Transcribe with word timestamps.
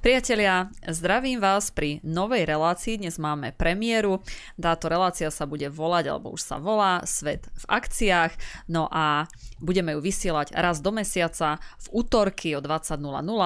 Priatelia, 0.00 0.72
zdravím 0.88 1.44
vás 1.44 1.68
pri 1.68 2.00
novej 2.00 2.48
relácii. 2.48 2.96
Dnes 2.96 3.20
máme 3.20 3.52
premiéru. 3.52 4.24
Táto 4.56 4.88
relácia 4.88 5.28
sa 5.28 5.44
bude 5.44 5.68
volať, 5.68 6.08
alebo 6.08 6.32
už 6.32 6.40
sa 6.40 6.56
volá 6.56 7.04
Svet 7.04 7.52
v 7.52 7.64
akciách. 7.68 8.32
No 8.64 8.88
a 8.88 9.28
budeme 9.60 9.92
ju 9.92 10.00
vysielať 10.00 10.56
raz 10.56 10.80
do 10.80 10.88
mesiaca 10.88 11.60
v 11.84 12.00
útorky 12.00 12.56
o 12.56 12.64
20.00, 12.64 12.96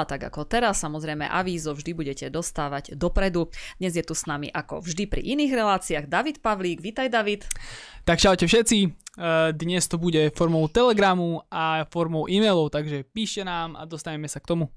tak 0.06 0.30
ako 0.30 0.46
teraz. 0.46 0.78
Samozrejme, 0.78 1.26
avízo 1.26 1.74
vždy 1.74 1.90
budete 1.90 2.30
dostávať 2.30 2.94
dopredu. 2.94 3.50
Dnes 3.82 3.98
je 3.98 4.06
tu 4.06 4.14
s 4.14 4.22
nami 4.30 4.46
ako 4.46 4.78
vždy 4.78 5.10
pri 5.10 5.26
iných 5.26 5.58
reláciách 5.58 6.06
David 6.06 6.38
Pavlík. 6.38 6.78
Vítaj, 6.78 7.10
David. 7.10 7.50
Tak 8.06 8.22
čaute 8.22 8.46
všetci. 8.46 8.78
E, 8.86 8.88
dnes 9.58 9.90
to 9.90 9.98
bude 9.98 10.30
formou 10.38 10.70
telegramu 10.70 11.42
a 11.50 11.82
formou 11.90 12.30
e-mailov, 12.30 12.70
takže 12.70 13.02
píšte 13.10 13.42
nám 13.42 13.74
a 13.74 13.82
dostaneme 13.90 14.30
sa 14.30 14.38
k 14.38 14.54
tomu. 14.54 14.70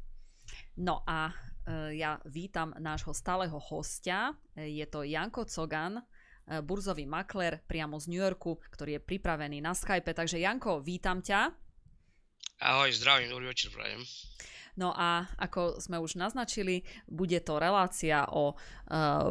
No 0.74 1.06
a 1.06 1.34
ja 1.92 2.16
vítam 2.24 2.72
nášho 2.80 3.12
stáleho 3.12 3.60
hostia. 3.60 4.32
Eh, 4.56 4.72
je 4.72 4.86
to 4.88 5.04
Janko 5.04 5.44
Cogan, 5.44 6.00
eh, 6.00 6.64
burzový 6.64 7.04
makler 7.04 7.60
priamo 7.68 8.00
z 8.00 8.08
New 8.08 8.24
Yorku, 8.24 8.56
ktorý 8.72 8.98
je 8.98 9.02
pripravený 9.04 9.60
na 9.60 9.76
Skype. 9.76 10.16
Takže 10.16 10.40
Janko, 10.40 10.80
vítam 10.80 11.20
ťa. 11.20 11.52
Ahoj, 12.58 12.90
zdravím, 12.96 13.30
dobrý 13.30 13.54
večer, 13.54 13.70
prajem. 13.70 14.02
No 14.78 14.94
a 14.94 15.26
ako 15.42 15.82
sme 15.82 15.98
už 15.98 16.22
naznačili, 16.22 16.86
bude 17.10 17.42
to 17.42 17.58
relácia 17.58 18.30
o 18.30 18.54
e, 18.54 18.56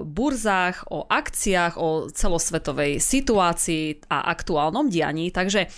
burzách, 0.02 0.90
o 0.90 1.06
akciách, 1.06 1.78
o 1.78 2.10
celosvetovej 2.10 2.98
situácii 2.98 4.10
a 4.10 4.26
aktuálnom 4.26 4.90
dianí. 4.90 5.30
Takže 5.30 5.60
e, 5.62 5.68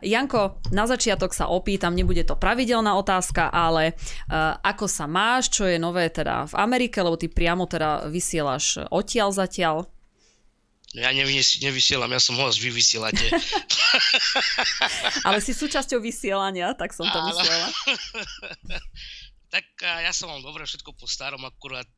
Janko, 0.00 0.64
na 0.72 0.88
začiatok 0.88 1.36
sa 1.36 1.52
opýtam, 1.52 1.92
nebude 1.92 2.24
to 2.24 2.40
pravidelná 2.40 2.96
otázka, 2.96 3.52
ale 3.52 3.92
e, 3.92 3.94
ako 4.64 4.88
sa 4.88 5.04
máš, 5.04 5.52
čo 5.52 5.68
je 5.68 5.76
nové 5.76 6.08
teda 6.08 6.48
v 6.48 6.54
Amerike, 6.56 7.04
lebo 7.04 7.20
ty 7.20 7.28
priamo 7.28 7.68
teda 7.68 8.08
vysielaš 8.08 8.88
odtiaľ 8.88 9.28
zatiaľ? 9.36 9.95
Ja 10.96 11.12
nevysielam, 11.12 12.08
ja 12.08 12.16
som 12.16 12.40
host, 12.40 12.56
vy 12.56 12.72
vysielate. 12.72 13.28
Ale 15.28 15.44
si 15.44 15.52
súčasťou 15.52 16.00
vysielania, 16.00 16.72
tak 16.72 16.96
som 16.96 17.04
to 17.04 17.20
myslela. 17.20 17.68
tak 19.54 19.68
ja 19.76 20.08
som 20.16 20.32
mám 20.32 20.40
dobre 20.40 20.64
všetko 20.64 20.96
po 20.96 21.04
starom, 21.04 21.44
akurát 21.44 21.88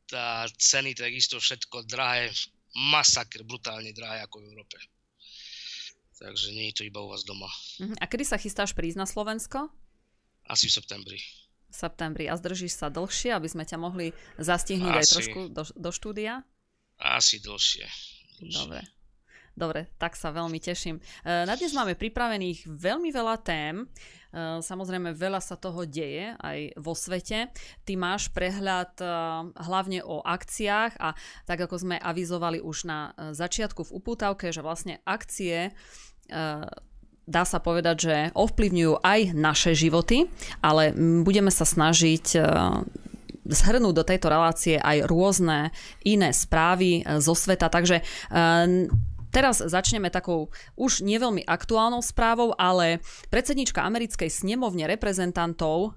ceny 0.59 0.99
takisto 0.99 1.39
všetko 1.39 1.87
drahé, 1.87 2.27
masakr, 2.91 3.47
brutálne 3.47 3.95
drahé 3.95 4.19
ako 4.27 4.43
v 4.43 4.47
Európe. 4.51 4.77
Takže 6.19 6.51
nie 6.51 6.67
je 6.75 6.83
to 6.83 6.83
iba 6.83 6.99
u 6.99 7.07
vás 7.07 7.23
doma. 7.23 7.47
Mhm. 7.79 8.03
A 8.03 8.05
kedy 8.05 8.27
sa 8.27 8.35
chystáš 8.35 8.75
prísť 8.75 8.99
na 8.99 9.07
Slovensko? 9.07 9.71
Asi 10.43 10.67
v 10.67 10.75
septembri. 10.75 11.19
V 11.71 11.75
septembri. 11.87 12.27
A 12.27 12.35
zdržíš 12.35 12.75
sa 12.75 12.91
dlhšie, 12.91 13.31
aby 13.31 13.47
sme 13.47 13.63
ťa 13.63 13.79
mohli 13.79 14.11
zastihnúť 14.35 14.91
Asi. 14.91 14.99
aj 14.99 15.07
trošku 15.07 15.39
do, 15.55 15.63
do 15.63 15.89
štúdia? 15.95 16.43
Asi 16.99 17.39
dlhšie. 17.39 17.87
Dobre. 18.47 18.81
Dobre, 19.59 19.91
tak 19.99 20.15
sa 20.15 20.31
veľmi 20.31 20.55
teším. 20.63 21.03
E, 21.03 21.43
na 21.43 21.51
dnes 21.59 21.75
máme 21.75 21.99
pripravených 21.99 22.63
veľmi 22.63 23.11
veľa 23.11 23.35
tém. 23.43 23.83
E, 23.83 23.85
samozrejme, 24.63 25.11
veľa 25.11 25.43
sa 25.43 25.59
toho 25.59 25.83
deje 25.83 26.31
aj 26.39 26.79
vo 26.79 26.95
svete. 26.95 27.51
Ty 27.83 27.93
máš 27.99 28.31
prehľad 28.31 28.95
e, 29.03 29.05
hlavne 29.59 29.99
o 30.07 30.23
akciách 30.23 30.95
a 31.03 31.11
tak 31.43 31.59
ako 31.59 31.75
sme 31.75 31.95
avizovali 31.99 32.63
už 32.63 32.87
na 32.87 33.11
začiatku 33.35 33.83
v 33.83 33.93
upútavke, 33.99 34.47
že 34.55 34.63
vlastne 34.63 35.03
akcie 35.03 35.75
dá 37.29 37.41
sa 37.45 37.57
povedať, 37.57 37.97
že 37.97 38.15
ovplyvňujú 38.37 39.01
aj 39.01 39.33
naše 39.33 39.73
životy, 39.73 40.29
ale 40.61 40.93
budeme 41.25 41.49
sa 41.49 41.65
snažiť 41.65 42.37
zhrnúť 43.49 43.93
do 43.97 44.03
tejto 44.05 44.29
relácie 44.29 44.77
aj 44.77 45.09
rôzne 45.09 45.73
iné 46.05 46.29
správy 46.29 47.01
e, 47.01 47.19
zo 47.19 47.33
sveta. 47.33 47.67
Takže 47.67 47.99
e, 47.99 48.03
Teraz 49.29 49.61
začneme 49.61 50.09
takou 50.09 50.49
už 50.73 51.05
neveľmi 51.05 51.45
aktuálnou 51.45 52.01
správou, 52.01 52.57
ale 52.57 53.01
predsednička 53.29 53.85
americkej 53.85 54.25
snemovne 54.29 54.89
reprezentantov 54.89 55.93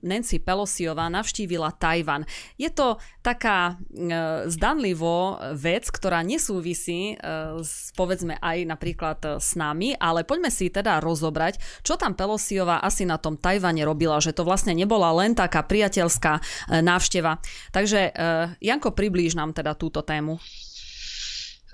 Nancy 0.00 0.40
Pelosiová 0.40 1.12
navštívila 1.12 1.76
Tajvan. 1.76 2.24
Je 2.56 2.72
to 2.72 2.96
taká 3.20 3.76
e, 3.76 4.48
zdanlivo 4.48 5.36
vec, 5.52 5.92
ktorá 5.92 6.24
nesúvisí 6.24 7.14
e, 7.14 7.14
s, 7.60 7.92
povedzme 7.92 8.40
aj 8.40 8.58
napríklad 8.64 9.18
e, 9.20 9.28
s 9.36 9.52
nami, 9.52 9.92
ale 10.00 10.24
poďme 10.24 10.48
si 10.48 10.72
teda 10.72 10.98
rozobrať, 11.04 11.84
čo 11.84 12.00
tam 12.00 12.16
Pelosiová 12.16 12.80
asi 12.80 13.04
na 13.04 13.20
tom 13.20 13.36
Tajvane 13.36 13.84
robila, 13.84 14.16
že 14.18 14.32
to 14.32 14.48
vlastne 14.48 14.72
nebola 14.72 15.12
len 15.12 15.36
taká 15.36 15.60
priateľská 15.62 16.40
návšteva. 16.82 17.38
Takže 17.70 18.14
Janko, 18.58 18.94
priblíž 18.94 19.36
nám 19.36 19.52
teda 19.52 19.76
túto 19.76 20.00
tému. 20.00 20.40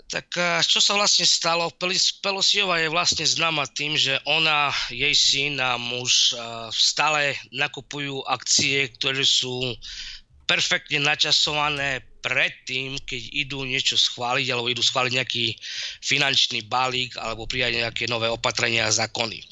Tak 0.09 0.27
čo 0.65 0.81
sa 0.81 0.97
vlastne 0.97 1.29
stalo? 1.29 1.69
Pelosiova 2.25 2.81
je 2.81 2.89
vlastne 2.89 3.29
známa 3.29 3.69
tým, 3.77 3.93
že 3.93 4.17
ona, 4.25 4.73
jej 4.89 5.13
syn 5.13 5.61
a 5.61 5.77
muž 5.77 6.33
stále 6.73 7.37
nakupujú 7.53 8.25
akcie, 8.25 8.89
ktoré 8.97 9.21
sú 9.21 9.77
perfektne 10.49 11.05
načasované 11.05 12.01
predtým, 12.25 12.97
keď 13.05 13.23
idú 13.37 13.69
niečo 13.69 14.01
schváliť 14.01 14.49
alebo 14.49 14.73
idú 14.73 14.81
schváliť 14.81 15.13
nejaký 15.13 15.53
finančný 16.01 16.65
balík 16.65 17.21
alebo 17.21 17.45
prijať 17.45 17.85
nejaké 17.85 18.09
nové 18.09 18.33
opatrenia 18.33 18.89
a 18.89 18.97
zákony. 18.97 19.45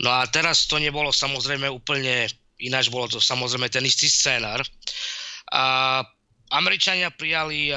No 0.00 0.16
a 0.16 0.24
teraz 0.32 0.64
to 0.64 0.80
nebolo 0.80 1.12
samozrejme 1.12 1.68
úplne 1.68 2.24
ináč, 2.56 2.88
bolo 2.88 3.04
to 3.04 3.20
samozrejme 3.20 3.68
ten 3.68 3.84
istý 3.84 4.08
scénar. 4.08 4.64
A 5.52 6.00
Američania 6.56 7.12
prijali 7.12 7.68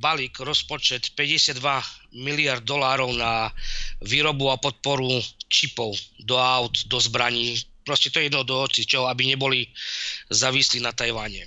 balík, 0.00 0.40
rozpočet 0.40 1.12
52 1.18 1.60
miliard 2.16 2.64
dolárov 2.64 3.12
na 3.12 3.52
výrobu 4.00 4.48
a 4.48 4.56
podporu 4.56 5.20
čipov 5.52 5.92
do 6.24 6.40
aut, 6.40 6.72
do 6.88 6.96
zbraní. 6.96 7.60
Proste 7.84 8.08
to 8.08 8.22
je 8.22 8.30
jedno 8.30 8.46
do 8.46 8.64
čo, 8.70 9.10
aby 9.10 9.26
neboli 9.26 9.68
závislí 10.30 10.80
na 10.80 10.94
Tajvane. 10.94 11.44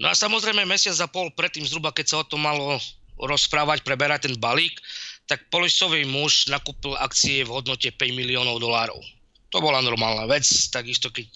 No 0.00 0.08
a 0.08 0.16
samozrejme 0.16 0.64
mesiac 0.64 0.96
a 1.04 1.06
pol 1.12 1.28
predtým 1.36 1.68
zhruba, 1.68 1.92
keď 1.92 2.06
sa 2.08 2.16
o 2.24 2.28
tom 2.28 2.40
malo 2.42 2.80
rozprávať, 3.20 3.84
preberať 3.84 4.26
ten 4.26 4.34
balík, 4.40 4.80
tak 5.28 5.44
policový 5.52 6.08
muž 6.08 6.48
nakúpil 6.48 6.96
akcie 6.96 7.44
v 7.44 7.52
hodnote 7.52 7.92
5 7.92 8.00
miliónov 8.16 8.58
dolárov 8.58 9.19
to 9.50 9.58
bola 9.58 9.82
normálna 9.82 10.30
vec, 10.30 10.46
takisto 10.70 11.10
keď 11.10 11.30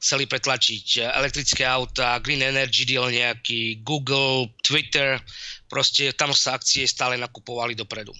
chceli 0.00 0.24
pretlačiť 0.24 1.04
elektrické 1.04 1.68
auta, 1.68 2.16
Green 2.24 2.40
Energy 2.40 2.88
deal 2.88 3.12
nejaký, 3.12 3.84
Google, 3.84 4.48
Twitter, 4.64 5.20
proste 5.68 6.16
tam 6.16 6.32
sa 6.32 6.56
akcie 6.56 6.88
stále 6.88 7.20
nakupovali 7.20 7.76
dopredu. 7.76 8.16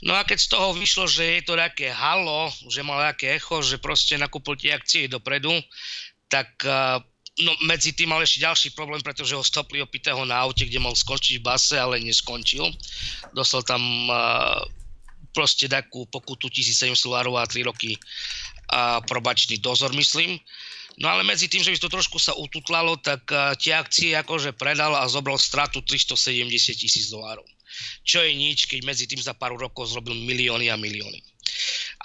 No 0.00 0.16
a 0.16 0.24
keď 0.24 0.38
z 0.40 0.48
toho 0.56 0.72
vyšlo, 0.72 1.04
že 1.04 1.40
je 1.40 1.42
to 1.44 1.60
nejaké 1.60 1.92
halo, 1.92 2.48
že 2.72 2.80
mal 2.80 3.04
nejaké 3.04 3.36
echo, 3.36 3.60
že 3.60 3.76
proste 3.76 4.16
nakúpil 4.16 4.56
tie 4.56 4.72
akcie 4.72 5.04
dopredu, 5.04 5.52
tak 6.32 6.48
no, 7.44 7.52
medzi 7.68 7.92
tým 7.92 8.08
mal 8.08 8.24
ešte 8.24 8.40
ďalší 8.40 8.68
problém, 8.72 9.04
pretože 9.04 9.36
ho 9.36 9.44
stopli 9.44 9.84
opitého 9.84 10.24
na 10.24 10.40
aute, 10.40 10.64
kde 10.64 10.80
mal 10.80 10.96
skončiť 10.96 11.40
v 11.40 11.44
base, 11.44 11.76
ale 11.76 12.00
neskončil. 12.00 12.64
Dostal 13.36 13.60
tam 13.68 13.82
uh, 14.08 14.64
proste 15.30 15.70
takú 15.70 16.06
pokutu 16.10 16.50
1700 16.50 16.94
dolárov 17.06 17.38
a 17.38 17.46
3 17.46 17.62
roky 17.66 17.94
a 18.70 19.02
probačný 19.02 19.58
dozor, 19.58 19.90
myslím. 19.94 20.38
No 21.00 21.08
ale 21.08 21.24
medzi 21.24 21.48
tým, 21.48 21.62
že 21.64 21.72
by 21.72 21.78
to 21.80 21.90
trošku 21.90 22.18
sa 22.20 22.34
ututlalo, 22.36 22.98
tak 23.00 23.24
tie 23.62 23.72
akcie 23.74 24.12
akože 24.18 24.52
predal 24.54 24.94
a 24.94 25.08
zobral 25.08 25.38
stratu 25.38 25.80
370 25.82 26.46
tisíc 26.76 27.08
dolárov. 27.08 27.46
Čo 28.02 28.20
je 28.26 28.34
nič, 28.34 28.66
keď 28.66 28.82
medzi 28.84 29.06
tým 29.06 29.22
za 29.22 29.32
pár 29.32 29.54
rokov 29.54 29.94
zrobil 29.94 30.12
milióny 30.12 30.68
a 30.68 30.76
milióny. 30.76 31.22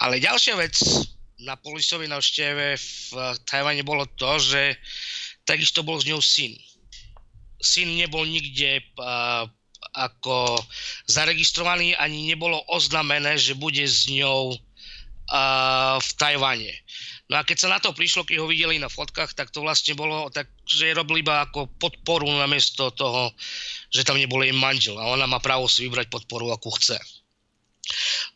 Ale 0.00 0.22
ďalšia 0.22 0.54
vec 0.56 0.78
na 1.42 1.58
polisovej 1.58 2.08
návšteve 2.08 2.78
v 2.78 3.12
Tajvane 3.44 3.84
bolo 3.84 4.08
to, 4.16 4.40
že 4.40 4.78
takisto 5.44 5.84
bol 5.84 6.00
z 6.00 6.14
ňou 6.14 6.22
syn. 6.22 6.56
Syn 7.60 7.98
nebol 7.98 8.24
nikde 8.24 8.80
ako 9.96 10.60
zaregistrovaný, 11.08 11.96
ani 11.96 12.28
nebolo 12.28 12.60
oznamené, 12.68 13.40
že 13.40 13.56
bude 13.56 13.82
s 13.82 14.04
ňou 14.12 14.52
uh, 14.52 15.96
v 15.96 16.10
Tajvane. 16.20 16.74
No 17.26 17.40
a 17.40 17.42
keď 17.42 17.66
sa 17.66 17.72
na 17.74 17.82
to 17.82 17.90
prišlo, 17.90 18.22
keď 18.22 18.38
ho 18.38 18.46
videli 18.46 18.78
na 18.78 18.86
fotkách, 18.86 19.34
tak 19.34 19.50
to 19.50 19.58
vlastne 19.64 19.98
bolo 19.98 20.30
tak, 20.30 20.46
že 20.62 20.94
robili 20.94 21.26
iba 21.26 21.42
ako 21.42 21.66
podporu 21.74 22.30
namiesto 22.30 22.94
toho, 22.94 23.34
že 23.90 24.06
tam 24.06 24.14
nebol 24.14 24.46
jej 24.46 24.54
manžel 24.54 24.94
a 24.94 25.10
ona 25.10 25.26
má 25.26 25.42
právo 25.42 25.66
si 25.66 25.82
vybrať 25.90 26.06
podporu, 26.06 26.54
akú 26.54 26.70
chce. 26.78 26.94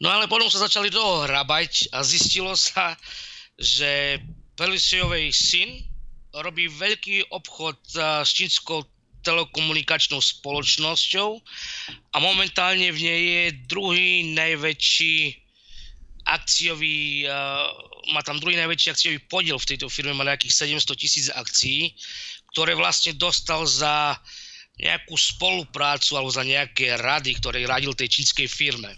No 0.03 0.11
ale 0.11 0.27
potom 0.27 0.51
sa 0.51 0.67
začali 0.67 0.91
toho 0.91 1.23
hrabať 1.23 1.95
a 1.95 2.03
zistilo 2.03 2.59
sa, 2.59 2.99
že 3.55 4.19
Pelisiovej 4.59 5.31
syn 5.31 5.71
robí 6.35 6.67
veľký 6.67 7.31
obchod 7.31 7.79
s 8.27 8.31
čínskou 8.35 8.87
telekomunikačnou 9.22 10.20
spoločnosťou 10.20 11.40
a 12.12 12.17
momentálne 12.20 12.88
v 12.93 13.00
nej 13.00 13.22
je 13.22 13.44
druhý 13.69 14.32
najväčší 14.32 15.37
akciový, 16.28 17.26
má 18.12 18.20
tam 18.22 18.38
druhý 18.38 18.56
najväčší 18.61 18.88
akciový 18.93 19.19
podiel 19.26 19.58
v 19.58 19.69
tejto 19.75 19.88
firme, 19.90 20.14
má 20.14 20.25
nejakých 20.25 20.78
700 20.78 20.94
tisíc 21.00 21.26
akcií, 21.32 21.93
ktoré 22.55 22.75
vlastne 22.75 23.14
dostal 23.14 23.67
za 23.67 24.19
nejakú 24.81 25.12
spoluprácu 25.12 26.16
alebo 26.16 26.32
za 26.32 26.40
nejaké 26.40 26.96
rady, 26.96 27.37
ktoré 27.37 27.69
radil 27.69 27.93
tej 27.93 28.20
čínskej 28.20 28.49
firme. 28.49 28.96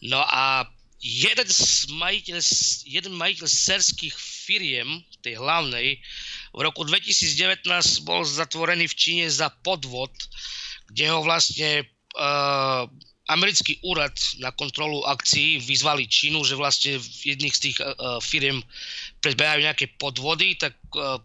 No 0.00 0.24
a 0.24 0.64
jeden, 1.00 1.48
z 1.48 1.88
majiteľ, 1.92 2.40
jeden 2.88 3.12
majiteľ 3.16 3.48
serských 3.48 4.16
firiem, 4.16 5.04
tej 5.20 5.36
hlavnej, 5.36 6.00
v 6.50 6.60
roku 6.66 6.82
2019 6.82 7.66
bol 8.02 8.26
zatvorený 8.26 8.90
v 8.90 8.98
Číne 8.98 9.26
za 9.30 9.50
podvod, 9.62 10.10
kde 10.90 11.06
ho 11.10 11.22
vlastne 11.22 11.86
uh, 12.18 12.90
americký 13.30 13.78
úrad 13.86 14.12
na 14.42 14.50
kontrolu 14.50 15.06
akcií 15.06 15.62
vyzvali 15.62 16.10
Čínu, 16.10 16.42
že 16.42 16.58
vlastne 16.58 16.98
v 16.98 17.34
jedných 17.34 17.54
z 17.54 17.62
tých 17.70 17.76
uh, 17.78 18.18
firiem 18.18 18.58
predbiehajú 19.22 19.62
nejaké 19.62 19.86
podvody, 19.94 20.58
tak 20.58 20.74
uh, 20.98 21.22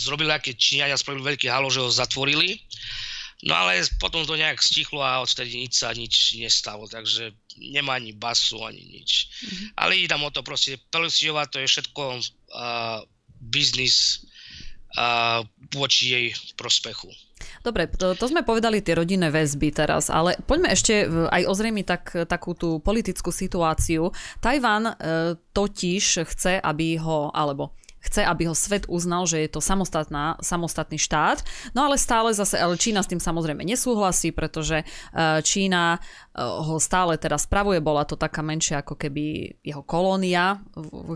zrobili 0.00 0.32
nejaké 0.32 0.56
Číňania, 0.56 0.96
spravili 0.96 1.36
veľký 1.36 1.52
halo, 1.52 1.68
že 1.68 1.84
ho 1.84 1.92
zatvorili. 1.92 2.64
No 3.44 3.52
ale 3.52 3.84
potom 4.00 4.24
to 4.24 4.40
nejak 4.40 4.64
stichlo 4.64 5.04
a 5.04 5.20
odtedy 5.20 5.68
nič 5.68 5.76
sa 5.76 5.92
nič 5.92 6.40
nestalo, 6.40 6.88
takže 6.88 7.36
nemá 7.60 8.00
ani 8.00 8.16
basu, 8.16 8.56
ani 8.64 8.80
nič. 8.80 9.28
Mm-hmm. 9.28 9.68
Ale 9.76 10.00
ide 10.00 10.08
tam 10.08 10.24
o 10.24 10.32
to 10.32 10.40
proste, 10.40 10.80
Pelosiova 10.88 11.44
to 11.44 11.60
je 11.60 11.68
všetko 11.68 12.02
uh, 12.24 13.04
biznis 13.52 14.24
uh, 14.98 15.42
voči 15.74 16.04
jej 16.10 16.26
prospechu. 16.58 17.10
Dobre, 17.60 17.88
to, 17.88 18.16
to 18.16 18.26
sme 18.28 18.46
povedali 18.46 18.80
tie 18.80 18.96
rodinné 18.96 19.28
väzby 19.28 19.72
teraz, 19.74 20.08
ale 20.08 20.36
poďme 20.44 20.72
ešte 20.72 21.04
aj 21.08 21.42
ozrejmi 21.48 21.82
tak, 21.84 22.28
takú 22.28 22.56
tú 22.56 22.80
politickú 22.80 23.32
situáciu. 23.32 24.12
Tajván 24.40 24.84
e, 24.88 24.94
totiž 25.52 26.24
chce, 26.24 26.60
aby 26.60 26.96
ho, 27.00 27.28
alebo 27.32 27.76
chce, 28.04 28.20
aby 28.22 28.44
ho 28.44 28.54
svet 28.54 28.84
uznal, 28.86 29.24
že 29.24 29.40
je 29.40 29.48
to 29.48 29.64
samostatná, 29.64 30.36
samostatný 30.44 31.00
štát. 31.00 31.40
No 31.72 31.88
ale 31.88 31.96
stále 31.96 32.36
zase, 32.36 32.60
ale 32.60 32.76
Čína 32.76 33.00
s 33.00 33.08
tým 33.08 33.18
samozrejme 33.18 33.64
nesúhlasí, 33.64 34.30
pretože 34.30 34.84
e, 34.84 34.84
Čína 35.40 35.96
e, 35.96 35.98
ho 36.40 36.76
stále 36.76 37.16
teraz 37.16 37.48
spravuje, 37.48 37.80
bola 37.80 38.04
to 38.04 38.20
taká 38.20 38.44
menšia 38.44 38.84
ako 38.84 39.00
keby 39.00 39.56
jeho 39.64 39.80
kolónia, 39.80 40.60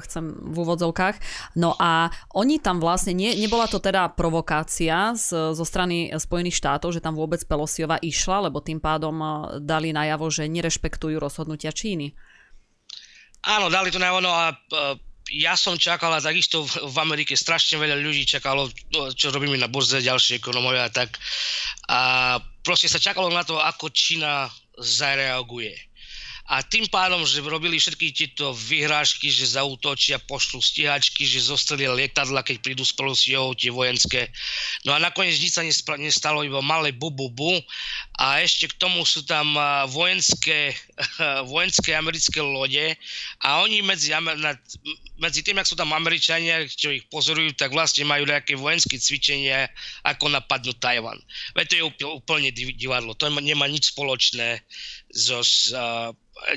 chcem 0.08 0.24
v 0.32 0.56
úvodzovkách. 0.56 1.16
No 1.60 1.76
a 1.76 2.08
oni 2.32 2.56
tam 2.58 2.80
vlastne, 2.80 3.12
nie, 3.12 3.36
nebola 3.36 3.68
to 3.68 3.78
teda 3.78 4.08
provokácia 4.16 5.12
z, 5.12 5.52
zo 5.52 5.64
strany 5.68 6.10
Spojených 6.16 6.56
štátov, 6.56 6.96
že 6.96 7.04
tam 7.04 7.14
vôbec 7.14 7.44
Pelosiova 7.44 8.00
išla, 8.00 8.48
lebo 8.48 8.64
tým 8.64 8.80
pádom 8.80 9.14
e, 9.20 9.26
dali 9.60 9.92
najavo, 9.92 10.32
že 10.32 10.48
nerešpektujú 10.48 11.20
rozhodnutia 11.20 11.70
Číny. 11.70 12.16
Áno, 13.46 13.70
dali 13.70 13.94
to 13.94 14.02
najavo, 14.02 14.18
no 14.18 14.34
a 14.34 14.50
ja 15.32 15.54
som 15.54 15.76
čakal 15.76 16.12
a 16.16 16.24
takisto 16.24 16.64
v, 16.64 16.96
Amerike 16.96 17.36
strašne 17.36 17.76
veľa 17.76 18.00
ľudí 18.00 18.24
čakalo, 18.24 18.68
no, 18.92 19.12
čo 19.12 19.28
robíme 19.28 19.60
na 19.60 19.68
burze, 19.68 20.00
ďalšie 20.00 20.40
ekonomovia 20.40 20.88
a 20.88 20.94
tak. 20.94 21.20
A 21.88 22.00
proste 22.64 22.88
sa 22.88 23.00
čakalo 23.00 23.28
na 23.28 23.44
to, 23.44 23.60
ako 23.60 23.92
Čína 23.92 24.48
zareaguje. 24.80 25.88
A 26.48 26.64
tým 26.64 26.88
pádom, 26.88 27.28
že 27.28 27.44
robili 27.44 27.76
všetky 27.76 28.08
tieto 28.08 28.56
vyhrážky, 28.56 29.28
že 29.28 29.52
zautočia, 29.52 30.16
pošlu 30.16 30.64
stíhačky, 30.64 31.28
že 31.28 31.44
zostrelia 31.44 31.92
lietadla, 31.92 32.40
keď 32.40 32.64
prídu 32.64 32.88
s 32.88 32.96
Pelosiou, 32.96 33.52
tie 33.52 33.68
vojenské. 33.68 34.32
No 34.88 34.96
a 34.96 34.98
nakoniec 34.98 35.36
nič 35.36 35.52
sa 35.52 35.62
nestalo, 36.00 36.40
iba 36.40 36.64
malé 36.64 36.96
bu, 36.96 37.12
bu, 37.12 37.28
bu. 37.28 37.60
A 38.16 38.40
ešte 38.40 38.64
k 38.64 38.80
tomu 38.80 39.04
sú 39.04 39.28
tam 39.28 39.52
vojenské, 39.92 40.72
vojenské 41.54 41.94
americké 41.94 42.42
lode 42.42 42.94
a 43.42 43.62
oni 43.62 43.82
medzi, 43.82 44.10
medzi 45.18 45.40
tým, 45.46 45.58
ak 45.58 45.70
sú 45.70 45.78
tam 45.78 45.94
Američania, 45.94 46.66
čo 46.66 46.90
ich 46.90 47.06
pozorujú, 47.06 47.54
tak 47.54 47.70
vlastne 47.70 48.02
majú 48.06 48.26
nejaké 48.26 48.58
vojenské 48.58 48.98
cvičenia, 48.98 49.70
ako 50.02 50.34
napadnúť 50.34 50.78
Tajvan. 50.82 51.18
Veď 51.54 51.64
to 51.70 51.74
je 51.78 51.84
úplne 52.06 52.50
divadlo, 52.54 53.14
to 53.14 53.30
nemá 53.30 53.70
nič 53.70 53.94
spoločné 53.94 54.62
so, 55.14 55.42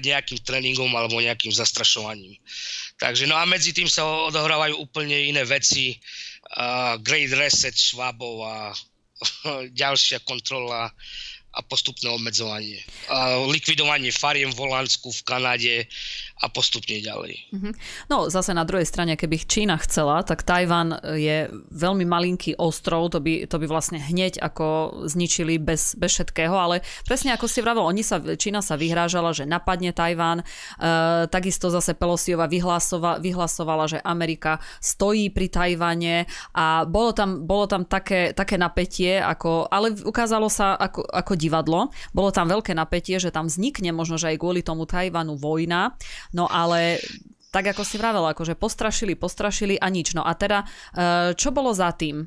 nejakým 0.01 0.41
tréningom 0.45 0.89
alebo 0.93 1.21
nejakým 1.21 1.53
zastrašovaním. 1.53 2.37
Takže 3.01 3.25
no 3.25 3.33
a 3.37 3.45
medzi 3.49 3.73
tým 3.73 3.89
sa 3.89 4.05
odohrávajú 4.05 4.77
úplne 4.77 5.17
iné 5.17 5.41
veci. 5.45 5.97
Uh, 6.51 6.99
Great 6.99 7.31
Reset 7.31 7.71
Švábov 7.71 8.43
a 8.43 8.75
ďalšia 9.81 10.19
kontrola 10.27 10.91
a 11.51 11.59
postupné 11.67 12.07
obmedzovanie. 12.07 12.79
Likvidovanie 13.51 14.15
fariem 14.15 14.55
v 14.55 14.61
Holandsku, 14.63 15.11
v 15.11 15.21
Kanade 15.27 15.75
a 16.41 16.49
postupne 16.49 16.97
ďalej. 16.97 17.53
Mm-hmm. 17.53 17.73
No 18.09 18.25
zase 18.33 18.57
na 18.57 18.65
druhej 18.65 18.89
strane, 18.89 19.13
keby 19.13 19.45
Čína 19.45 19.77
chcela, 19.85 20.25
tak 20.25 20.41
Tajvan 20.41 20.97
je 21.13 21.53
veľmi 21.69 22.01
malinký 22.01 22.57
ostrov, 22.57 23.13
to 23.13 23.21
by, 23.21 23.45
to 23.45 23.61
by 23.61 23.69
vlastne 23.69 24.01
hneď 24.01 24.41
ako 24.41 25.05
zničili 25.05 25.61
bez, 25.61 25.93
bez 25.93 26.17
všetkého, 26.17 26.53
ale 26.57 26.81
presne 27.05 27.37
ako 27.37 27.45
si 27.45 27.61
vravel, 27.61 27.85
oni 27.85 28.01
sa, 28.01 28.17
Čína 28.17 28.65
sa 28.65 28.73
vyhrážala, 28.73 29.37
že 29.37 29.45
napadne 29.45 29.93
Tajvan, 29.93 30.41
e, 30.41 30.45
takisto 31.29 31.69
zase 31.69 31.93
Pelosiova 31.93 32.49
vyhlasova, 32.49 33.21
vyhlasovala, 33.21 33.85
že 33.85 33.97
Amerika 34.01 34.57
stojí 34.81 35.29
pri 35.29 35.45
Tajvane 35.53 36.25
a 36.57 36.89
bolo 36.89 37.13
tam, 37.13 37.45
bolo 37.45 37.69
tam 37.69 37.85
také, 37.85 38.33
také 38.33 38.57
napätie, 38.57 39.21
ako, 39.21 39.69
ale 39.69 39.93
ukázalo 39.93 40.49
sa 40.49 40.73
ako, 40.73 41.05
ako 41.05 41.33
divadlo, 41.37 41.93
bolo 42.17 42.33
tam 42.33 42.49
veľké 42.49 42.73
napätie, 42.73 43.21
že 43.21 43.29
tam 43.29 43.45
vznikne 43.45 43.93
možno, 43.93 44.17
že 44.17 44.33
aj 44.33 44.41
kvôli 44.41 44.65
tomu 44.65 44.89
Tajvanu 44.89 45.37
vojna, 45.37 45.93
No 46.31 46.47
ale 46.47 47.03
tak 47.51 47.67
ako 47.75 47.83
si 47.83 47.99
vravela, 47.99 48.31
akože 48.31 48.55
postrašili, 48.55 49.19
postrašili 49.19 49.75
a 49.75 49.91
nič. 49.91 50.15
No 50.15 50.23
a 50.23 50.31
teda, 50.33 50.63
e, 50.63 50.67
čo 51.35 51.51
bolo 51.51 51.75
za 51.75 51.91
tým? 51.91 52.23
E, 52.23 52.25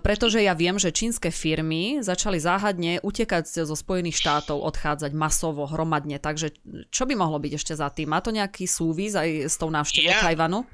pretože 0.00 0.40
ja 0.40 0.56
viem, 0.56 0.80
že 0.80 0.96
čínske 0.96 1.28
firmy 1.28 2.00
začali 2.00 2.40
záhadne 2.40 3.04
utekať 3.04 3.68
zo 3.68 3.76
Spojených 3.76 4.16
štátov, 4.16 4.64
odchádzať 4.64 5.12
masovo, 5.12 5.68
hromadne. 5.68 6.16
Takže 6.16 6.56
čo 6.88 7.04
by 7.04 7.12
mohlo 7.12 7.36
byť 7.36 7.52
ešte 7.52 7.74
za 7.76 7.92
tým? 7.92 8.16
Má 8.16 8.24
to 8.24 8.32
nejaký 8.32 8.64
súvis 8.64 9.12
aj 9.12 9.44
s 9.44 9.60
tou 9.60 9.68
návštevou 9.68 10.08
ja, 10.08 10.24
Tajvanu? 10.24 10.64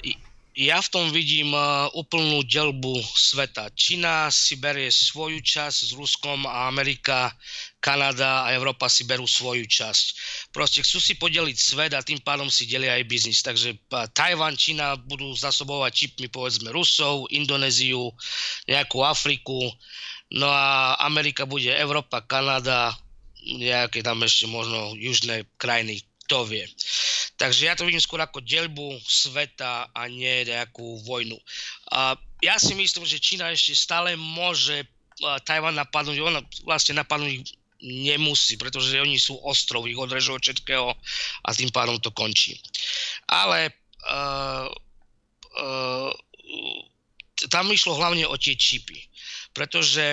ja 0.54 0.82
v 0.82 0.88
tom 0.90 1.06
vidím 1.14 1.54
uh, 1.54 1.90
úplnú 1.94 2.42
delbu 2.42 3.02
sveta. 3.14 3.70
Čína 3.74 4.30
si 4.34 4.58
berie 4.58 4.90
svoju 4.90 5.38
časť 5.38 5.78
s 5.88 5.90
Ruskom 5.94 6.46
a 6.46 6.66
Amerika, 6.66 7.30
Kanada 7.80 8.44
a 8.44 8.52
Európa 8.52 8.92
si 8.92 9.08
berú 9.08 9.24
svoju 9.24 9.64
časť. 9.64 10.06
Proste 10.52 10.84
chcú 10.84 11.00
si 11.00 11.16
podeliť 11.16 11.56
svet 11.56 11.92
a 11.96 12.04
tým 12.04 12.20
pádom 12.20 12.52
si 12.52 12.68
delia 12.68 13.00
aj 13.00 13.08
biznis. 13.08 13.40
Takže 13.40 13.72
uh, 13.72 14.04
Tajvan, 14.12 14.54
Čína 14.54 15.00
budú 15.00 15.32
zasobovať 15.32 15.90
čipmi 15.90 16.28
povedzme 16.28 16.68
Rusov, 16.70 17.32
Indonéziu, 17.32 18.12
nejakú 18.68 19.00
Afriku. 19.00 19.72
No 20.36 20.46
a 20.46 21.00
Amerika 21.00 21.48
bude 21.48 21.72
Európa, 21.72 22.22
Kanada, 22.22 22.92
nejaké 23.42 24.04
tam 24.04 24.20
ešte 24.20 24.44
možno 24.44 24.92
južné 25.00 25.48
krajiny, 25.56 26.04
kto 26.28 26.44
vie. 26.46 26.68
Takže 27.40 27.66
ja 27.66 27.74
to 27.74 27.88
vidím 27.88 28.04
skôr 28.04 28.20
ako 28.20 28.44
delbu 28.44 29.00
sveta 29.00 29.88
a 29.96 30.02
nie 30.12 30.44
nejakú 30.44 31.00
vojnu. 31.08 31.40
A 31.96 32.12
ja 32.44 32.60
si 32.60 32.76
myslím, 32.76 33.08
že 33.08 33.16
Čína 33.16 33.48
ešte 33.48 33.72
stále 33.72 34.12
môže 34.14 34.84
Tajvan 35.20 35.76
napadnúť, 35.76 36.16
ona 36.20 36.40
vlastne 36.64 36.96
napadnúť 36.96 37.59
nemusí, 37.82 38.60
pretože 38.60 39.00
oni 39.00 39.16
sú 39.16 39.40
ostrov, 39.40 39.88
ich 39.88 39.96
odrežú 39.96 40.36
od 40.36 40.44
všetkého 40.44 40.92
a 41.44 41.48
tým 41.56 41.72
pádom 41.72 41.96
to 42.00 42.12
končí. 42.12 42.60
Ale 43.28 43.72
uh, 44.04 44.68
uh, 45.60 46.12
tam 47.48 47.72
išlo 47.72 47.96
hlavne 47.96 48.28
o 48.28 48.36
tie 48.36 48.52
čipy, 48.56 49.00
pretože 49.56 50.12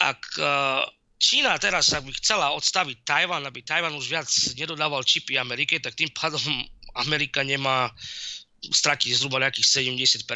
ak 0.00 0.20
uh, 0.40 0.82
Čína 1.22 1.54
teraz, 1.62 1.94
ak 1.94 2.02
by 2.02 2.12
chcela 2.18 2.50
odstaviť 2.58 3.06
Tajvan, 3.06 3.46
aby 3.46 3.62
Tajvan 3.62 3.94
už 3.94 4.10
viac 4.10 4.26
nedodával 4.58 5.06
čipy 5.06 5.38
Amerike, 5.38 5.78
tak 5.78 5.94
tým 5.94 6.10
pádom 6.10 6.42
Amerika 6.98 7.46
nemá 7.46 7.94
stratiť 8.58 9.22
zhruba 9.22 9.38
nejakých 9.38 9.86
70% 9.86 10.26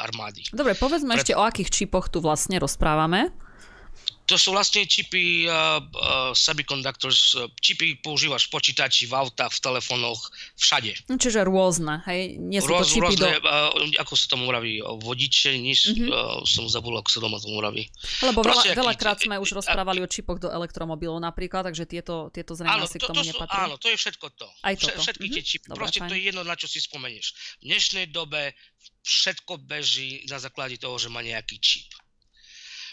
armády. 0.00 0.48
Dobre, 0.56 0.72
povedzme 0.72 1.16
Pre... 1.16 1.20
ešte, 1.20 1.36
o 1.36 1.44
akých 1.44 1.68
čipoch 1.68 2.08
tu 2.08 2.24
vlastne 2.24 2.56
rozprávame 2.56 3.28
to 4.32 4.40
sú 4.40 4.56
vlastne 4.56 4.88
čipy 4.88 5.44
uh, 5.44 5.76
uh, 5.76 6.32
semiconductors, 6.32 7.36
uh, 7.36 7.52
čipy 7.60 8.00
používaš 8.00 8.48
v 8.48 8.56
počítači, 8.56 9.04
v 9.04 9.12
autách, 9.12 9.52
v 9.52 9.60
telefónoch, 9.60 10.32
všade. 10.56 10.96
No, 11.12 11.20
čiže 11.20 11.44
rôzne, 11.44 12.00
hej? 12.08 12.40
Nie 12.40 12.64
sú 12.64 12.72
Rôz, 12.72 12.88
to 12.88 12.96
čipy 12.96 13.12
rôzne, 13.12 13.30
do... 13.36 13.44
uh, 13.44 14.00
ako 14.00 14.16
sa 14.16 14.26
tomu 14.32 14.48
vraví, 14.48 14.80
vodiče, 14.80 15.52
nič, 15.60 15.92
mm-hmm. 15.92 16.08
uh, 16.08 16.40
som 16.48 16.64
zabudol, 16.64 17.04
ako 17.04 17.10
sa 17.12 17.20
doma 17.20 17.36
tomu 17.36 17.60
vraví. 17.60 17.84
Lebo 18.24 18.40
veľa, 18.40 18.72
veľakrát 18.72 19.20
sme 19.20 19.36
už 19.36 19.52
rozprávali 19.60 20.00
o 20.00 20.08
čipoch 20.08 20.40
do 20.40 20.48
elektromobilov 20.48 21.20
napríklad, 21.20 21.68
takže 21.68 21.84
tieto, 21.84 22.32
tieto 22.32 22.56
zrejme 22.56 22.88
asi 22.88 22.96
to, 22.96 23.04
k 23.04 23.08
tomu 23.12 23.20
to 23.20 23.28
sú, 23.28 23.36
nepatrí. 23.36 23.60
Áno, 23.68 23.74
to 23.76 23.92
je 23.92 23.96
všetko 24.00 24.26
to. 24.32 24.48
Aj 24.64 24.74
toto. 24.80 24.96
Všetky 24.96 25.26
mm-hmm. 25.28 25.36
tie 25.36 25.42
čipy. 25.44 25.66
Dobre, 25.68 25.78
Proste 25.84 26.00
fajn. 26.00 26.08
to 26.08 26.14
je 26.16 26.22
jedno, 26.24 26.42
na 26.48 26.56
čo 26.56 26.66
si 26.72 26.80
spomenieš. 26.80 27.26
V 27.60 27.64
dnešnej 27.68 28.06
dobe 28.08 28.56
všetko 29.02 29.66
beží 29.66 30.22
na 30.30 30.38
základe 30.38 30.78
toho, 30.78 30.96
že 30.96 31.10
má 31.10 31.20
nejaký 31.20 31.58
čip. 31.58 31.90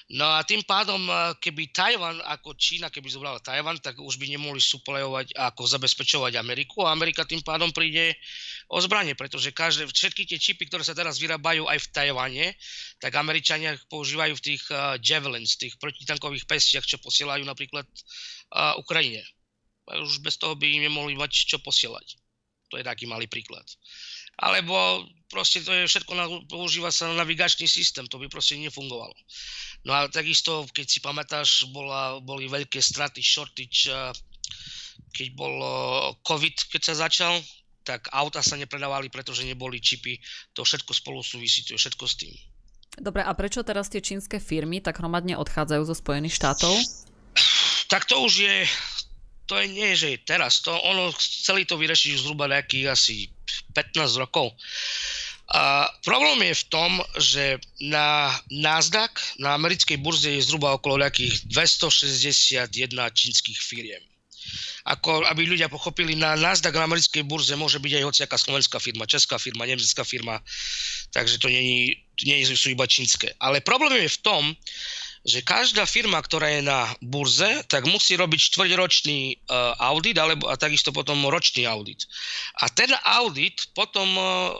No 0.09 0.25
a 0.25 0.41
tým 0.41 0.65
pádom, 0.65 1.05
keby 1.37 1.69
Tajvan 1.69 2.17
ako 2.25 2.57
Čína, 2.57 2.89
keby 2.89 3.13
zobrala 3.13 3.37
Tajvan, 3.45 3.77
tak 3.77 4.01
už 4.01 4.17
by 4.17 4.25
nemohli 4.33 4.57
suplejovať 4.57 5.37
ako 5.37 5.69
zabezpečovať 5.69 6.33
Ameriku 6.33 6.81
a 6.81 6.97
Amerika 6.97 7.29
tým 7.29 7.45
pádom 7.45 7.69
príde 7.69 8.17
o 8.73 8.81
zbranie, 8.81 9.13
pretože 9.13 9.53
každé, 9.53 9.85
všetky 9.85 10.25
tie 10.25 10.41
čipy, 10.41 10.65
ktoré 10.65 10.81
sa 10.81 10.97
teraz 10.97 11.21
vyrábajú 11.21 11.69
aj 11.69 11.77
v 11.85 11.89
Tajvane, 11.93 12.47
tak 12.97 13.21
Američania 13.21 13.77
používajú 13.85 14.33
v 14.33 14.45
tých 14.49 14.65
uh, 14.73 14.97
Javelins, 14.97 15.61
tých 15.61 15.77
protitankových 15.77 16.49
pestiach, 16.49 16.89
čo 16.89 16.97
posielajú 16.97 17.45
napríklad 17.45 17.85
uh, 17.85 18.81
Ukrajine. 18.81 19.21
Už 19.93 20.25
bez 20.25 20.41
toho 20.41 20.57
by 20.57 20.65
im 20.73 20.89
nemohli 20.89 21.13
mať 21.21 21.53
čo 21.53 21.61
posielať. 21.61 22.17
To 22.73 22.81
je 22.81 22.85
taký 22.85 23.05
malý 23.05 23.29
príklad. 23.29 23.65
Alebo 24.39 25.03
proste 25.29 25.61
to 25.61 25.71
je 25.71 25.85
všetko, 25.85 26.11
na, 26.15 26.25
používa 26.49 26.89
sa 26.89 27.11
navigačný 27.11 27.69
systém, 27.69 28.07
to 28.09 28.17
by 28.17 28.31
proste 28.31 28.57
nefungovalo. 28.57 29.13
No 29.85 29.93
a 29.93 30.09
takisto, 30.09 30.65
keď 30.73 30.85
si 30.89 30.99
pamätáš, 30.99 31.49
bola, 31.69 32.17
boli 32.23 32.49
veľké 32.49 32.81
straty, 32.81 33.21
shortage, 33.21 33.91
keď 35.13 35.27
bol 35.37 35.55
COVID, 36.25 36.55
keď 36.73 36.81
sa 36.81 36.95
začal, 37.07 37.39
tak 37.85 38.11
auta 38.13 38.43
sa 38.43 38.59
nepredávali, 38.59 39.09
pretože 39.09 39.47
neboli 39.47 39.81
čipy. 39.81 40.19
To 40.53 40.61
všetko 40.61 40.91
spolu 40.93 41.19
súvisí, 41.25 41.65
to 41.65 41.73
je 41.73 41.81
všetko 41.81 42.05
s 42.05 42.15
tým. 42.19 42.33
Dobre, 42.99 43.23
a 43.23 43.31
prečo 43.37 43.63
teraz 43.63 43.87
tie 43.87 44.03
čínske 44.03 44.41
firmy 44.41 44.83
tak 44.83 44.99
hromadne 44.99 45.39
odchádzajú 45.39 45.83
zo 45.87 45.95
Spojených 45.95 46.35
štátov? 46.35 46.73
Tak 47.89 48.05
to 48.05 48.21
už 48.21 48.33
je, 48.45 48.55
to 49.49 49.57
je 49.57 49.65
nie, 49.65 49.97
že 49.97 50.13
je 50.13 50.19
teraz. 50.21 50.61
To, 50.61 50.77
ono 50.77 51.09
chceli 51.17 51.65
to 51.65 51.81
vyriešiť 51.81 52.09
už 52.13 52.21
zhruba 52.21 52.45
nejakých 52.45 52.85
asi 52.93 53.15
15 53.73 54.21
rokov. 54.21 54.53
A 55.49 55.89
problém 56.05 56.53
je 56.53 56.61
v 56.61 56.65
tom, 56.69 56.91
že 57.17 57.57
na 57.81 58.29
Nasdaq, 58.53 59.17
na 59.41 59.57
americkej 59.57 59.97
burze 59.97 60.29
je 60.29 60.45
zhruba 60.45 60.77
okolo 60.77 61.01
nejakých 61.01 61.49
261 61.49 62.69
čínskych 63.09 63.57
firiem 63.57 64.05
ako 64.87 65.21
aby 65.27 65.45
ľudia 65.45 65.69
pochopili, 65.69 66.17
na 66.17 66.33
Nasdaq 66.33 66.73
na 66.73 66.87
americkej 66.89 67.21
burze 67.27 67.53
môže 67.53 67.77
byť 67.77 67.93
aj 67.99 68.03
hociaká 68.09 68.37
slovenská 68.39 68.81
firma, 68.81 69.05
česká 69.05 69.37
firma, 69.37 69.69
nemecká 69.69 70.01
firma, 70.01 70.41
takže 71.13 71.37
to 71.37 71.51
nie, 71.51 71.93
nie 72.25 72.41
sú 72.47 72.73
iba 72.73 72.89
čínske. 72.89 73.29
Ale 73.37 73.61
problém 73.61 74.01
je 74.01 74.09
v 74.09 74.21
tom, 74.25 74.43
že 75.27 75.43
každá 75.43 75.83
firma, 75.83 76.23
ktorá 76.23 76.47
je 76.47 76.63
na 76.63 76.87
burze, 77.03 77.47
tak 77.67 77.83
musí 77.91 78.15
robiť 78.15 78.39
štvrťročný 78.39 79.19
uh, 79.35 79.75
audit 79.91 80.15
alebo, 80.15 80.47
a 80.47 80.55
takisto 80.55 80.95
potom 80.95 81.27
ročný 81.27 81.67
audit. 81.67 82.07
A 82.63 82.71
ten 82.71 82.87
audit 83.03 83.67
potom 83.75 84.07
uh, 84.15 84.55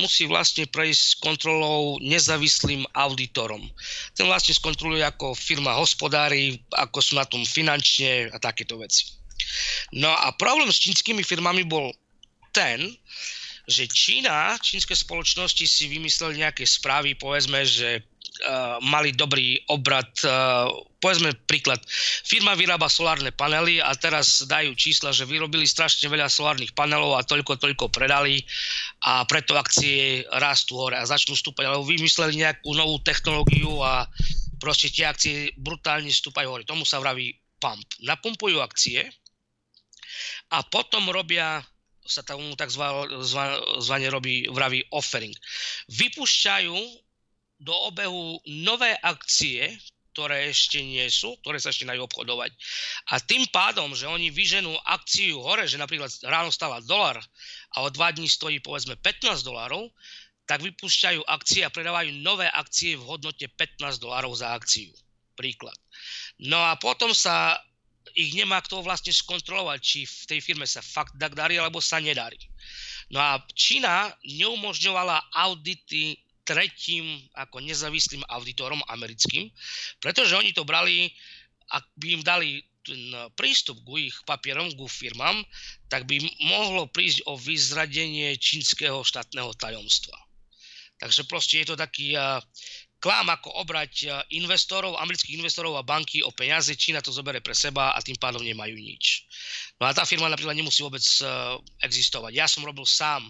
musí 0.00 0.24
vlastne 0.24 0.64
prejsť 0.64 1.20
kontrolou 1.20 2.00
nezávislým 2.00 2.88
auditorom. 2.96 3.60
Ten 4.16 4.24
vlastne 4.24 4.56
skontroluje, 4.56 5.04
ako 5.04 5.36
firma 5.36 5.76
hospodári, 5.76 6.64
ako 6.72 6.98
sú 7.04 7.20
na 7.20 7.28
tom 7.28 7.44
finančne 7.44 8.32
a 8.32 8.40
takéto 8.40 8.80
veci. 8.80 9.20
No 9.92 10.08
a 10.08 10.32
problém 10.32 10.72
s 10.72 10.80
čínskymi 10.80 11.20
firmami 11.20 11.64
bol 11.68 11.92
ten, 12.56 12.88
že 13.70 13.86
Čína, 13.86 14.58
čínske 14.58 14.96
spoločnosti 14.98 15.62
si 15.62 15.86
vymysleli 15.86 16.42
nejaké 16.42 16.66
správy, 16.66 17.14
povedzme, 17.14 17.62
že 17.62 18.02
uh, 18.44 18.76
mali 18.84 19.12
dobrý 19.12 19.60
obrad. 19.68 20.08
Uh, 20.24 20.68
povedzme 21.00 21.32
príklad, 21.48 21.80
firma 22.24 22.52
vyrába 22.56 22.92
solárne 22.92 23.32
panely 23.32 23.80
a 23.80 23.92
teraz 23.96 24.44
dajú 24.44 24.76
čísla, 24.76 25.16
že 25.16 25.24
vyrobili 25.24 25.64
strašne 25.64 26.12
veľa 26.12 26.28
solárnych 26.28 26.76
panelov 26.76 27.16
a 27.16 27.24
toľko, 27.24 27.56
toľko 27.56 27.88
predali 27.88 28.44
a 29.04 29.24
preto 29.24 29.56
akcie 29.56 30.28
rastú 30.36 30.76
hore 30.76 31.00
a 31.00 31.08
začnú 31.08 31.32
stúpať, 31.32 31.72
alebo 31.72 31.88
vymysleli 31.88 32.40
nejakú 32.44 32.76
novú 32.76 33.00
technológiu 33.00 33.80
a 33.80 34.04
proste 34.60 34.92
tie 34.92 35.08
akcie 35.08 35.56
brutálne 35.56 36.12
stúpajú 36.12 36.52
hore. 36.52 36.68
Tomu 36.68 36.84
sa 36.84 37.00
vraví 37.00 37.32
pump. 37.56 37.84
Napumpujú 38.04 38.60
akcie, 38.60 39.08
a 40.50 40.66
potom 40.66 41.06
robia 41.14 41.62
sa 42.02 42.26
tomu 42.26 42.58
tak 42.58 42.74
zvane 42.74 44.06
robí, 44.10 44.50
vraví 44.50 44.82
offering. 44.90 45.30
Vypúšťajú 45.94 46.74
do 47.60 47.76
obehu 47.92 48.40
nové 48.64 48.96
akcie, 49.04 49.76
ktoré 50.10 50.50
ešte 50.50 50.82
nie 50.82 51.06
sú, 51.06 51.38
ktoré 51.40 51.62
sa 51.62 51.70
ešte 51.70 51.86
dajú 51.86 52.04
obchodovať. 52.10 52.50
A 53.14 53.22
tým 53.22 53.46
pádom, 53.54 53.94
že 53.94 54.10
oni 54.10 54.34
vyženú 54.34 54.74
akciu 54.82 55.38
hore, 55.38 55.70
že 55.70 55.78
napríklad 55.78 56.10
ráno 56.26 56.50
stala 56.50 56.82
dolar 56.82 57.20
a 57.78 57.86
o 57.86 57.88
dva 57.88 58.10
dní 58.10 58.26
stojí 58.26 58.58
povedzme 58.58 58.98
15 58.98 59.46
dolárov, 59.46 59.86
tak 60.50 60.66
vypúšťajú 60.66 61.22
akcie 61.30 61.62
a 61.62 61.70
predávajú 61.70 62.10
nové 62.26 62.50
akcie 62.50 62.98
v 62.98 63.06
hodnote 63.06 63.46
15 63.54 64.02
dolárov 64.02 64.34
za 64.34 64.50
akciu. 64.50 64.90
Príklad. 65.38 65.78
No 66.42 66.58
a 66.58 66.74
potom 66.74 67.14
sa 67.14 67.54
ich 68.18 68.34
nemá 68.34 68.58
kto 68.58 68.82
vlastne 68.82 69.14
skontrolovať, 69.14 69.78
či 69.78 69.98
v 70.02 70.22
tej 70.26 70.40
firme 70.42 70.66
sa 70.66 70.82
fakt 70.82 71.14
tak 71.14 71.38
darí, 71.38 71.54
alebo 71.56 71.78
sa 71.78 72.02
nedarí. 72.02 72.38
No 73.14 73.22
a 73.22 73.38
Čína 73.54 74.10
neumožňovala 74.26 75.30
audity 75.34 76.18
tretím 76.50 77.06
ako 77.38 77.62
nezávislým 77.62 78.26
auditorom 78.26 78.82
americkým, 78.90 79.46
pretože 80.02 80.34
oni 80.34 80.50
to 80.50 80.66
brali, 80.66 81.06
ak 81.70 81.86
by 81.94 82.18
im 82.18 82.22
dali 82.26 82.58
ten 82.82 83.14
prístup 83.38 83.78
k 83.86 84.10
ich 84.10 84.16
papierom, 84.26 84.66
k 84.74 84.80
firmám, 84.90 85.46
tak 85.86 86.10
by 86.10 86.18
mohlo 86.42 86.90
prísť 86.90 87.22
o 87.30 87.38
vyzradenie 87.38 88.34
čínskeho 88.34 89.06
štátneho 89.06 89.54
tajomstva. 89.54 90.18
Takže 90.98 91.22
proste 91.30 91.62
je 91.62 91.66
to 91.70 91.76
taký 91.78 92.18
klám 93.00 93.32
ako 93.32 93.64
obrať 93.64 94.04
e, 94.04 94.06
investorov, 94.36 95.00
amerických 95.00 95.40
investorov 95.40 95.72
a 95.80 95.82
banky 95.82 96.20
o 96.20 96.28
peniaze, 96.36 96.76
Čína 96.76 97.00
to 97.00 97.08
zoberie 97.08 97.40
pre 97.40 97.56
seba 97.56 97.96
a 97.96 97.98
tým 98.04 98.20
pádom 98.20 98.44
nemajú 98.44 98.76
nič. 98.76 99.24
No 99.80 99.88
a 99.88 99.96
tá 99.96 100.04
firma 100.04 100.28
napríklad 100.28 100.52
nemusí 100.52 100.84
vôbec 100.84 101.00
existovať. 101.80 102.36
Ja 102.36 102.44
som 102.44 102.60
robil 102.60 102.84
sám, 102.84 103.24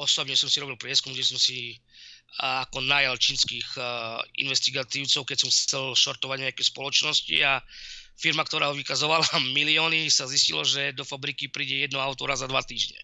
osobne 0.00 0.32
som 0.32 0.48
si 0.48 0.56
robil 0.64 0.80
prieskum, 0.80 1.12
kde 1.12 1.28
som 1.28 1.36
si 1.36 1.76
ako 2.40 2.80
najal 2.80 3.20
čínskych 3.20 3.76
investigatívcov, 4.40 5.28
keď 5.28 5.36
som 5.36 5.50
chcel 5.52 5.84
šortovať 5.92 6.38
nejaké 6.48 6.62
spoločnosti 6.64 7.36
a 7.44 7.60
firma, 8.16 8.40
ktorá 8.46 8.72
ho 8.72 8.78
vykazovala 8.78 9.26
milióny, 9.56 10.08
sa 10.08 10.24
zistilo, 10.24 10.64
že 10.64 10.96
do 10.96 11.04
fabriky 11.04 11.52
príde 11.52 11.84
jedno 11.84 12.00
auto 12.00 12.24
raz 12.24 12.40
za 12.40 12.48
dva 12.48 12.64
týždne. 12.64 12.98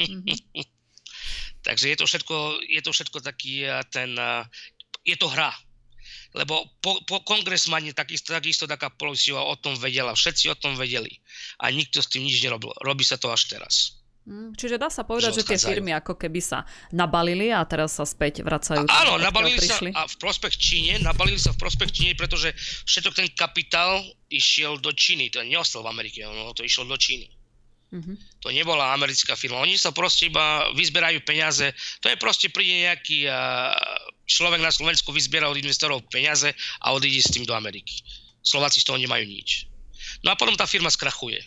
Mm-hmm. 0.00 0.64
Takže 1.66 1.94
je 1.94 1.96
to 2.00 2.06
všetko, 2.08 2.36
je 2.66 2.80
to 2.82 2.90
všetko 2.90 3.18
taký 3.22 3.70
ten 3.94 4.18
je 5.06 5.16
to 5.18 5.30
hra. 5.30 5.50
Lebo 6.32 6.64
po, 6.80 6.96
po 7.04 7.20
kongresmani 7.22 7.92
takisto, 7.92 8.32
takisto 8.32 8.64
taká 8.64 8.88
policiova 8.88 9.44
o 9.44 9.54
tom 9.60 9.76
vedela, 9.76 10.16
všetci 10.16 10.48
o 10.48 10.56
tom 10.56 10.74
vedeli. 10.80 11.20
A 11.60 11.68
nikto 11.68 12.00
s 12.00 12.08
tým 12.08 12.24
nič 12.24 12.40
nerobil. 12.40 12.72
Robí 12.80 13.04
sa 13.04 13.20
to 13.20 13.28
až 13.28 13.52
teraz. 13.52 14.01
Mm, 14.22 14.54
čiže 14.54 14.78
dá 14.78 14.86
sa 14.86 15.02
povedať, 15.02 15.34
že, 15.34 15.42
že 15.42 15.48
tie 15.50 15.58
firmy 15.58 15.90
ako 15.98 16.14
keby 16.14 16.38
sa 16.38 16.62
nabalili 16.94 17.50
a 17.50 17.66
teraz 17.66 17.98
sa 17.98 18.06
späť 18.06 18.46
vracajú. 18.46 18.86
A, 18.86 19.02
áno, 19.02 19.18
nabalili 19.18 19.58
sa 19.58 19.82
a 19.82 20.06
v 20.06 20.16
prospech 20.22 20.54
Číne, 20.54 21.02
nabalili 21.02 21.42
sa 21.42 21.50
v 21.50 21.58
prospech 21.58 21.90
Číne, 21.90 22.12
pretože 22.14 22.54
všetok 22.86 23.18
ten 23.18 23.26
kapitál 23.34 23.98
išiel 24.30 24.78
do 24.78 24.94
Číny, 24.94 25.26
to 25.34 25.42
neostal 25.42 25.82
v 25.82 25.90
Amerike, 25.90 26.22
ono 26.22 26.54
to 26.54 26.62
išlo 26.62 26.86
do 26.86 26.94
Číny. 26.94 27.26
Mm-hmm. 27.92 28.16
To 28.40 28.48
nebola 28.48 28.96
americká 28.96 29.36
firma. 29.36 29.60
Oni 29.60 29.76
sa 29.76 29.92
proste 29.92 30.32
iba 30.32 30.64
vyzberajú 30.72 31.28
peniaze. 31.28 31.76
To 32.00 32.08
je 32.08 32.16
proste 32.16 32.48
príde 32.48 32.88
nejaký 32.88 33.28
človek 34.24 34.64
na 34.64 34.72
Slovensku 34.72 35.12
vyzbiera 35.12 35.52
od 35.52 35.60
investorov 35.60 36.00
peniaze 36.08 36.56
a 36.80 36.96
odíde 36.96 37.20
s 37.20 37.28
tým 37.28 37.44
do 37.44 37.52
Ameriky. 37.52 38.00
Slováci 38.40 38.80
z 38.80 38.88
toho 38.88 38.96
nemajú 38.96 39.28
nič. 39.28 39.68
No 40.24 40.32
a 40.32 40.38
potom 40.40 40.56
tá 40.56 40.64
firma 40.64 40.88
skrachuje. 40.88 41.44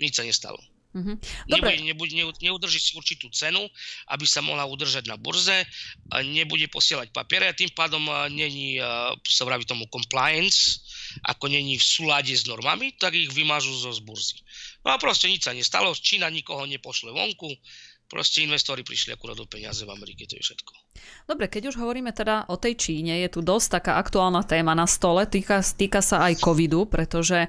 Nič 0.00 0.16
sa 0.16 0.24
nestalo. 0.24 0.56
Mm-hmm. 0.88 1.16
Dobre. 1.52 1.76
Nebude, 1.84 2.12
nebude, 2.16 2.38
neudrží 2.40 2.80
si 2.80 2.92
určitú 2.96 3.28
cenu, 3.28 3.60
aby 4.08 4.24
sa 4.24 4.40
mohla 4.40 4.64
udržať 4.64 5.04
na 5.04 5.20
burze, 5.20 5.68
nebude 6.24 6.64
posielať 6.72 7.12
papiere 7.12 7.44
a 7.44 7.52
tým 7.52 7.68
pádom 7.76 8.00
není, 8.32 8.80
sa 9.28 9.44
vraví 9.44 9.68
tomu 9.68 9.84
compliance, 9.92 10.80
ako 11.28 11.52
není 11.52 11.76
v 11.76 11.84
súlade 11.84 12.32
s 12.32 12.48
normami, 12.48 12.96
tak 12.96 13.12
ich 13.12 13.28
vymážu 13.28 13.76
zo 13.76 13.92
z 13.92 14.00
burzy. 14.00 14.40
No 14.80 14.96
a 14.96 14.96
proste 14.96 15.28
nič 15.28 15.44
sa 15.44 15.52
nestalo, 15.52 15.92
Čína 15.92 16.32
nikoho 16.32 16.64
nepošle 16.64 17.12
vonku, 17.12 17.52
proste 18.08 18.40
investori 18.40 18.80
prišli 18.80 19.12
akurát 19.12 19.36
do 19.36 19.44
peniaze 19.44 19.84
v 19.84 19.92
Amerike, 19.92 20.24
to 20.24 20.40
je 20.40 20.42
všetko. 20.42 20.72
Dobre, 21.28 21.46
keď 21.46 21.70
už 21.70 21.76
hovoríme 21.76 22.10
teda 22.10 22.48
o 22.48 22.56
tej 22.56 22.74
Číne, 22.74 23.20
je 23.22 23.28
tu 23.28 23.44
dosť 23.44 23.78
taká 23.78 23.92
aktuálna 24.00 24.42
téma 24.48 24.72
na 24.72 24.88
stole, 24.88 25.28
týka, 25.28 25.60
týka 25.60 26.00
sa 26.00 26.26
aj 26.26 26.40
covidu, 26.40 26.88
pretože 26.88 27.46
e, 27.46 27.48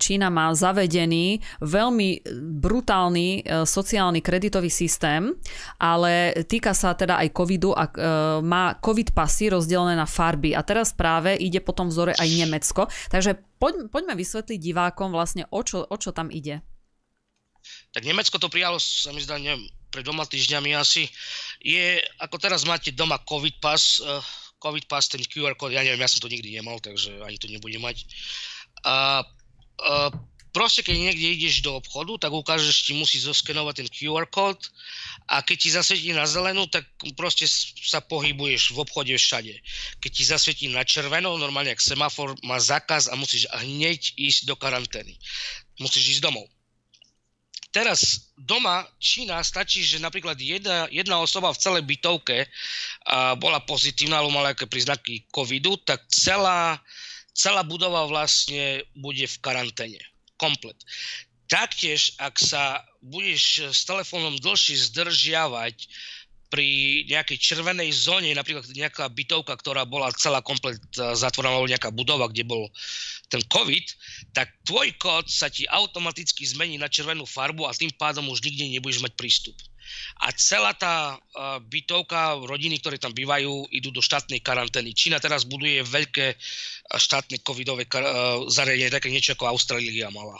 Čína 0.00 0.32
má 0.32 0.50
zavedený 0.50 1.38
veľmi 1.60 2.24
brutálny 2.58 3.28
e, 3.44 3.62
sociálny 3.68 4.24
kreditový 4.24 4.72
systém, 4.72 5.36
ale 5.78 6.34
týka 6.48 6.72
sa 6.72 6.96
teda 6.96 7.20
aj 7.20 7.28
covidu 7.36 7.76
a 7.76 7.84
e, 7.86 7.92
má 8.40 8.74
covid 8.80 9.12
pasy 9.12 9.52
rozdelené 9.52 9.94
na 9.94 10.08
farby. 10.08 10.56
A 10.56 10.64
teraz 10.64 10.96
práve 10.96 11.36
ide 11.36 11.60
po 11.60 11.76
tom 11.76 11.92
vzore 11.92 12.16
aj 12.16 12.28
Nemecko, 12.32 12.88
takže 13.12 13.36
poď, 13.60 13.92
poďme 13.92 14.16
vysvetliť 14.16 14.58
divákom 14.58 15.12
vlastne 15.12 15.44
o 15.52 15.60
čo, 15.60 15.84
o 15.84 15.96
čo 16.00 16.10
tam 16.10 16.32
ide 16.32 16.64
tak 17.94 18.02
Nemecko 18.02 18.42
to 18.42 18.50
prijalo, 18.50 18.82
sa 18.82 19.14
mi 19.14 19.22
zdá, 19.22 19.38
neviem, 19.38 19.70
pred 19.94 20.02
dvoma 20.02 20.26
týždňami 20.26 20.74
asi, 20.74 21.06
je, 21.62 22.02
ako 22.18 22.42
teraz 22.42 22.66
máte 22.66 22.90
doma 22.90 23.22
COVID 23.22 23.62
pas, 23.62 24.02
uh, 24.02 24.18
COVID 24.58 24.90
pass, 24.90 25.06
ten 25.06 25.22
QR 25.22 25.54
kód, 25.54 25.70
ja 25.70 25.86
neviem, 25.86 26.02
ja 26.02 26.10
som 26.10 26.18
to 26.18 26.32
nikdy 26.32 26.56
nemal, 26.56 26.82
takže 26.82 27.14
ani 27.22 27.38
to 27.38 27.46
nebudem 27.46 27.84
mať. 27.84 28.02
A, 28.82 29.22
a 29.78 30.10
proste 30.56 30.80
keď 30.80 30.96
niekde 30.96 31.26
ideš 31.36 31.60
do 31.60 31.76
obchodu, 31.76 32.26
tak 32.26 32.32
ukážeš, 32.32 32.88
ti 32.88 32.92
musí 32.96 33.20
zoskenovať 33.20 33.84
ten 33.84 33.88
QR 33.92 34.24
kód 34.30 34.56
a 35.28 35.44
keď 35.44 35.56
ti 35.60 35.68
zasvietí 35.74 36.10
na 36.16 36.24
zelenú, 36.24 36.64
tak 36.70 36.88
proste 37.18 37.44
sa 37.84 38.00
pohybuješ 38.00 38.72
v 38.72 38.78
obchode 38.80 39.12
všade. 39.12 39.52
Keď 40.00 40.10
ti 40.10 40.24
zasvietí 40.24 40.66
na 40.72 40.86
červeno, 40.86 41.36
normálne 41.36 41.74
ak 41.74 41.82
semafor 41.82 42.38
má 42.46 42.56
zákaz 42.56 43.10
a 43.10 43.18
musíš 43.18 43.50
hneď 43.52 44.14
ísť 44.16 44.46
do 44.48 44.54
karantény. 44.54 45.18
Musíš 45.82 46.18
ísť 46.18 46.22
domov. 46.30 46.46
Teraz 47.74 48.30
doma 48.38 48.86
Čína 49.02 49.42
stačí, 49.42 49.82
že 49.82 49.98
napríklad 49.98 50.38
jedna, 50.38 50.86
jedna 50.94 51.18
osoba 51.18 51.50
v 51.50 51.58
celej 51.58 51.82
bytovke 51.82 52.46
a 53.10 53.34
bola 53.34 53.58
pozitívna 53.66 54.22
alebo 54.22 54.38
mala 54.38 54.54
aké 54.54 54.70
príznaky 54.70 55.26
covidu, 55.34 55.74
tak 55.82 56.06
celá, 56.06 56.78
celá 57.34 57.66
budova 57.66 58.06
vlastne 58.06 58.86
bude 58.94 59.26
v 59.26 59.36
karanténe. 59.42 59.98
Komplet. 60.38 60.78
Taktiež, 61.50 62.14
ak 62.22 62.38
sa 62.38 62.86
budeš 63.02 63.74
s 63.74 63.82
telefónom 63.82 64.38
dlhšie 64.38 64.78
zdržiavať 64.94 65.76
pri 66.54 67.02
nejakej 67.10 67.34
červenej 67.34 67.90
zóne, 67.90 68.30
napríklad 68.30 68.62
nejaká 68.70 69.10
bytovka, 69.10 69.58
ktorá 69.58 69.82
bola 69.82 70.14
celá 70.14 70.38
komplet 70.38 70.78
e, 70.94 71.18
zatvorená, 71.18 71.50
alebo 71.50 71.66
nejaká 71.66 71.90
budova, 71.90 72.30
kde 72.30 72.46
bol 72.46 72.70
ten 73.26 73.42
COVID, 73.42 73.86
tak 74.30 74.54
tvoj 74.62 74.94
kód 75.02 75.26
sa 75.26 75.50
ti 75.50 75.66
automaticky 75.66 76.46
zmení 76.46 76.78
na 76.78 76.86
červenú 76.86 77.26
farbu 77.26 77.66
a 77.66 77.74
tým 77.74 77.90
pádom 77.98 78.30
už 78.30 78.46
nikde 78.46 78.70
nebudeš 78.70 79.02
mať 79.02 79.18
prístup. 79.18 79.58
A 80.22 80.30
celá 80.38 80.78
tá 80.78 81.18
uh, 81.18 81.58
bytovka, 81.58 82.38
rodiny, 82.46 82.78
ktoré 82.78 83.02
tam 83.02 83.10
bývajú, 83.10 83.68
idú 83.74 83.90
do 83.90 84.00
štátnej 84.00 84.38
karantény. 84.38 84.94
Čína 84.94 85.18
teraz 85.18 85.44
buduje 85.44 85.82
veľké 85.84 86.38
štátne 86.96 87.42
covidové 87.44 87.84
zariadenie, 88.48 88.94
také 88.94 89.12
niečo 89.12 89.36
ako 89.36 89.50
Austrália 89.50 90.08
mala. 90.08 90.38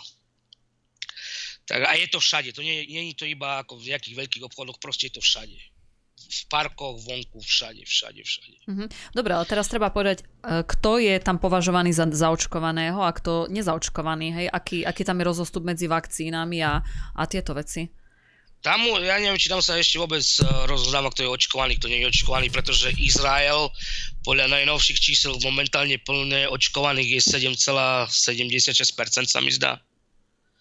Tak 1.68 1.84
a 1.84 1.92
je 1.98 2.06
to 2.08 2.22
všade, 2.22 2.56
to 2.56 2.64
nie, 2.64 2.88
nie 2.88 3.12
je 3.12 3.20
to 3.20 3.26
iba 3.28 3.60
ako 3.60 3.76
v 3.76 3.92
nejakých 3.92 4.16
veľkých 4.16 4.46
obchodoch, 4.48 4.80
proste 4.80 5.12
je 5.12 5.20
to 5.20 5.22
všade 5.24 5.73
v 6.24 6.42
parkoch, 6.48 6.98
vonku, 7.04 7.40
všade, 7.40 7.84
všade, 7.84 8.20
všade. 8.24 8.56
Mm-hmm. 8.66 8.88
Dobre, 9.12 9.32
ale 9.36 9.44
teraz 9.44 9.68
treba 9.68 9.92
povedať, 9.92 10.24
e, 10.24 10.64
kto 10.64 10.98
je 10.98 11.14
tam 11.20 11.36
považovaný 11.36 11.92
za 11.92 12.08
zaočkovaného 12.08 13.00
a 13.00 13.12
kto 13.12 13.46
nezaočkovaný, 13.52 14.26
hej? 14.32 14.46
Aký, 14.48 14.82
aký 14.82 15.04
tam 15.04 15.20
je 15.20 15.28
rozostup 15.28 15.62
medzi 15.62 15.86
vakcínami 15.86 16.64
a, 16.64 16.80
a 17.14 17.22
tieto 17.28 17.52
veci? 17.52 17.86
Tam, 18.64 18.80
ja 18.80 19.20
neviem, 19.20 19.36
či 19.36 19.52
tam 19.52 19.60
sa 19.60 19.76
ešte 19.76 20.00
vôbec 20.00 20.24
e, 20.24 20.40
rozoznáva, 20.64 21.12
kto 21.12 21.28
je 21.28 21.34
očkovaný, 21.36 21.76
kto 21.76 21.92
nie 21.92 22.00
je 22.00 22.08
očkovaný, 22.08 22.48
pretože 22.48 22.96
Izrael 22.96 23.68
podľa 24.24 24.48
najnovších 24.56 24.96
čísel 24.96 25.36
momentálne 25.44 26.00
plné 26.00 26.48
očkovaných 26.48 27.20
je 27.20 27.44
7,76% 27.44 28.08
sa 29.28 29.40
mi 29.44 29.52
zdá. 29.52 29.84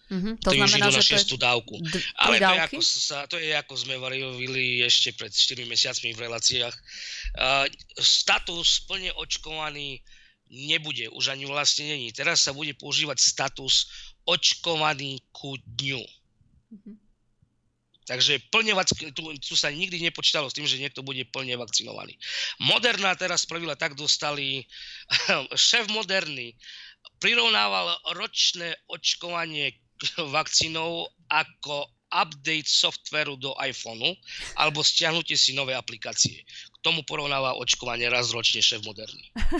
Mm-hmm, 0.04 0.34
to, 0.44 0.52
to 0.52 0.60
znamená, 0.60 0.86
idú 0.92 1.00
na 1.00 1.02
šiestú 1.02 1.36
dávku. 1.40 1.80
D- 1.80 2.04
Ale 2.20 2.36
to 2.36 2.52
je, 2.52 2.60
ako 2.60 2.80
sa, 2.84 3.18
to 3.24 3.36
je 3.40 3.52
ako 3.56 3.74
sme 3.74 3.96
varili 3.96 4.84
ešte 4.84 5.16
pred 5.16 5.32
4 5.32 5.64
mesiacmi 5.64 6.12
v 6.12 6.22
reláciách. 6.28 6.74
Uh, 7.40 7.64
status 7.96 8.84
plne 8.84 9.16
očkovaný 9.16 10.04
nebude, 10.52 11.08
už 11.08 11.32
ani 11.32 11.48
vlastne 11.48 11.88
není. 11.88 12.12
Teraz 12.12 12.44
sa 12.44 12.52
bude 12.52 12.76
používať 12.76 13.16
status 13.16 13.88
očkovaný 14.28 15.24
ku 15.32 15.56
dňu. 15.56 16.04
Mm-hmm. 16.04 16.96
Takže 18.04 18.36
plne 18.52 18.76
tu, 19.16 19.32
tu 19.40 19.54
sa 19.56 19.72
nikdy 19.72 19.96
nepočítalo 20.04 20.52
s 20.52 20.56
tým, 20.56 20.68
že 20.68 20.76
niekto 20.76 21.00
bude 21.00 21.24
plne 21.32 21.56
vakcinovaný. 21.56 22.20
Moderna 22.60 23.16
teraz 23.16 23.48
spravila 23.48 23.80
tak, 23.80 23.96
dostali 23.96 24.68
šéf 25.56 25.88
Moderny 25.88 26.52
prirovnával 27.16 27.96
ročné 28.12 28.76
očkovanie 28.92 29.83
vakcínou 30.36 31.08
ako 31.30 31.88
update 32.14 32.70
softveru 32.70 33.34
do 33.40 33.50
iPhoneu 33.58 34.14
alebo 34.54 34.86
stiahnutie 34.86 35.34
si 35.34 35.50
nové 35.56 35.74
aplikácie 35.74 36.46
tomu 36.84 37.00
porovnáva 37.00 37.56
očkovanie 37.56 38.12
raz 38.12 38.28
ročne 38.36 38.60
šéf 38.60 38.84
Moderný. 38.84 39.32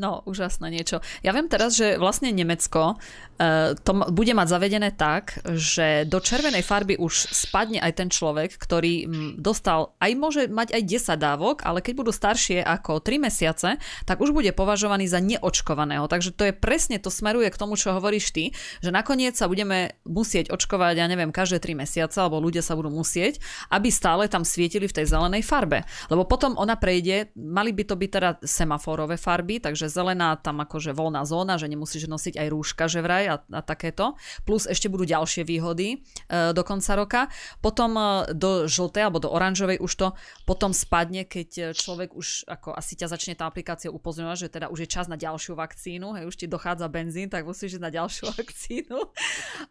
No, 0.00 0.24
úžasné 0.24 0.72
niečo. 0.72 1.04
Ja 1.20 1.36
viem 1.36 1.44
teraz, 1.44 1.76
že 1.76 2.00
vlastne 2.00 2.32
Nemecko 2.32 2.96
uh, 2.96 3.76
to 3.76 3.92
bude 4.08 4.32
mať 4.32 4.48
zavedené 4.48 4.96
tak, 4.96 5.36
že 5.44 6.08
do 6.08 6.24
červenej 6.24 6.64
farby 6.64 6.96
už 6.96 7.12
spadne 7.28 7.84
aj 7.84 8.00
ten 8.00 8.08
človek, 8.08 8.56
ktorý 8.56 9.04
dostal, 9.36 9.92
aj 10.00 10.10
môže 10.16 10.42
mať 10.48 10.72
aj 10.72 10.82
10 10.88 11.20
dávok, 11.20 11.56
ale 11.68 11.84
keď 11.84 11.94
budú 12.00 12.12
staršie 12.16 12.64
ako 12.64 13.04
3 13.04 13.28
mesiace, 13.28 13.76
tak 14.08 14.24
už 14.24 14.32
bude 14.32 14.48
považovaný 14.56 15.04
za 15.04 15.20
neočkovaného. 15.20 16.08
Takže 16.08 16.32
to 16.32 16.48
je 16.48 16.56
presne, 16.56 16.96
to 16.96 17.12
smeruje 17.12 17.52
k 17.52 17.60
tomu, 17.60 17.76
čo 17.76 17.92
hovoríš 17.92 18.32
ty, 18.32 18.56
že 18.80 18.88
nakoniec 18.88 19.36
sa 19.36 19.52
budeme 19.52 20.00
musieť 20.08 20.48
očkovať, 20.48 20.96
ja 20.96 21.06
neviem, 21.10 21.28
každé 21.28 21.60
3 21.60 21.76
mesiace, 21.84 22.16
alebo 22.16 22.40
ľudia 22.40 22.64
sa 22.64 22.72
budú 22.72 22.88
musieť, 22.88 23.36
aby 23.68 23.92
stále 23.92 24.32
tam 24.32 24.48
svietili 24.48 24.88
v 24.88 24.96
tej 24.96 25.12
zelenej 25.12 25.44
farbe. 25.44 25.84
Lebo 26.08 26.24
potom 26.24 26.39
potom 26.40 26.56
ona 26.56 26.72
prejde, 26.72 27.36
mali 27.36 27.68
by 27.68 27.84
to 27.84 28.00
byť 28.00 28.10
teda 28.16 28.30
semaforové 28.40 29.20
farby, 29.20 29.60
takže 29.60 29.92
zelená 29.92 30.40
tam 30.40 30.64
akože 30.64 30.96
voľná 30.96 31.28
zóna, 31.28 31.60
že 31.60 31.68
nemusíš 31.68 32.08
nosiť 32.08 32.40
aj 32.40 32.48
rúška, 32.48 32.88
že 32.88 33.04
vraj 33.04 33.28
a, 33.28 33.36
a 33.44 33.60
takéto. 33.60 34.16
Plus 34.48 34.64
ešte 34.64 34.88
budú 34.88 35.04
ďalšie 35.04 35.44
výhody 35.44 36.00
e, 36.00 36.56
do 36.56 36.64
konca 36.64 36.96
roka. 36.96 37.20
Potom 37.60 37.92
e, 37.92 38.32
do 38.32 38.64
žltej 38.64 39.04
alebo 39.04 39.20
do 39.20 39.28
oranžovej 39.28 39.84
už 39.84 39.92
to 40.00 40.08
potom 40.48 40.72
spadne, 40.72 41.28
keď 41.28 41.76
človek 41.76 42.16
už 42.16 42.48
ako 42.48 42.72
asi 42.72 42.96
ťa 42.96 43.12
začne 43.12 43.36
tá 43.36 43.44
aplikácia 43.44 43.92
upozorňovať, 43.92 44.40
že 44.40 44.48
teda 44.48 44.72
už 44.72 44.88
je 44.88 44.88
čas 44.88 45.12
na 45.12 45.20
ďalšiu 45.20 45.60
vakcínu, 45.60 46.16
hej, 46.16 46.24
už 46.24 46.40
ti 46.40 46.48
dochádza 46.48 46.88
benzín, 46.88 47.28
tak 47.28 47.44
musíš 47.44 47.76
ísť 47.76 47.84
na 47.84 47.92
ďalšiu 47.92 48.32
vakcínu. 48.40 48.96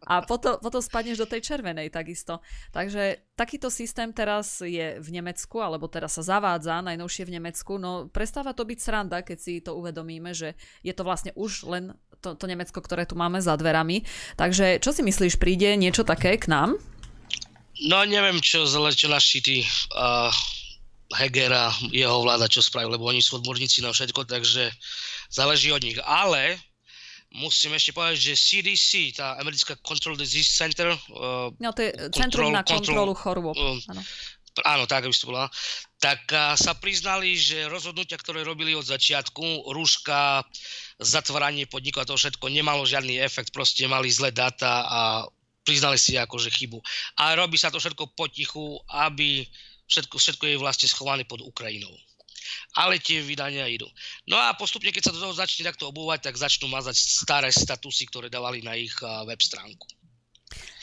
A 0.06 0.22
potom, 0.22 0.62
potom 0.62 0.86
spadneš 0.86 1.18
do 1.18 1.26
tej 1.26 1.42
červenej 1.42 1.90
takisto. 1.90 2.46
Takže 2.70 3.26
takýto 3.34 3.74
systém 3.74 4.14
teraz 4.14 4.62
je 4.62 5.02
v 5.02 5.10
Nemecku, 5.10 5.58
alebo 5.58 5.90
teraz 5.90 6.20
sa 6.20 6.36
zavádza 6.36 6.59
zavádza, 6.60 6.84
najnovšie 6.84 7.24
v 7.26 7.34
Nemecku, 7.40 7.80
no 7.80 8.12
prestáva 8.12 8.52
to 8.52 8.68
byť 8.68 8.80
sranda, 8.80 9.24
keď 9.24 9.38
si 9.40 9.64
to 9.64 9.80
uvedomíme, 9.80 10.36
že 10.36 10.60
je 10.84 10.92
to 10.92 11.08
vlastne 11.08 11.32
už 11.40 11.64
len 11.64 11.96
to, 12.20 12.36
to 12.36 12.46
Nemecko, 12.52 12.84
ktoré 12.84 13.08
tu 13.08 13.16
máme 13.16 13.40
za 13.40 13.56
dverami. 13.56 14.04
Takže 14.36 14.84
čo 14.84 14.92
si 14.92 15.02
myslíš, 15.08 15.40
príde 15.40 15.72
niečo 15.80 16.04
také 16.04 16.36
k 16.36 16.52
nám? 16.52 16.76
No 17.88 18.04
neviem, 18.04 18.44
čo, 18.44 18.68
naši 19.08 19.40
tí 19.40 19.58
uh, 19.96 20.28
Heger 21.16 21.56
a 21.56 21.72
jeho 21.96 22.20
vláda 22.28 22.52
čo 22.52 22.60
spravili, 22.60 23.00
lebo 23.00 23.08
oni 23.08 23.24
sú 23.24 23.40
odborníci 23.40 23.80
na 23.80 23.96
všetko, 23.96 24.28
takže 24.28 24.68
záleží 25.32 25.72
od 25.72 25.80
nich. 25.80 25.96
Ale 26.04 26.60
musím 27.40 27.80
ešte 27.80 27.96
povedať, 27.96 28.20
že 28.20 28.34
CDC, 28.36 29.16
tá 29.16 29.40
americká 29.40 29.80
Control 29.80 30.20
Disease 30.20 30.52
Center, 30.52 30.92
uh, 30.92 31.56
no 31.56 31.72
to 31.72 31.88
je 31.88 31.96
Centrum 32.12 32.52
na 32.52 32.68
kontrolu 32.68 33.16
chorôb. 33.16 33.56
Uh, 33.56 33.80
áno, 34.66 34.88
tak 34.90 35.08
by 35.08 35.14
to 35.14 35.30
bola, 35.30 35.46
tak 36.00 36.24
sa 36.56 36.74
priznali, 36.80 37.36
že 37.36 37.68
rozhodnutia, 37.68 38.16
ktoré 38.16 38.44
robili 38.48 38.72
od 38.76 38.88
začiatku, 38.88 39.72
rúška, 39.72 40.44
zatváranie 41.00 41.68
podnikov 41.68 42.04
a 42.04 42.10
to 42.10 42.16
všetko 42.16 42.48
nemalo 42.48 42.88
žiadny 42.88 43.20
efekt, 43.20 43.52
proste 43.52 43.88
mali 43.88 44.08
zlé 44.08 44.32
dáta 44.32 44.88
a 44.88 45.00
priznali 45.68 46.00
si 46.00 46.16
akože 46.16 46.50
chybu. 46.50 46.80
A 47.20 47.36
robí 47.36 47.60
sa 47.60 47.70
to 47.70 47.78
všetko 47.78 48.16
potichu, 48.16 48.80
aby 48.90 49.44
všetko, 49.92 50.16
všetko 50.18 50.44
je 50.50 50.62
vlastne 50.62 50.88
schované 50.88 51.28
pod 51.28 51.44
Ukrajinou. 51.44 51.92
Ale 52.80 52.98
tie 52.98 53.22
vydania 53.22 53.68
idú. 53.70 53.86
No 54.26 54.40
a 54.40 54.56
postupne, 54.58 54.90
keď 54.90 55.10
sa 55.10 55.14
do 55.14 55.22
toho 55.22 55.36
začne 55.36 55.68
takto 55.68 55.90
obúvať, 55.92 56.32
tak 56.32 56.40
začnú 56.40 56.72
mazať 56.72 56.96
staré 56.98 57.50
statusy, 57.54 58.10
ktoré 58.10 58.32
dávali 58.32 58.64
na 58.64 58.74
ich 58.74 58.96
web 59.02 59.42
stránku. 59.42 59.86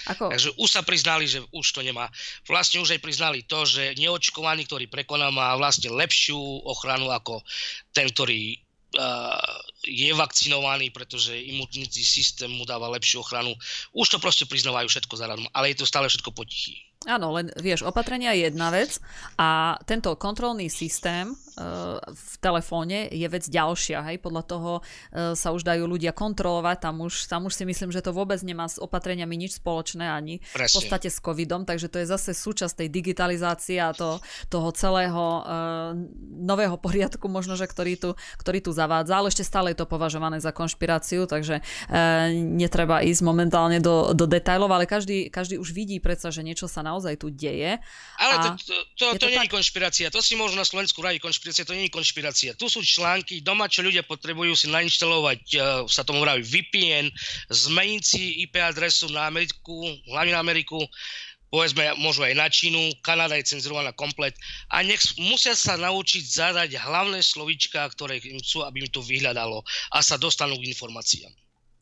Ako? 0.06 0.30
Takže 0.30 0.54
už 0.56 0.68
sa 0.70 0.82
priznali, 0.86 1.26
že 1.26 1.42
už 1.50 1.66
to 1.74 1.82
nemá. 1.82 2.06
Vlastne 2.46 2.78
už 2.78 2.94
aj 2.94 3.00
priznali 3.02 3.42
to, 3.42 3.66
že 3.66 3.98
neočkovaný, 3.98 4.66
ktorý 4.66 4.86
prekoná, 4.86 5.34
má 5.34 5.54
vlastne 5.58 5.90
lepšiu 5.90 6.38
ochranu 6.62 7.10
ako 7.10 7.42
ten, 7.90 8.06
ktorý 8.06 8.54
uh, 8.98 9.38
je 9.86 10.10
vakcinovaný, 10.12 10.90
pretože 10.90 11.38
imunitný 11.38 12.02
systém 12.02 12.50
mu 12.50 12.66
dáva 12.66 12.90
lepšiu 12.98 13.22
ochranu. 13.22 13.54
Už 13.94 14.10
to 14.10 14.18
proste 14.18 14.50
priznávajú 14.50 14.90
všetko 14.90 15.14
zaradom, 15.14 15.46
ale 15.54 15.72
je 15.72 15.80
to 15.80 15.86
stále 15.86 16.10
všetko 16.10 16.34
potichý. 16.34 16.82
Áno, 17.06 17.30
len 17.38 17.54
vieš, 17.62 17.86
opatrenia 17.86 18.34
je 18.34 18.50
jedna 18.50 18.74
vec 18.74 18.98
a 19.38 19.78
tento 19.86 20.10
kontrolný 20.18 20.66
systém 20.66 21.30
uh, 21.30 22.02
v 22.02 22.34
telefóne 22.42 23.06
je 23.14 23.28
vec 23.30 23.46
ďalšia, 23.46 24.02
hej, 24.10 24.18
podľa 24.18 24.42
toho 24.42 24.72
uh, 24.82 25.36
sa 25.38 25.54
už 25.54 25.62
dajú 25.62 25.86
ľudia 25.86 26.10
kontrolovať, 26.10 26.82
tam 26.82 27.06
už, 27.06 27.30
tam 27.30 27.46
už 27.46 27.54
si 27.54 27.62
myslím, 27.62 27.94
že 27.94 28.02
to 28.02 28.10
vôbec 28.10 28.42
nemá 28.42 28.66
s 28.66 28.82
opatreniami 28.82 29.38
nič 29.38 29.62
spoločné 29.62 30.02
ani 30.02 30.42
Presne. 30.50 30.66
v 30.66 30.74
podstate 30.82 31.08
s 31.12 31.22
covidom, 31.22 31.62
takže 31.62 31.86
to 31.86 32.02
je 32.02 32.10
zase 32.10 32.34
súčasť 32.34 32.82
tej 32.82 32.88
digitalizácie 32.90 33.78
a 33.78 33.94
to, 33.94 34.18
toho 34.50 34.74
celého 34.74 35.46
uh, 35.46 35.94
nového 36.26 36.74
poriadku 36.74 37.30
možno, 37.30 37.54
že 37.54 37.70
ktorý 37.70 38.02
tu, 38.02 38.10
ktorý 38.42 38.58
tu 38.64 38.74
zavádza, 38.74 39.14
ale 39.14 39.30
ešte 39.30 39.46
stále 39.46 39.75
je 39.76 39.84
to 39.84 39.92
považované 39.92 40.40
za 40.40 40.56
konšpiráciu, 40.56 41.28
takže 41.28 41.60
uh, 41.60 42.32
netreba 42.32 43.04
ísť 43.04 43.20
momentálne 43.20 43.76
do, 43.84 44.16
do 44.16 44.24
detajlov, 44.24 44.72
ale 44.72 44.88
každý, 44.88 45.28
každý 45.28 45.60
už 45.60 45.76
vidí 45.76 46.00
predsa, 46.00 46.32
že 46.32 46.40
niečo 46.40 46.64
sa 46.64 46.80
naozaj 46.80 47.20
tu 47.20 47.28
deje. 47.28 47.76
Ale 48.16 48.34
to, 48.40 48.48
to, 48.56 48.74
to, 48.96 49.06
to, 49.20 49.28
to 49.28 49.36
nie 49.36 49.44
je 49.44 49.52
konšpirácia, 49.52 50.08
to 50.08 50.24
si 50.24 50.32
môžu 50.32 50.56
na 50.56 50.64
Slovensku 50.64 51.04
radiť 51.04 51.20
konšpirácia 51.20 51.68
to 51.68 51.76
nie 51.76 51.92
je 51.92 51.92
konšpirácia. 51.92 52.50
Tu 52.56 52.72
sú 52.72 52.80
články, 52.80 53.44
doma, 53.44 53.68
čo 53.68 53.84
ľudia 53.84 54.00
potrebujú 54.00 54.56
si 54.56 54.72
nainštalovať, 54.72 55.40
uh, 55.60 55.60
sa 55.84 56.00
tomu 56.00 56.24
vraví 56.24 56.40
VPN, 56.40 57.12
zmeniť 57.52 58.02
si 58.02 58.40
IP 58.48 58.56
adresu 58.56 59.12
na 59.12 59.28
Ameriku, 59.28 59.84
hlavne 60.08 60.32
na 60.32 60.40
Ameriku, 60.40 60.80
povedzme, 61.50 61.94
môžu 62.02 62.26
aj 62.26 62.34
na 62.34 62.46
Čínu, 62.50 63.00
Kanada 63.02 63.38
je 63.38 63.46
cenzurovaná 63.46 63.94
komplet 63.94 64.34
a 64.70 64.82
nech 64.82 65.00
musia 65.18 65.54
sa 65.54 65.78
naučiť 65.78 66.22
zadať 66.22 66.70
hlavné 66.78 67.22
slovička, 67.22 67.86
ktoré 67.94 68.18
im 68.22 68.42
chcú, 68.42 68.66
aby 68.66 68.84
im 68.84 68.90
to 68.90 69.02
vyhľadalo 69.02 69.62
a 69.94 69.98
sa 70.02 70.18
dostanú 70.18 70.58
k 70.58 70.68
informáciám. 70.70 71.32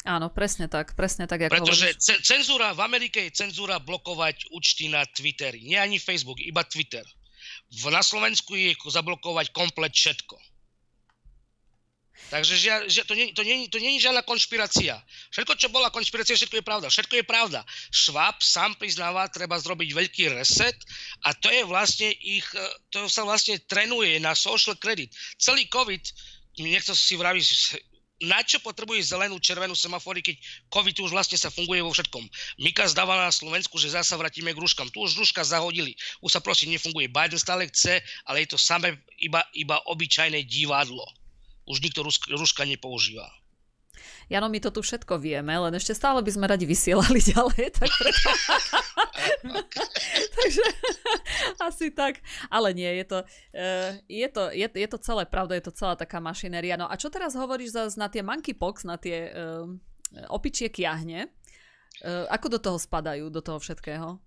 Áno, 0.05 0.29
presne 0.29 0.68
tak, 0.68 0.92
presne 0.92 1.24
tak, 1.24 1.48
ako 1.48 1.64
Pretože 1.64 1.96
hovoríš. 1.96 2.29
cenzúra, 2.29 2.77
v 2.77 2.85
Amerike 2.85 3.24
je 3.24 3.33
cenzúra 3.33 3.81
blokovať 3.81 4.53
účty 4.53 4.92
na 4.92 5.00
Twitteri. 5.09 5.64
Nie 5.64 5.81
ani 5.81 5.96
Facebook, 5.96 6.44
iba 6.44 6.61
Twitter. 6.61 7.09
V, 7.72 7.88
na 7.88 8.05
Slovensku 8.05 8.53
je 8.53 8.77
zablokovať 8.77 9.57
komplet 9.57 9.96
všetko. 9.96 10.37
Takže 12.35 12.55
žia, 12.59 12.83
že 12.90 13.07
to, 13.07 13.14
nie, 13.14 13.31
to, 13.31 13.47
nie, 13.47 13.70
to 13.70 13.79
nie 13.79 13.94
je 13.94 14.11
žiadna 14.11 14.27
konšpirácia. 14.27 14.99
Všetko, 15.31 15.55
čo 15.55 15.70
bola 15.70 15.94
konšpirácia, 15.94 16.35
všetko 16.35 16.59
je 16.59 16.66
pravda. 16.66 16.90
Všetko 16.90 17.23
je 17.23 17.25
pravda. 17.31 17.62
Schwab 17.94 18.42
sám 18.42 18.75
priznáva, 18.75 19.31
treba 19.31 19.55
zrobiť 19.55 19.94
veľký 19.94 20.35
reset 20.35 20.75
a 21.23 21.31
to 21.31 21.47
je 21.47 21.62
vlastne 21.62 22.11
ich, 22.11 22.42
to 22.90 23.07
sa 23.07 23.23
vlastne 23.23 23.62
trenuje 23.70 24.18
na 24.18 24.35
social 24.35 24.75
credit. 24.75 25.14
Celý 25.38 25.70
COVID, 25.70 26.03
niekto 26.59 26.90
si 26.99 27.14
vraví, 27.14 27.38
na 28.27 28.42
čo 28.42 28.59
potrebuje 28.59 29.14
zelenú, 29.14 29.38
červenú 29.38 29.79
semafory, 29.79 30.18
keď 30.18 30.35
COVID 30.75 31.07
už 31.07 31.14
vlastne 31.14 31.38
sa 31.38 31.55
funguje 31.55 31.87
vo 31.87 31.94
všetkom. 31.94 32.27
Mika 32.66 32.90
zdáva 32.90 33.14
na 33.14 33.31
Slovensku, 33.31 33.79
že 33.79 33.94
zasa 33.94 34.18
vrátime 34.18 34.51
k 34.51 34.59
rúškam. 34.59 34.90
Tu 34.90 34.99
už 34.99 35.14
rúška 35.14 35.47
zahodili. 35.47 35.94
Už 36.18 36.35
sa 36.35 36.42
prosím 36.42 36.75
nefunguje. 36.75 37.07
Biden 37.07 37.38
stále 37.38 37.70
chce, 37.70 38.03
ale 38.27 38.42
je 38.42 38.55
to 38.55 38.59
samé 38.59 38.99
iba, 39.23 39.38
iba 39.55 39.79
obyčajné 39.87 40.42
divadlo. 40.51 41.07
Už 41.64 41.81
nikto 41.81 42.05
rúška 42.07 42.64
nepoužíva. 42.68 43.29
Jano, 44.29 44.48
my 44.48 44.59
to 44.61 44.72
tu 44.72 44.81
všetko 44.81 45.20
vieme, 45.20 45.53
len 45.53 45.72
ešte 45.77 45.92
stále 45.92 46.24
by 46.24 46.31
sme 46.33 46.48
radi 46.48 46.64
vysielali 46.64 47.20
ďalej. 47.33 47.64
Tak 47.77 47.90
preto... 47.92 48.29
Takže 50.37 50.64
asi 51.61 51.87
tak. 51.92 52.20
Ale 52.48 52.72
nie, 52.72 52.88
je 53.00 53.05
to, 53.05 53.18
uh, 53.24 53.90
je, 54.09 54.29
to, 54.29 54.42
je, 54.53 54.66
je 54.66 54.88
to 54.88 54.98
celé 55.00 55.24
pravda, 55.29 55.57
je 55.57 55.64
to 55.68 55.77
celá 55.77 55.94
taká 55.96 56.20
mašinéria. 56.20 56.81
No 56.81 56.88
a 56.88 56.96
čo 56.96 57.12
teraz 57.12 57.37
hovoríš 57.37 57.77
zase 57.77 58.00
na 58.00 58.09
tie 58.09 58.24
monkeypox, 58.24 58.88
na 58.88 58.96
tie 58.96 59.33
uh, 59.33 59.68
opičie 60.33 60.72
kiahne? 60.72 61.29
Uh, 62.03 62.27
ako 62.33 62.57
do 62.57 62.59
toho 62.59 62.79
spadajú, 62.81 63.29
do 63.29 63.40
toho 63.44 63.61
všetkého? 63.61 64.18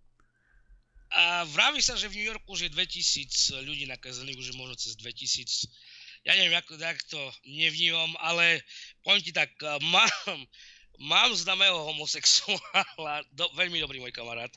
A 1.08 1.47
vraví 1.47 1.80
sa, 1.80 1.95
že 1.95 2.12
v 2.12 2.19
New 2.19 2.28
Yorku 2.28 2.52
už 2.52 2.67
je 2.67 2.76
2000 2.76 3.63
ľudí 3.63 3.88
nakazených, 3.88 4.43
už 4.43 4.47
je 4.52 4.56
možno 4.60 4.76
cez 4.76 5.00
2000 5.00 5.71
ja 6.28 6.36
neviem, 6.36 6.60
ako, 6.60 6.76
ako 6.76 7.04
to 7.08 7.22
nevnímam, 7.48 8.12
ale 8.20 8.60
poviem 9.00 9.24
ti 9.24 9.32
tak, 9.32 9.48
eh, 9.63 9.80
mám, 9.88 10.12
mám 11.12 11.32
známeho 11.32 11.88
homosexuála, 11.88 13.24
do, 13.32 13.48
veľmi 13.56 13.80
dobrý 13.80 14.04
môj 14.04 14.12
kamarát, 14.12 14.52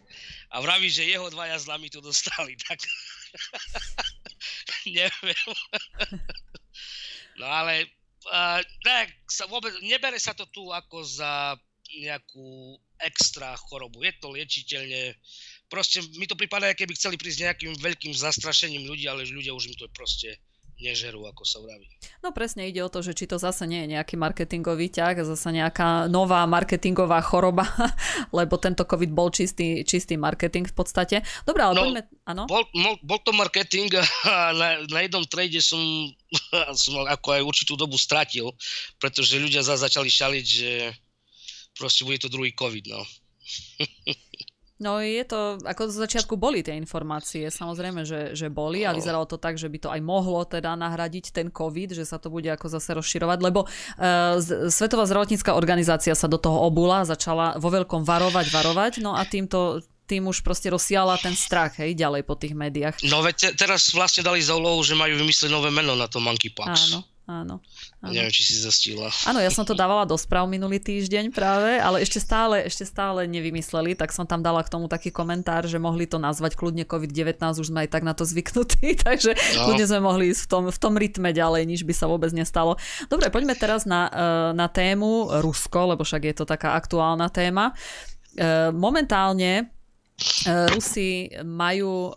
a 0.51 0.59
vraví, 0.59 0.91
že 0.91 1.07
jeho 1.07 1.31
dvaja 1.31 1.63
známi 1.63 1.87
to 1.87 2.03
dostali, 2.03 2.59
tak 2.67 2.83
neviem. 4.83 5.51
no 7.39 7.47
ale 7.47 7.87
uh, 8.35 8.59
tak 8.83 9.15
sa 9.31 9.47
vôbec, 9.47 9.71
nebere 9.87 10.19
sa 10.19 10.35
to 10.35 10.51
tu 10.51 10.75
ako 10.75 11.07
za 11.07 11.55
nejakú 11.91 12.79
extra 13.03 13.55
chorobu. 13.71 14.03
Je 14.07 14.13
to 14.19 14.31
liečiteľne, 14.31 15.15
proste 15.67 16.03
mi 16.19 16.27
to 16.27 16.39
prípada, 16.39 16.71
keby 16.75 16.95
chceli 16.95 17.19
prísť 17.19 17.51
nejakým 17.51 17.73
veľkým 17.79 18.15
zastrašením 18.15 18.87
ľudí, 18.87 19.07
ale 19.11 19.27
ľudia 19.27 19.55
už 19.55 19.71
im 19.71 19.77
to 19.79 19.91
proste 19.91 20.39
nežerú, 20.81 21.29
ako 21.29 21.45
sa 21.45 21.61
vraví. 21.61 21.87
No 22.25 22.33
presne 22.33 22.69
ide 22.69 22.81
o 22.81 22.93
to, 22.93 23.05
že 23.05 23.13
či 23.17 23.29
to 23.29 23.37
zase 23.37 23.69
nie 23.69 23.85
je 23.85 23.97
nejaký 23.97 24.17
marketingový 24.17 24.89
ťah, 24.89 25.21
zase 25.25 25.49
nejaká 25.53 26.09
nová 26.09 26.45
marketingová 26.49 27.21
choroba, 27.21 27.69
lebo 28.39 28.57
tento 28.57 28.89
COVID 28.89 29.11
bol 29.13 29.29
čistý, 29.29 29.85
čistý 29.85 30.17
marketing 30.17 30.69
v 30.69 30.75
podstate. 30.75 31.17
Dobre, 31.45 31.63
ale 31.65 31.75
no, 31.77 31.83
poďme, 31.85 32.03
áno? 32.25 32.43
Bol, 32.49 32.65
bol, 32.73 32.97
bol 33.05 33.21
to 33.21 33.33
marketing 33.37 33.93
a 34.27 34.53
na, 34.57 34.69
na 34.89 35.01
jednom 35.05 35.25
trade 35.29 35.61
som, 35.61 35.81
som 36.83 37.05
ako 37.07 37.29
aj 37.37 37.43
určitú 37.45 37.77
dobu 37.77 38.01
stratil, 38.01 38.53
pretože 38.97 39.41
ľudia 39.41 39.61
za 39.61 39.77
začali 39.77 40.09
šaliť, 40.09 40.45
že 40.45 40.71
proste 41.77 42.05
bude 42.05 42.21
to 42.21 42.33
druhý 42.33 42.53
COVID, 42.53 42.85
no. 42.89 43.01
No 44.81 44.97
je 45.05 45.21
to, 45.29 45.61
ako 45.61 45.93
z 45.93 45.97
začiatku 46.09 46.41
boli 46.41 46.65
tie 46.65 46.73
informácie, 46.73 47.53
samozrejme, 47.53 48.09
že, 48.09 48.33
že 48.33 48.49
boli 48.49 48.89
a 48.89 48.97
vyzeralo 48.97 49.29
to 49.29 49.37
tak, 49.37 49.61
že 49.61 49.69
by 49.69 49.77
to 49.77 49.93
aj 49.93 50.01
mohlo 50.01 50.41
teda 50.49 50.73
nahradiť 50.73 51.37
ten 51.37 51.53
COVID, 51.53 51.93
že 51.93 52.09
sa 52.09 52.17
to 52.17 52.33
bude 52.33 52.49
ako 52.49 52.73
zase 52.73 52.97
rozširovať, 52.97 53.39
lebo 53.45 53.69
uh, 53.69 54.41
Svetová 54.73 55.05
zdravotnícká 55.05 55.53
organizácia 55.53 56.17
sa 56.17 56.25
do 56.33 56.41
toho 56.41 56.65
obula, 56.65 57.05
začala 57.05 57.61
vo 57.61 57.69
veľkom 57.69 58.09
varovať, 58.09 58.47
varovať, 58.49 58.93
no 59.05 59.13
a 59.13 59.21
týmto 59.29 59.85
tým 60.09 60.27
už 60.27 60.43
proste 60.43 60.73
rozsiala 60.73 61.15
ten 61.23 61.39
strach, 61.39 61.79
hej, 61.79 61.95
ďalej 61.95 62.27
po 62.27 62.35
tých 62.35 62.57
médiách. 62.57 63.05
No 63.07 63.23
veď 63.23 63.37
te, 63.37 63.49
teraz 63.55 63.95
vlastne 63.95 64.27
dali 64.27 64.43
za 64.43 64.59
úlohu, 64.59 64.83
že 64.83 64.99
majú 64.99 65.15
vymyslieť 65.15 65.53
nové 65.55 65.71
meno 65.71 65.95
na 65.95 66.11
to 66.11 66.19
monkeypox. 66.19 66.67
Áno, 66.91 67.07
áno. 67.31 67.63
Áno. 68.03 68.11
Neviem, 68.11 68.35
či 68.35 68.43
si 68.43 68.59
zastihla. 68.59 69.09
Áno, 69.31 69.39
ja 69.39 69.49
som 69.55 69.63
to 69.63 69.79
dávala 69.79 70.03
do 70.03 70.19
správ 70.19 70.51
minulý 70.51 70.83
týždeň 70.83 71.31
práve, 71.31 71.79
ale 71.79 72.03
ešte 72.03 72.19
stále, 72.19 72.67
ešte 72.67 72.83
stále 72.83 73.31
nevymysleli, 73.31 73.95
tak 73.95 74.11
som 74.11 74.27
tam 74.27 74.43
dala 74.43 74.67
k 74.67 74.73
tomu 74.73 74.91
taký 74.91 75.15
komentár, 75.15 75.71
že 75.71 75.79
mohli 75.79 76.11
to 76.11 76.19
nazvať 76.19 76.59
kľudne 76.59 76.83
COVID-19, 76.83 77.39
už 77.63 77.71
sme 77.71 77.87
aj 77.87 77.91
tak 77.95 78.03
na 78.03 78.13
to 78.19 78.27
zvyknutí, 78.27 78.99
takže 79.07 79.39
no. 79.55 79.71
kľudne 79.71 79.87
sme 79.87 80.01
mohli 80.03 80.35
ísť 80.35 80.43
v 80.45 80.49
tom, 80.51 80.63
v 80.69 80.79
tom 80.83 80.95
rytme 80.99 81.31
ďalej, 81.31 81.63
nič 81.69 81.81
by 81.87 81.95
sa 81.95 82.11
vôbec 82.11 82.35
nestalo. 82.35 82.75
Dobre, 83.07 83.31
poďme 83.31 83.55
teraz 83.55 83.87
na, 83.87 84.11
eh, 84.11 84.19
na 84.59 84.67
tému 84.67 85.31
Rusko, 85.39 85.95
lebo 85.95 86.03
však 86.03 86.23
je 86.27 86.35
to 86.35 86.45
taká 86.45 86.75
aktuálna 86.75 87.31
téma. 87.31 87.71
Eh, 88.35 88.75
momentálne 88.75 89.71
eh, 89.71 90.67
Rusi 90.75 91.31
majú 91.47 92.11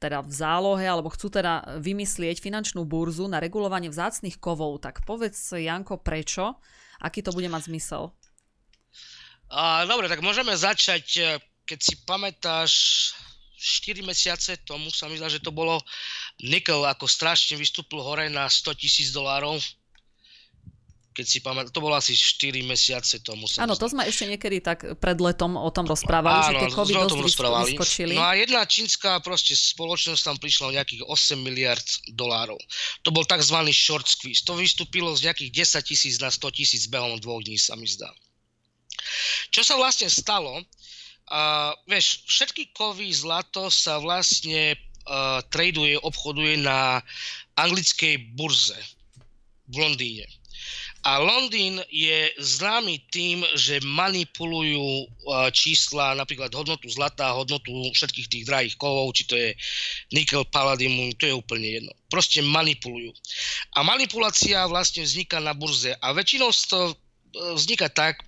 teda 0.00 0.24
v 0.24 0.32
zálohe, 0.32 0.88
alebo 0.88 1.12
chcú 1.12 1.28
teda 1.28 1.76
vymyslieť 1.76 2.40
finančnú 2.40 2.88
burzu 2.88 3.28
na 3.28 3.36
regulovanie 3.36 3.92
vzácných 3.92 4.40
kovov. 4.40 4.80
Tak 4.80 5.04
povedz, 5.04 5.52
Janko, 5.60 6.00
prečo? 6.00 6.56
Aký 7.04 7.20
to 7.20 7.36
bude 7.36 7.52
mať 7.52 7.68
zmysel? 7.68 8.08
A, 9.52 9.84
dobre, 9.84 10.08
tak 10.08 10.24
môžeme 10.24 10.56
začať, 10.56 11.04
e, 11.20 11.22
keď 11.68 11.78
si 11.84 11.94
pamätáš 12.08 12.72
4 13.60 14.00
mesiace 14.00 14.56
tomu 14.64 14.88
sa 14.88 15.04
mi 15.04 15.20
zdá, 15.20 15.28
že 15.28 15.44
to 15.44 15.52
bolo 15.52 15.84
nikel 16.40 16.80
ako 16.88 17.04
strašne 17.04 17.60
vystúpil 17.60 18.00
hore 18.00 18.32
na 18.32 18.48
100 18.48 18.72
tisíc 18.80 19.12
dolárov 19.12 19.60
keď 21.10 21.26
si 21.26 21.38
pamätám, 21.42 21.74
to 21.74 21.82
bolo 21.82 21.98
asi 21.98 22.14
4 22.14 22.62
mesiace 22.62 23.18
tomu. 23.18 23.50
Áno, 23.58 23.74
to 23.74 23.90
sme 23.90 24.06
ešte 24.06 24.30
niekedy 24.30 24.62
tak 24.62 24.86
pred 25.02 25.18
letom 25.18 25.58
o 25.58 25.66
tom 25.74 25.82
rozprávali, 25.82 26.38
Áno, 26.38 26.46
že 26.46 26.54
keď 26.62 26.70
COVID 26.70 26.94
o 26.94 27.10
tom 27.10 27.22
rozprávali. 27.26 27.74
vyskočili. 27.74 28.14
No 28.14 28.22
a 28.22 28.38
jedna 28.38 28.62
čínska 28.62 29.18
proste 29.26 29.58
spoločnosť 29.58 30.22
tam 30.22 30.36
prišla 30.38 30.64
o 30.70 30.74
nejakých 30.78 31.02
8 31.02 31.34
miliard 31.42 31.82
dolárov. 32.14 32.58
To 33.02 33.10
bol 33.10 33.26
tzv. 33.26 33.58
short 33.74 34.06
squeeze. 34.06 34.46
To 34.46 34.54
vystúpilo 34.54 35.10
z 35.18 35.26
nejakých 35.26 35.82
10 35.82 35.90
tisíc 35.90 36.14
na 36.22 36.30
100 36.30 36.46
tisíc 36.54 36.86
behom 36.86 37.18
dvoch 37.18 37.42
dní, 37.42 37.58
sa 37.58 37.74
mi 37.74 37.90
zdá. 37.90 38.08
Čo 39.50 39.66
sa 39.66 39.74
vlastne 39.74 40.06
stalo? 40.06 40.62
Uh, 41.30 41.74
vieš, 41.90 42.26
všetky 42.26 42.70
kovy 42.74 43.10
zlato 43.10 43.70
sa 43.70 43.98
vlastne 43.98 44.74
uh, 45.06 45.42
traduje, 45.50 45.98
obchoduje 45.98 46.58
na 46.62 47.02
anglickej 47.58 48.34
burze 48.34 48.78
v 49.70 49.74
Londýne. 49.78 50.26
A 51.00 51.16
Londýn 51.16 51.80
je 51.88 52.28
známy 52.36 53.00
tým, 53.08 53.40
že 53.56 53.80
manipulujú 53.80 55.08
čísla, 55.48 56.12
napríklad 56.12 56.52
hodnotu 56.52 56.92
zlata, 56.92 57.32
hodnotu 57.32 57.72
všetkých 57.96 58.28
tých 58.28 58.44
drahých 58.44 58.76
kovov, 58.76 59.16
či 59.16 59.24
to 59.24 59.32
je 59.32 59.56
nikel, 60.12 60.44
palladium, 60.44 61.08
to 61.16 61.24
je 61.24 61.34
úplne 61.34 61.80
jedno. 61.80 61.92
Proste 62.12 62.44
manipulujú. 62.44 63.16
A 63.76 63.80
manipulácia 63.80 64.68
vlastne 64.68 65.00
vzniká 65.08 65.40
na 65.40 65.56
burze. 65.56 65.96
A 66.04 66.12
väčšinou 66.12 66.52
to 66.52 66.92
vzniká 67.32 67.88
tak, 67.88 68.20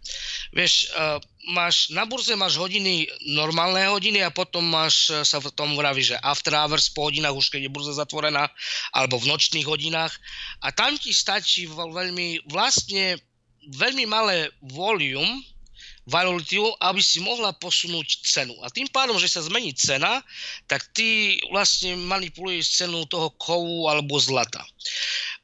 vieš, 0.54 0.88
uh, 0.94 1.18
máš, 1.50 1.90
na 1.90 2.06
burze 2.06 2.38
máš 2.38 2.54
hodiny, 2.54 3.10
normálne 3.34 3.82
hodiny 3.90 4.22
a 4.22 4.30
potom 4.30 4.62
máš, 4.62 5.10
e, 5.10 5.26
sa 5.26 5.42
v 5.42 5.50
tom 5.54 5.74
vraví, 5.74 6.02
že 6.02 6.20
after 6.22 6.54
hours 6.54 6.86
po 6.92 7.10
hodinách, 7.10 7.34
už 7.34 7.50
keď 7.50 7.66
je 7.66 7.74
burza 7.74 7.94
zatvorená, 7.98 8.46
alebo 8.94 9.18
v 9.18 9.28
nočných 9.34 9.66
hodinách. 9.66 10.14
A 10.62 10.70
tam 10.70 10.94
ti 10.94 11.10
stačí 11.10 11.66
veľmi, 11.66 12.46
vlastne 12.46 13.18
veľmi 13.66 14.04
malé 14.06 14.50
volume, 14.62 15.42
volatile, 16.02 16.74
aby 16.82 16.98
si 16.98 17.22
mohla 17.22 17.54
posunúť 17.54 18.26
cenu. 18.26 18.58
A 18.66 18.70
tým 18.74 18.90
pádom, 18.90 19.22
že 19.22 19.30
sa 19.30 19.46
zmení 19.46 19.70
cena, 19.74 20.22
tak 20.66 20.82
ty 20.90 21.38
vlastne 21.54 21.94
manipuluješ 21.94 22.82
cenu 22.82 23.06
toho 23.06 23.30
kovu 23.38 23.86
alebo 23.86 24.18
zlata. 24.18 24.66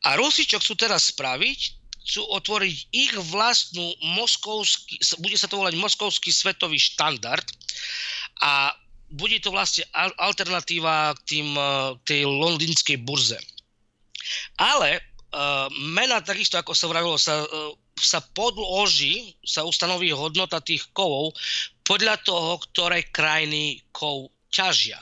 A 0.02 0.18
Rusi, 0.18 0.46
čo 0.46 0.58
chcú 0.58 0.74
teraz 0.74 1.14
spraviť, 1.14 1.77
chcú 2.08 2.24
otvoriť 2.24 2.76
ich 2.88 3.12
vlastnú 3.28 3.84
moskovský, 4.16 4.96
bude 5.20 5.36
sa 5.36 5.44
to 5.44 5.60
volať 5.60 5.76
moskovský 5.76 6.32
svetový 6.32 6.80
štandard 6.80 7.44
a 8.40 8.72
bude 9.12 9.36
to 9.44 9.52
vlastne 9.52 9.84
alternatíva 10.16 11.12
k 11.16 11.20
tým, 11.28 11.48
eh, 11.52 11.96
tej 12.08 12.24
londýnskej 12.24 13.04
burze. 13.04 13.36
Ale 14.60 15.00
uh, 15.00 15.72
mena 15.72 16.20
takisto, 16.20 16.60
ako 16.60 16.76
sa 16.76 16.84
vravilo, 16.84 17.16
sa, 17.16 17.40
uh, 17.48 17.72
sa 17.96 18.20
podloží, 18.36 19.32
sa 19.40 19.64
ustanoví 19.64 20.12
hodnota 20.12 20.60
tých 20.60 20.84
kovov 20.92 21.32
podľa 21.80 22.20
toho, 22.28 22.60
ktoré 22.68 23.08
krajiny 23.08 23.80
kov 23.88 24.28
ťažia. 24.52 25.00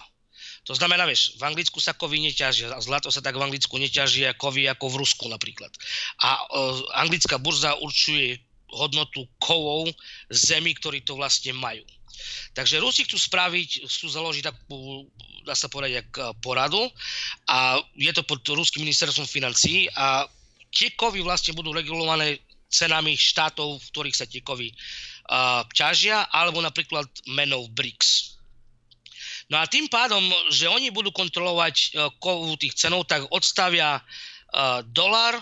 To 0.66 0.74
znamená, 0.74 1.07
vieš, 1.07 1.38
v 1.38 1.46
Anglicku 1.46 1.79
sa 1.79 1.94
kovy 1.94 2.18
neťažia, 2.18 2.74
zlato 2.83 3.07
sa 3.14 3.22
tak 3.22 3.38
v 3.38 3.46
Anglicku 3.46 3.79
neťažia 3.79 4.35
kovy 4.35 4.66
ako 4.66 4.90
v 4.90 4.98
Rusku 5.07 5.24
napríklad. 5.31 5.70
A 6.26 6.42
anglická 6.98 7.38
burza 7.38 7.79
určuje 7.79 8.42
hodnotu 8.74 9.31
kovov 9.38 9.87
zemi, 10.26 10.74
ktorí 10.74 11.07
to 11.07 11.14
vlastne 11.14 11.55
majú. 11.55 11.87
Takže 12.57 12.83
Rusi 12.83 13.07
chcú 13.07 13.20
spraviť, 13.20 13.87
chcú 13.87 14.07
založiť 14.11 14.42
takú, 14.42 15.07
dá 15.46 15.55
sa 15.55 15.70
povedať, 15.70 16.02
jak 16.02 16.11
poradu 16.42 16.83
a 17.46 17.79
je 17.94 18.11
to 18.11 18.24
pod 18.26 18.42
ruským 18.42 18.83
ministerstvom 18.83 19.29
financí 19.29 19.87
a 19.94 20.26
tie 20.72 20.90
kovy 20.96 21.22
vlastne 21.22 21.55
budú 21.55 21.70
regulované 21.70 22.40
cenami 22.66 23.14
štátov, 23.14 23.79
v 23.79 23.90
ktorých 23.94 24.16
sa 24.18 24.26
tie 24.26 24.42
kovy 24.42 24.74
uh, 24.74 25.62
ťažia, 25.70 26.26
alebo 26.35 26.59
napríklad 26.59 27.07
menou 27.31 27.70
BRICS. 27.70 28.36
No 29.46 29.62
a 29.62 29.70
tým 29.70 29.87
pádom, 29.87 30.22
že 30.50 30.66
oni 30.66 30.90
budú 30.90 31.14
kontrolovať 31.14 31.74
uh, 31.94 32.11
kovu 32.18 32.59
tých 32.59 32.74
cenov, 32.74 33.06
tak 33.06 33.26
odstavia 33.30 34.02
uh, 34.02 34.82
dolar, 34.90 35.38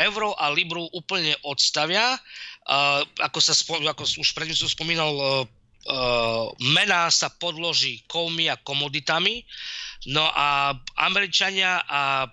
euro 0.00 0.32
a 0.40 0.48
libru 0.48 0.88
úplne 0.96 1.36
odstavia. 1.44 2.16
Uh, 2.64 3.04
ako, 3.20 3.38
sa 3.44 3.52
ako 3.66 4.04
už 4.04 4.32
predtým 4.32 4.56
som 4.56 4.68
spomínal, 4.68 5.12
mená 6.60 7.08
sa 7.08 7.32
podloží 7.40 8.04
kovmi 8.04 8.52
a 8.52 8.60
komoditami. 8.60 9.48
No 10.12 10.28
a 10.28 10.76
Američania 11.00 11.80
a 11.88 12.28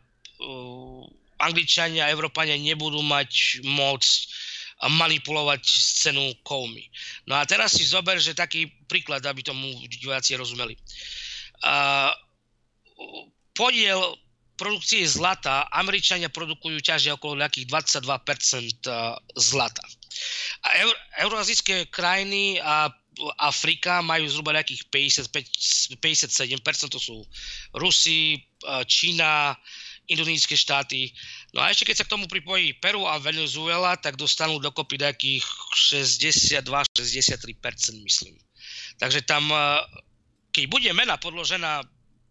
Angličania 1.37 2.09
a 2.09 2.13
Európania 2.13 2.57
nebudú 2.57 3.01
mať 3.05 3.63
moc 3.63 4.03
manipulovať 4.85 5.61
s 5.65 6.05
cenu 6.05 6.37
kovmi. 6.45 6.85
No 7.25 7.33
a 7.33 7.49
teraz 7.49 7.73
si 7.73 7.83
zober, 7.85 8.21
že 8.21 8.37
taký 8.37 8.69
príklad, 8.85 9.25
aby 9.25 9.41
tomu 9.41 9.73
diváci 9.89 10.37
rozumeli. 10.37 10.77
Uh, 11.65 12.13
podiel 13.57 14.13
produkcie 14.57 15.05
zlata, 15.05 15.69
Američania 15.69 16.33
produkujú 16.33 16.81
ťažia 16.81 17.13
okolo 17.13 17.41
nejakých 17.41 17.69
22% 17.69 18.89
zlata. 19.37 19.85
A 20.65 20.67
eur, 20.81 20.95
euroazijské 21.21 21.89
krajiny 21.93 22.57
a 22.57 22.89
Afrika 23.37 24.01
majú 24.01 24.29
zhruba 24.29 24.53
nejakých 24.53 24.89
55, 25.29 25.97
57%, 25.97 26.93
to 26.93 27.01
sú 27.01 27.25
Rusi, 27.73 28.41
Čína, 28.85 29.57
indonésske 30.07 30.55
štáty. 30.55 31.11
No 31.51 31.61
a 31.61 31.71
ešte 31.71 31.91
keď 31.91 31.95
sa 32.01 32.05
k 32.07 32.13
tomu 32.15 32.25
pripojí 32.31 32.79
Peru 32.79 33.03
a 33.03 33.19
Venezuela, 33.19 33.99
tak 33.99 34.15
dostanú 34.15 34.57
dokopy 34.57 34.97
nejakých 35.03 35.43
62-63%, 36.63 38.07
myslím. 38.07 38.35
Takže 38.97 39.21
tam, 39.27 39.51
e, 39.51 39.59
keď 40.55 40.63
bude 40.71 40.89
mena 40.95 41.19
podložená, 41.19 41.83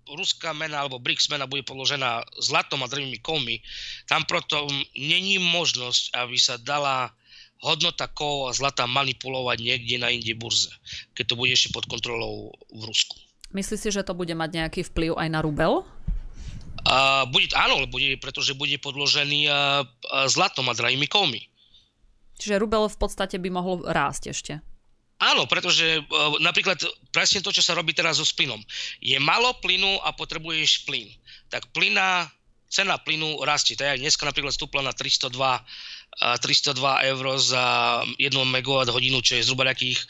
ruská 0.07 0.55
mena 0.55 0.87
alebo 0.87 1.03
BRICS 1.03 1.35
mena 1.35 1.51
bude 1.51 1.67
podložená 1.67 2.23
zlatom 2.39 2.83
a 2.83 2.91
drvými 2.91 3.19
kovmi, 3.21 3.59
tam 4.07 4.23
proto 4.25 4.71
není 4.95 5.37
možnosť, 5.43 6.15
aby 6.15 6.37
sa 6.39 6.57
dala 6.63 7.11
hodnota 7.65 8.07
kovov 8.07 8.53
a 8.53 8.57
zlata 8.57 8.85
manipulovať 8.87 9.59
niekde 9.59 9.97
na 9.99 10.13
inde 10.13 10.37
burze, 10.37 10.71
keď 11.17 11.25
to 11.33 11.39
bude 11.39 11.51
ešte 11.51 11.73
pod 11.73 11.89
kontrolou 11.89 12.53
v 12.71 12.83
Rusku. 12.87 13.17
Myslíš 13.55 13.81
si, 13.81 13.89
že 13.95 14.05
to 14.05 14.13
bude 14.13 14.35
mať 14.37 14.51
nejaký 14.63 14.81
vplyv 14.93 15.17
aj 15.17 15.29
na 15.33 15.41
rubel? 15.41 15.87
Bude, 17.33 17.49
áno, 17.57 17.89
bude, 17.89 18.21
pretože 18.21 18.53
bude 18.53 18.77
podložený 18.77 19.49
zlatom 20.29 20.69
a 20.69 20.77
drahými 20.77 21.09
kovmi. 21.09 21.41
Čiže 22.37 22.61
rubel 22.61 22.85
v 22.89 22.99
podstate 23.01 23.39
by 23.41 23.49
mohol 23.49 23.81
rásť 23.85 24.33
ešte. 24.33 24.61
Áno, 25.17 25.49
pretože 25.49 26.05
uh, 26.05 26.37
napríklad 26.45 26.77
presne 27.09 27.41
to, 27.41 27.49
čo 27.49 27.65
sa 27.65 27.73
robí 27.73 27.97
teraz 27.97 28.21
so 28.21 28.29
plynom. 28.37 28.61
Je 29.01 29.17
malo 29.17 29.57
plynu 29.65 29.97
a 30.05 30.13
potrebuješ 30.13 30.85
plyn. 30.85 31.09
Tak 31.49 31.73
plyna, 31.73 32.29
cena 32.69 33.01
plynu 33.01 33.41
rastie. 33.41 33.81
Je 33.81 34.05
dneska 34.05 34.29
napríklad 34.29 34.53
stúpla 34.53 34.85
na 34.85 34.93
302, 34.93 35.33
uh, 35.33 36.37
302 36.37 37.17
eur 37.17 37.25
za 37.41 37.65
1 38.21 38.29
MWh, 38.29 38.93
čo 39.25 39.41
je 39.41 39.47
zhruba 39.49 39.73
nejakých 39.73 40.05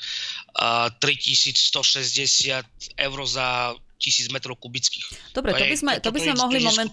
uh, 0.59 0.91
3160 0.99 2.67
eur 2.99 3.19
za 3.31 3.79
tisíc 3.97 4.29
metrov 4.29 4.61
kubických. 4.61 5.33
Dobre, 5.33 5.57
to, 5.57 5.65
by 5.65 5.77
sme, 5.77 5.93
to 6.01 6.13
by 6.13 6.21
sme 6.21 6.35
mohli 6.37 6.61
moment... 6.61 6.93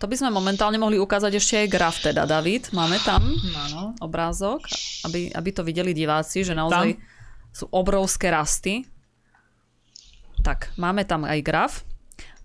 To 0.00 0.08
by 0.08 0.16
sme 0.16 0.30
momentálne 0.32 0.80
mohli 0.80 0.96
ukázať 0.96 1.32
ešte 1.36 1.54
aj 1.64 1.68
graf 1.68 1.96
teda, 2.00 2.24
David. 2.24 2.72
Máme 2.72 2.96
tam 3.04 3.20
ano. 3.68 3.92
obrázok, 4.00 4.64
aby, 5.08 5.28
aby 5.32 5.50
to 5.52 5.62
videli 5.62 5.92
diváci, 5.92 6.42
že 6.42 6.56
naozaj 6.56 6.96
tam. 6.96 7.02
sú 7.52 7.64
obrovské 7.68 8.32
rasty. 8.32 8.88
Tak, 10.40 10.72
máme 10.80 11.04
tam 11.04 11.28
aj 11.28 11.38
graf. 11.44 11.72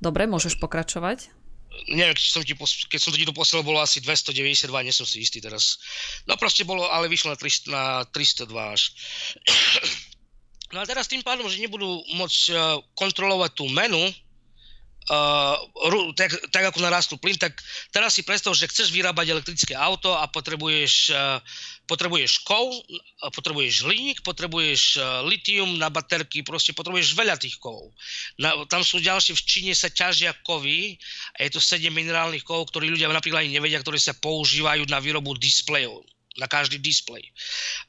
Dobre, 0.03 0.27
môžeš 0.27 0.59
pokračovať. 0.59 1.31
Neviem, 1.89 2.13
keď 2.13 2.27
som 2.29 2.43
ti, 2.45 2.53
keď 2.85 2.99
som 3.01 3.11
ti 3.15 3.25
to 3.25 3.33
posielal, 3.33 3.65
bolo 3.65 3.81
asi 3.81 3.97
292, 3.97 4.69
nie 4.85 4.93
som 4.93 5.09
si 5.09 5.25
istý 5.25 5.41
teraz. 5.41 5.81
No 6.29 6.37
proste 6.37 6.61
bolo, 6.67 6.85
ale 6.85 7.09
vyšlo 7.09 7.33
na, 7.33 7.37
300, 7.39 7.73
na 7.73 7.83
302 8.13 8.75
až. 8.77 8.81
No 10.73 10.81
a 10.81 10.89
teraz 10.89 11.05
tým 11.05 11.21
pádom, 11.21 11.45
že 11.45 11.61
nebudú 11.61 12.01
môcť 12.17 12.41
uh, 12.49 12.81
kontrolovať 12.97 13.51
tú 13.53 13.69
menu, 13.69 14.01
uh, 14.01 15.55
tak, 16.17 16.33
tak 16.49 16.63
ako 16.73 16.81
narastú 16.81 17.15
plyn, 17.21 17.37
tak 17.37 17.61
teraz 17.93 18.17
si 18.17 18.25
predstav, 18.25 18.57
že 18.57 18.65
chceš 18.65 18.89
vyrábať 18.89 19.37
elektrické 19.37 19.77
auto 19.77 20.17
a 20.17 20.25
potrebuješ, 20.25 21.13
uh, 21.13 21.37
potrebuješ 21.85 22.41
kov, 22.41 22.73
potrebuješ 23.21 23.85
hliník, 23.85 24.25
potrebuješ 24.25 24.97
uh, 24.97 25.21
litium 25.29 25.77
na 25.77 25.93
baterky, 25.93 26.41
proste 26.41 26.73
potrebuješ 26.73 27.13
veľa 27.13 27.37
tých 27.37 27.61
kovov. 27.61 27.93
Na, 28.41 28.57
tam 28.65 28.81
sú 28.81 28.97
ďalšie, 28.97 29.37
v 29.37 29.45
Číne 29.45 29.73
sa 29.77 29.93
ťažia 29.93 30.33
kovy 30.41 30.97
a 31.37 31.45
je 31.45 31.53
to 31.53 31.61
7 31.61 31.85
minerálnych 31.93 32.41
kovov, 32.41 32.73
ktorí 32.73 32.89
ľudia 32.89 33.13
napríklad 33.13 33.45
ani 33.45 33.61
nevedia, 33.61 33.77
ktoré 33.77 34.01
sa 34.01 34.17
používajú 34.17 34.89
na 34.89 34.97
výrobu 34.97 35.37
displejov 35.37 36.01
na 36.33 36.49
každý 36.49 36.81
displej. 36.81 37.29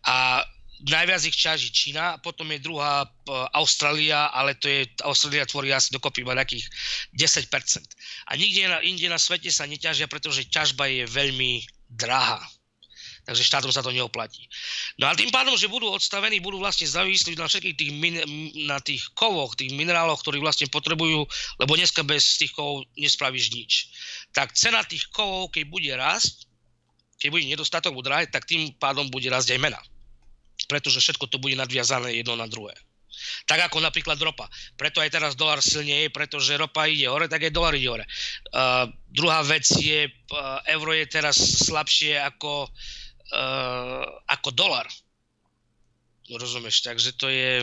A 0.04 0.44
najviac 0.82 1.22
ich 1.22 1.38
ťaží 1.38 1.70
Čína, 1.70 2.18
potom 2.18 2.50
je 2.50 2.58
druhá 2.58 3.06
Austrália, 3.54 4.26
ale 4.34 4.58
to 4.58 4.66
je, 4.66 4.90
Austrália 5.06 5.46
tvorí 5.46 5.70
asi 5.70 5.94
dokopy 5.94 6.26
iba 6.26 6.34
nejakých 6.34 6.66
10%. 7.14 7.46
A 8.28 8.32
nikde 8.34 8.66
na, 8.66 8.78
inde 8.82 9.06
na 9.06 9.20
svete 9.20 9.48
sa 9.54 9.70
neťažia, 9.70 10.10
pretože 10.10 10.50
ťažba 10.50 10.90
je 10.90 11.04
veľmi 11.06 11.62
drahá. 11.94 12.42
Takže 13.24 13.40
štátom 13.40 13.72
sa 13.72 13.80
to 13.80 13.88
neoplatí. 13.88 14.44
No 15.00 15.08
a 15.08 15.16
tým 15.16 15.32
pádom, 15.32 15.56
že 15.56 15.72
budú 15.72 15.88
odstavení, 15.88 16.44
budú 16.44 16.60
vlastne 16.60 16.84
závislí 16.84 17.40
na 17.40 17.48
všetkých 17.48 17.76
tých, 17.80 17.92
min, 17.96 18.20
na 18.68 18.76
tých 18.84 19.00
kovoch, 19.16 19.56
tých 19.56 19.72
mineráloch, 19.72 20.20
ktorí 20.20 20.44
vlastne 20.44 20.68
potrebujú, 20.68 21.24
lebo 21.56 21.72
dneska 21.72 22.04
bez 22.04 22.36
tých 22.36 22.52
kovov 22.52 22.84
nespravíš 23.00 23.56
nič. 23.56 23.72
Tak 24.36 24.52
cena 24.52 24.84
tých 24.84 25.08
kovov, 25.08 25.56
keď 25.56 25.64
bude 25.72 25.88
rásť, 25.96 26.44
keď 27.16 27.28
bude 27.32 27.48
nedostatok 27.48 27.96
drahé, 28.04 28.28
tak 28.28 28.44
tým 28.44 28.76
pádom 28.76 29.08
bude 29.08 29.32
rásť 29.32 29.56
aj 29.56 29.72
mena 29.72 29.80
pretože 30.66 31.00
všetko 31.00 31.28
to 31.28 31.36
bude 31.42 31.58
nadviazané 31.58 32.16
jedno 32.16 32.38
na 32.38 32.48
druhé. 32.48 32.74
Tak 33.46 33.70
ako 33.70 33.78
napríklad 33.78 34.18
ropa. 34.18 34.50
Preto 34.74 34.98
aj 34.98 35.10
teraz 35.12 35.32
dolar 35.38 35.62
silne 35.62 36.06
je, 36.06 36.08
pretože 36.10 36.58
ropa 36.58 36.90
ide 36.90 37.06
hore, 37.06 37.30
tak 37.30 37.46
aj 37.46 37.52
dolar 37.54 37.72
ide 37.78 37.86
hore. 37.86 38.04
Uh, 38.50 38.90
druhá 39.06 39.40
vec 39.46 39.64
je, 39.70 40.10
uh, 40.10 40.58
euro 40.66 40.90
je 40.92 41.06
teraz 41.06 41.38
slabšie 41.38 42.18
ako, 42.18 42.66
uh, 43.32 44.04
ako 44.26 44.48
dolar. 44.50 44.86
No 46.26 46.40
rozumieš, 46.40 46.82
takže 46.82 47.14
to 47.14 47.28
je... 47.28 47.62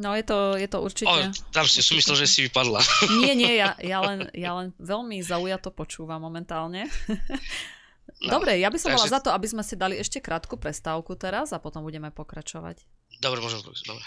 No 0.00 0.16
je 0.16 0.24
to, 0.24 0.56
je 0.56 0.68
to 0.68 0.78
určite... 0.80 1.12
O, 1.12 1.28
tam 1.52 1.68
si 1.68 1.84
som 1.84 1.92
myslel, 1.92 2.24
že 2.24 2.26
si 2.26 2.40
vypadla. 2.48 2.80
Nie, 3.20 3.36
nie, 3.36 3.52
ja, 3.60 3.76
ja, 3.84 4.00
len, 4.08 4.32
ja 4.32 4.56
len 4.56 4.72
veľmi 4.80 5.20
zaujato 5.20 5.68
počúvam 5.72 6.20
momentálne. 6.24 6.88
No, 8.20 8.36
Dobre, 8.36 8.60
ja 8.60 8.68
by 8.68 8.76
som 8.76 8.92
takže... 8.92 9.08
bola 9.08 9.14
za 9.16 9.20
to, 9.24 9.30
aby 9.32 9.46
sme 9.48 9.64
si 9.64 9.74
dali 9.80 9.96
ešte 9.96 10.20
krátku 10.20 10.60
prestávku 10.60 11.16
teraz 11.16 11.56
a 11.56 11.58
potom 11.62 11.80
budeme 11.80 12.12
pokračovať. 12.12 12.84
Dobre, 13.16 13.40
môžem 13.40 13.64
Dobre. 13.64 14.04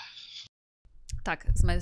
Tak, 1.23 1.47
sme, 1.55 1.79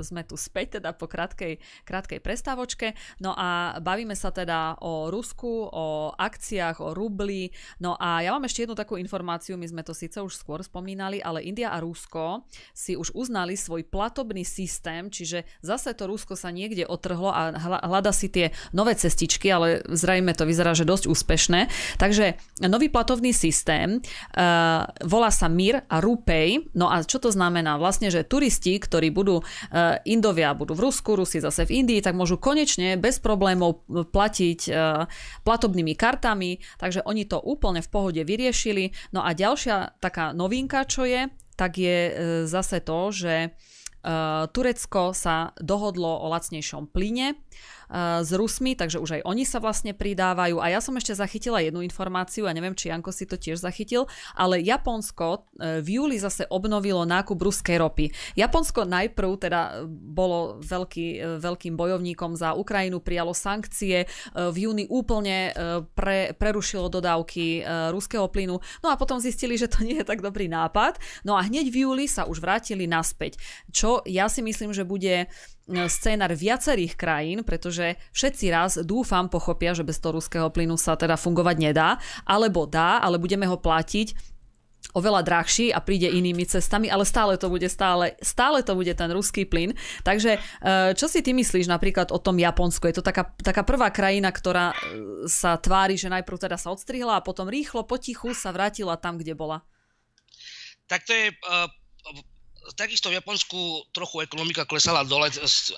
sme 0.00 0.22
tu 0.22 0.38
späť 0.38 0.78
teda 0.78 0.94
po 0.94 1.10
krátkej, 1.10 1.58
krátkej 1.82 2.22
prestávočke. 2.22 2.94
No 3.18 3.34
a 3.34 3.82
bavíme 3.82 4.14
sa 4.14 4.30
teda 4.30 4.78
o 4.78 5.10
Rusku, 5.10 5.66
o 5.66 6.14
akciách, 6.14 6.78
o 6.78 6.94
rubli. 6.94 7.50
No 7.82 7.98
a 7.98 8.22
ja 8.22 8.30
mám 8.30 8.46
ešte 8.46 8.62
jednu 8.62 8.78
takú 8.78 8.94
informáciu, 8.94 9.58
my 9.58 9.66
sme 9.66 9.82
to 9.82 9.90
síce 9.90 10.14
už 10.22 10.38
skôr 10.38 10.62
spomínali, 10.62 11.18
ale 11.18 11.42
India 11.42 11.74
a 11.74 11.82
Rusko 11.82 12.46
si 12.70 12.94
už 12.94 13.10
uznali 13.18 13.58
svoj 13.58 13.82
platobný 13.90 14.46
systém, 14.46 15.10
čiže 15.10 15.42
zase 15.58 15.90
to 15.98 16.06
Rusko 16.06 16.38
sa 16.38 16.54
niekde 16.54 16.86
otrhlo 16.86 17.34
a 17.34 17.50
hľada 17.82 18.14
si 18.14 18.30
tie 18.30 18.54
nové 18.70 18.94
cestičky, 18.94 19.50
ale 19.50 19.82
zrejme 19.90 20.30
to 20.38 20.46
vyzerá, 20.46 20.70
že 20.70 20.86
dosť 20.86 21.10
úspešné. 21.10 21.60
Takže 21.98 22.38
nový 22.70 22.86
platovný 22.86 23.34
systém 23.34 23.98
uh, 23.98 24.86
volá 25.02 25.34
sa 25.34 25.50
MIR 25.50 25.90
a 25.90 25.98
RUPEI. 25.98 26.78
No 26.78 26.86
a 26.86 27.02
čo 27.02 27.18
to 27.18 27.34
znamená? 27.34 27.74
Vlastne, 27.74 28.12
že 28.12 28.22
turisti, 28.22 28.78
ktorí 28.84 29.08
budú 29.08 29.40
uh, 29.40 29.96
Indovia 30.04 30.52
budú 30.52 30.76
v 30.76 30.84
Rusku, 30.84 31.16
Rusi 31.16 31.40
zase 31.40 31.64
v 31.64 31.80
Indii, 31.80 32.04
tak 32.04 32.12
môžu 32.12 32.36
konečne 32.36 33.00
bez 33.00 33.16
problémov 33.24 33.88
platiť 33.88 34.60
uh, 34.68 35.08
platobnými 35.42 35.96
kartami, 35.96 36.60
takže 36.76 37.00
oni 37.08 37.24
to 37.24 37.40
úplne 37.40 37.80
v 37.80 37.88
pohode 37.88 38.20
vyriešili. 38.20 38.92
No 39.16 39.24
a 39.24 39.32
ďalšia 39.32 39.96
taká 39.98 40.36
novinka, 40.36 40.84
čo 40.84 41.08
je, 41.08 41.32
tak 41.56 41.80
je 41.80 41.98
uh, 42.12 42.14
zase 42.44 42.84
to, 42.84 43.08
že 43.08 43.56
Turecko 44.52 45.16
sa 45.16 45.56
dohodlo 45.56 46.20
o 46.20 46.28
lacnejšom 46.28 46.92
plyne 46.92 47.40
s 48.24 48.30
Rusmi, 48.32 48.74
takže 48.74 48.98
už 48.98 49.20
aj 49.20 49.22
oni 49.28 49.44
sa 49.44 49.60
vlastne 49.60 49.92
pridávajú. 49.92 50.58
A 50.58 50.72
ja 50.72 50.80
som 50.80 50.96
ešte 50.96 51.14
zachytila 51.14 51.60
jednu 51.60 51.84
informáciu, 51.84 52.48
a 52.48 52.56
neviem, 52.56 52.72
či 52.74 52.88
Janko 52.90 53.12
si 53.12 53.28
to 53.28 53.36
tiež 53.36 53.60
zachytil, 53.60 54.08
ale 54.34 54.58
Japonsko 54.64 55.46
e, 55.54 55.78
v 55.84 56.00
júli 56.00 56.16
zase 56.18 56.48
obnovilo 56.48 57.04
nákup 57.04 57.36
ruskej 57.38 57.78
ropy. 57.78 58.10
Japonsko 58.34 58.88
najprv 58.88 59.30
teda 59.36 59.84
bolo 59.86 60.58
veľký, 60.64 61.38
veľkým 61.38 61.76
bojovníkom 61.76 62.34
za 62.34 62.56
Ukrajinu, 62.56 63.04
prijalo 63.04 63.36
sankcie, 63.36 64.08
v 64.34 64.56
júni 64.56 64.88
úplne 64.90 65.52
pre, 65.94 66.34
prerušilo 66.34 66.90
dodávky 66.90 67.62
ruského 67.92 68.26
plynu, 68.26 68.58
no 68.82 68.88
a 68.90 68.98
potom 68.98 69.20
zistili, 69.20 69.54
že 69.60 69.70
to 69.70 69.84
nie 69.86 70.00
je 70.02 70.08
tak 70.08 70.24
dobrý 70.24 70.50
nápad. 70.50 70.98
No 71.22 71.36
a 71.38 71.46
hneď 71.46 71.70
v 71.70 71.86
júli 71.86 72.04
sa 72.08 72.26
už 72.26 72.42
vrátili 72.42 72.88
naspäť, 72.88 73.38
čo 73.70 73.93
ja 74.02 74.26
si 74.26 74.42
myslím, 74.42 74.74
že 74.74 74.82
bude 74.82 75.30
scénar 75.68 76.36
viacerých 76.36 76.98
krajín, 76.98 77.38
pretože 77.46 77.96
všetci 78.12 78.46
raz 78.52 78.72
dúfam 78.84 79.32
pochopia, 79.32 79.72
že 79.72 79.86
bez 79.86 79.96
toho 79.96 80.20
ruského 80.20 80.50
plynu 80.52 80.76
sa 80.76 80.98
teda 80.98 81.16
fungovať 81.16 81.56
nedá, 81.56 81.96
alebo 82.28 82.68
dá, 82.68 83.00
ale 83.00 83.16
budeme 83.16 83.48
ho 83.48 83.56
platiť 83.56 84.34
oveľa 84.92 85.24
drahší 85.24 85.72
a 85.72 85.80
príde 85.80 86.06
inými 86.12 86.44
cestami, 86.44 86.92
ale 86.92 87.08
stále 87.08 87.40
to 87.40 87.48
bude 87.48 87.66
stále, 87.72 88.12
stále 88.20 88.60
to 88.60 88.76
bude 88.76 88.92
ten 88.92 89.08
ruský 89.08 89.48
plyn. 89.48 89.72
Takže 90.04 90.36
e, 90.36 90.40
čo 90.92 91.08
si 91.08 91.24
ty 91.24 91.32
myslíš 91.32 91.66
napríklad 91.66 92.12
o 92.12 92.20
tom 92.20 92.36
Japonsku? 92.36 92.84
Je 92.92 93.00
to 93.00 93.04
taká, 93.04 93.32
taká 93.40 93.64
prvá 93.64 93.88
krajina, 93.88 94.28
ktorá 94.28 94.70
e, 94.70 94.76
sa 95.26 95.56
tvári, 95.56 95.96
že 95.96 96.12
najprv 96.12 96.36
teda 96.36 96.60
sa 96.60 96.70
odstrihla 96.70 97.18
a 97.18 97.24
potom 97.24 97.48
rýchlo, 97.48 97.88
potichu 97.88 98.36
sa 98.36 98.52
vrátila 98.52 99.00
tam, 99.00 99.16
kde 99.16 99.32
bola. 99.32 99.64
Tak 100.84 101.08
to 101.08 101.16
je 101.16 101.32
uh 101.48 101.66
takisto 102.72 103.12
v 103.12 103.20
Japonsku 103.20 103.92
trochu 103.92 104.24
ekonomika 104.24 104.64
klesala 104.64 105.04
dole, 105.04 105.28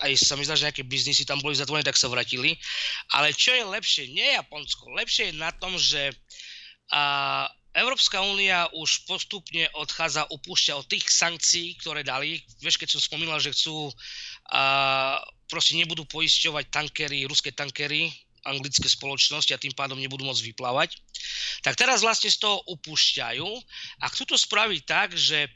aj 0.03 0.13
sa 0.15 0.39
mi 0.39 0.47
zdá, 0.47 0.55
že 0.55 0.71
nejaké 0.71 0.87
biznisy 0.87 1.27
tam 1.27 1.43
boli 1.43 1.59
zatvorené, 1.59 1.83
tak 1.83 1.99
sa 1.99 2.07
vratili. 2.07 2.55
Ale 3.11 3.35
čo 3.35 3.51
je 3.51 3.67
lepšie, 3.67 4.15
nie 4.15 4.39
Japonsko, 4.39 4.95
lepšie 4.95 5.35
je 5.35 5.35
na 5.35 5.51
tom, 5.51 5.75
že 5.75 6.15
a, 6.95 7.51
Európska 7.77 8.23
únia 8.25 8.71
už 8.73 9.05
postupne 9.05 9.69
odchádza, 9.77 10.31
upúšťa 10.33 10.81
od 10.81 10.87
tých 10.89 11.13
sankcií, 11.13 11.77
ktoré 11.83 12.01
dali. 12.01 12.41
Vieš, 12.65 12.81
keď 12.81 12.97
som 12.97 13.03
spomínal, 13.05 13.43
že 13.43 13.53
chcú, 13.53 13.91
a, 14.49 15.21
proste 15.51 15.77
nebudú 15.77 16.07
poisťovať 16.07 16.71
tankery, 16.71 17.27
ruské 17.27 17.53
tankery, 17.53 18.15
anglické 18.47 18.87
spoločnosti 18.87 19.51
a 19.51 19.59
tým 19.59 19.75
pádom 19.75 19.99
nebudú 19.99 20.23
môcť 20.23 20.55
vyplávať. 20.55 20.95
Tak 21.67 21.75
teraz 21.75 22.07
vlastne 22.07 22.31
z 22.31 22.39
toho 22.39 22.63
upúšťajú 22.71 23.49
a 24.01 24.05
chcú 24.15 24.23
to 24.31 24.37
spraviť 24.39 24.81
tak, 24.87 25.19
že 25.19 25.51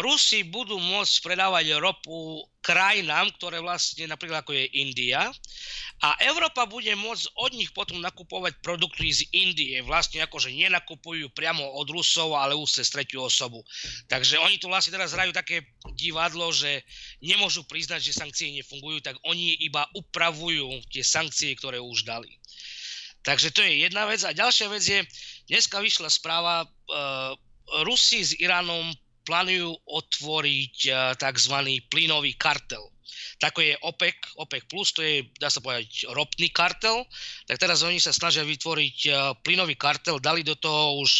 Rusi 0.00 0.48
budú 0.48 0.80
môcť 0.80 1.14
predávať 1.20 1.76
ropu 1.76 2.40
krajinám, 2.64 3.28
ktoré 3.36 3.60
vlastne 3.60 4.08
napríklad 4.08 4.40
ako 4.40 4.56
je 4.56 4.64
India 4.80 5.28
a 6.00 6.08
Európa 6.24 6.64
bude 6.64 6.88
môcť 6.96 7.36
od 7.36 7.52
nich 7.52 7.68
potom 7.76 8.00
nakupovať 8.00 8.64
produkty 8.64 9.12
z 9.12 9.20
Indie. 9.36 9.84
Vlastne 9.84 10.24
akože 10.24 10.56
nenakupujú 10.56 11.28
priamo 11.36 11.64
od 11.76 11.88
Rusov, 11.92 12.32
ale 12.32 12.56
už 12.56 12.80
cez 12.80 12.88
tretiu 12.88 13.28
osobu. 13.28 13.60
Takže 14.08 14.40
oni 14.40 14.56
tu 14.56 14.72
vlastne 14.72 14.96
teraz 14.96 15.12
hrajú 15.12 15.36
také 15.36 15.68
divadlo, 16.00 16.48
že 16.48 16.80
nemôžu 17.20 17.68
priznať, 17.68 18.08
že 18.08 18.16
sankcie 18.16 18.56
nefungujú, 18.56 19.04
tak 19.04 19.20
oni 19.28 19.60
iba 19.60 19.84
upravujú 19.92 20.80
tie 20.88 21.04
sankcie, 21.04 21.52
ktoré 21.60 21.76
už 21.76 22.08
dali. 22.08 22.32
Takže 23.20 23.52
to 23.52 23.60
je 23.60 23.84
jedna 23.84 24.08
vec. 24.08 24.24
A 24.24 24.32
ďalšia 24.32 24.66
vec 24.72 24.84
je, 24.84 25.00
dneska 25.48 25.80
vyšla 25.80 26.08
správa, 26.08 26.64
uh, 26.64 27.32
Rusi 27.84 28.22
s 28.22 28.32
Iránom 28.38 28.94
plánujú 29.26 29.74
otvoriť 29.90 30.76
eh, 30.86 30.96
tzv. 31.18 31.56
plynový 31.90 32.38
kartel. 32.38 32.80
Tako 33.36 33.60
je 33.60 33.76
OPEC, 33.84 34.16
OPEC+, 34.40 34.64
plus, 34.64 34.96
to 34.96 35.04
je, 35.04 35.26
dá 35.36 35.52
sa 35.52 35.60
povedať, 35.60 36.08
ropný 36.08 36.48
kartel, 36.48 37.04
tak 37.44 37.60
teraz 37.60 37.84
oni 37.84 38.00
sa 38.00 38.14
snažia 38.14 38.46
vytvoriť 38.46 38.98
eh, 39.10 39.14
plynový 39.42 39.74
kartel, 39.74 40.22
dali 40.22 40.46
do 40.46 40.54
toho 40.54 41.02
už 41.02 41.10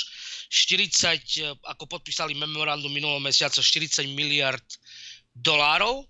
40, 0.48 0.86
eh, 0.86 1.52
ako 1.66 1.90
podpísali 1.90 2.32
memorandum 2.38 2.94
minulého 2.94 3.20
mesiaca, 3.20 3.58
40 3.58 4.06
miliard 4.14 4.64
dolárov, 5.34 6.06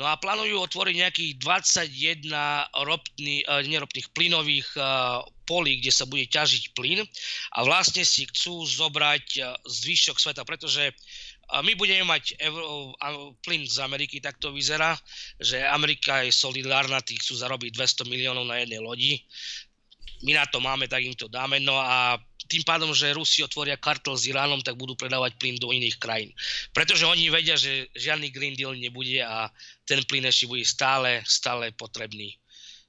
No 0.00 0.08
a 0.08 0.16
plánujú 0.16 0.56
otvoriť 0.56 0.94
nejakých 1.04 1.32
21 1.36 2.24
ropný, 2.80 3.44
neropných 3.44 4.08
plynových 4.16 4.72
polí, 5.44 5.84
kde 5.84 5.92
sa 5.92 6.08
bude 6.08 6.24
ťažiť 6.32 6.72
plyn 6.72 7.04
a 7.52 7.58
vlastne 7.60 8.00
si 8.00 8.24
chcú 8.24 8.64
zobrať 8.64 9.60
zvyšok 9.68 10.16
sveta, 10.16 10.48
pretože 10.48 10.96
my 11.60 11.72
budeme 11.76 12.08
mať 12.08 12.40
euro, 12.40 12.96
plyn 13.44 13.68
z 13.68 13.84
Ameriky, 13.84 14.24
tak 14.24 14.40
to 14.40 14.54
vyzerá, 14.56 14.96
že 15.36 15.60
Amerika 15.60 16.24
je 16.24 16.32
solidárna, 16.32 17.04
tí 17.04 17.20
chcú 17.20 17.36
zarobiť 17.36 17.76
200 17.76 18.08
miliónov 18.08 18.48
na 18.48 18.64
jednej 18.64 18.80
lodi. 18.80 19.20
My 20.22 20.38
na 20.38 20.46
to 20.46 20.62
máme, 20.62 20.86
tak 20.86 21.02
im 21.02 21.12
to 21.18 21.26
dáme. 21.26 21.58
No 21.58 21.76
a 21.76 22.16
tým 22.46 22.62
pádom, 22.62 22.94
že 22.94 23.12
Rusi 23.12 23.42
otvoria 23.42 23.76
kartel 23.76 24.14
s 24.14 24.26
Iránom, 24.30 24.62
tak 24.62 24.78
budú 24.78 24.94
predávať 24.94 25.34
plyn 25.36 25.58
do 25.58 25.74
iných 25.74 25.98
krajín. 25.98 26.30
Pretože 26.70 27.04
oni 27.04 27.28
vedia, 27.28 27.58
že 27.58 27.90
žiadny 27.96 28.30
Green 28.30 28.54
Deal 28.54 28.72
nebude 28.78 29.20
a 29.22 29.50
ten 29.82 30.00
plyn 30.06 30.26
ešte 30.28 30.46
bude 30.46 30.62
stále, 30.62 31.20
stále 31.26 31.74
potrebný 31.74 32.38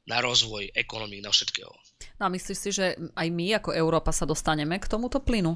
na 0.04 0.20
rozvoj 0.20 0.72
ekonomii, 0.76 1.24
na 1.24 1.32
všetkého. 1.32 1.72
No 2.20 2.28
a 2.28 2.34
myslíš 2.34 2.60
si, 2.60 2.70
že 2.76 2.96
aj 3.16 3.28
my 3.32 3.60
ako 3.60 3.72
Európa 3.72 4.12
sa 4.12 4.28
dostaneme 4.28 4.78
k 4.78 4.89
tomuto 4.89 5.24
plynu? 5.24 5.56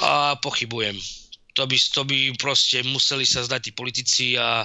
A 0.00 0.40
pochybujem 0.40 0.96
to 1.52 1.68
by, 1.68 1.76
to 1.76 2.02
by 2.08 2.18
proste 2.40 2.80
museli 2.88 3.28
sa 3.28 3.44
zdať 3.44 3.60
tí 3.60 3.70
politici 3.76 4.26
a 4.40 4.64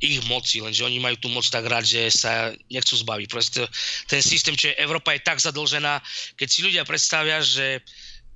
ich 0.00 0.20
moci, 0.28 0.60
lenže 0.60 0.84
oni 0.84 1.00
majú 1.00 1.16
tú 1.16 1.28
moc 1.32 1.44
tak 1.48 1.64
rád, 1.64 1.88
že 1.88 2.12
sa 2.12 2.52
nechcú 2.68 3.00
zbaviť. 3.00 3.26
Proste 3.32 3.64
ten 4.04 4.20
systém, 4.20 4.52
čo 4.52 4.68
je 4.68 4.78
Európa 4.80 5.16
je 5.16 5.24
tak 5.24 5.40
zadlžená, 5.40 6.04
keď 6.36 6.48
si 6.48 6.60
ľudia 6.60 6.84
predstavia, 6.84 7.40
že 7.40 7.80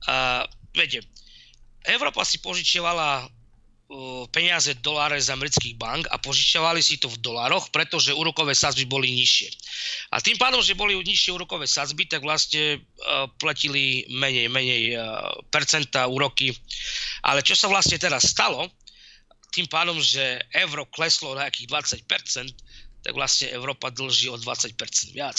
uh, 0.08 0.42
viete, 0.72 1.04
Európa 1.84 2.24
si 2.24 2.40
požičievala 2.40 3.28
peniaze 4.32 4.72
doláre 4.80 5.20
z 5.20 5.32
amerických 5.32 5.76
bank 5.76 6.08
a 6.08 6.16
požičiavali 6.16 6.80
si 6.80 6.96
to 6.96 7.12
v 7.12 7.20
dolároch, 7.20 7.68
pretože 7.68 8.16
úrokové 8.16 8.56
sadzby 8.56 8.88
boli 8.88 9.12
nižšie. 9.12 9.48
A 10.12 10.20
tým 10.20 10.40
pádom, 10.40 10.64
že 10.64 10.78
boli 10.78 10.96
nižšie 10.96 11.36
úrokové 11.36 11.68
sadzby, 11.68 12.08
tak 12.08 12.24
vlastne 12.24 12.80
uh, 12.80 13.28
platili 13.36 14.08
menej, 14.08 14.48
menej 14.48 14.96
uh, 14.96 15.28
percenta 15.52 16.08
úroky. 16.08 16.56
Ale 17.28 17.44
čo 17.44 17.52
sa 17.52 17.68
vlastne 17.68 18.00
teraz 18.00 18.32
stalo, 18.32 18.68
tým 19.52 19.68
pádom, 19.68 20.00
že 20.00 20.40
euro 20.56 20.88
kleslo 20.88 21.36
na 21.36 21.48
nejakých 21.48 21.68
20%, 22.08 23.04
tak 23.04 23.12
vlastne 23.12 23.52
Európa 23.52 23.92
dlží 23.92 24.32
o 24.32 24.40
20% 24.40 24.72
viac 25.12 25.36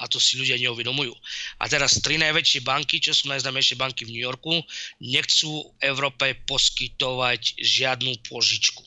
a 0.00 0.08
to 0.08 0.16
si 0.16 0.40
ľudia 0.40 0.56
neuvedomujú. 0.56 1.12
A 1.60 1.68
teraz 1.68 2.00
tri 2.00 2.16
najväčšie 2.16 2.64
banky, 2.64 2.98
čo 2.98 3.12
sú 3.12 3.28
najznámejšie 3.28 3.76
banky 3.76 4.08
v 4.08 4.16
New 4.16 4.24
Yorku, 4.24 4.64
nechcú 5.04 5.68
Európe 5.84 6.40
poskytovať 6.48 7.60
žiadnu 7.60 8.24
požičku. 8.24 8.80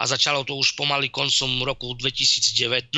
A 0.00 0.08
začalo 0.08 0.40
to 0.48 0.56
už 0.56 0.72
pomaly 0.72 1.12
koncom 1.12 1.60
roku 1.60 1.92
2019 2.00 2.96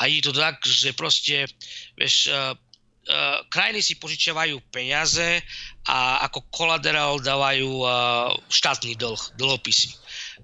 je 0.08 0.20
to 0.24 0.32
tak, 0.32 0.60
že 0.64 0.96
proste, 0.96 1.48
vieš, 1.96 2.28
uh, 2.32 2.52
uh, 2.52 3.38
krajiny 3.48 3.80
si 3.80 3.96
požičiavajú 3.96 4.60
peniaze 4.72 5.40
a 5.88 6.24
ako 6.28 6.44
kolaterál 6.52 7.20
dávajú 7.20 7.70
uh, 7.84 8.32
štátny 8.48 8.96
dlh, 8.96 9.20
dlhopisy. 9.36 9.92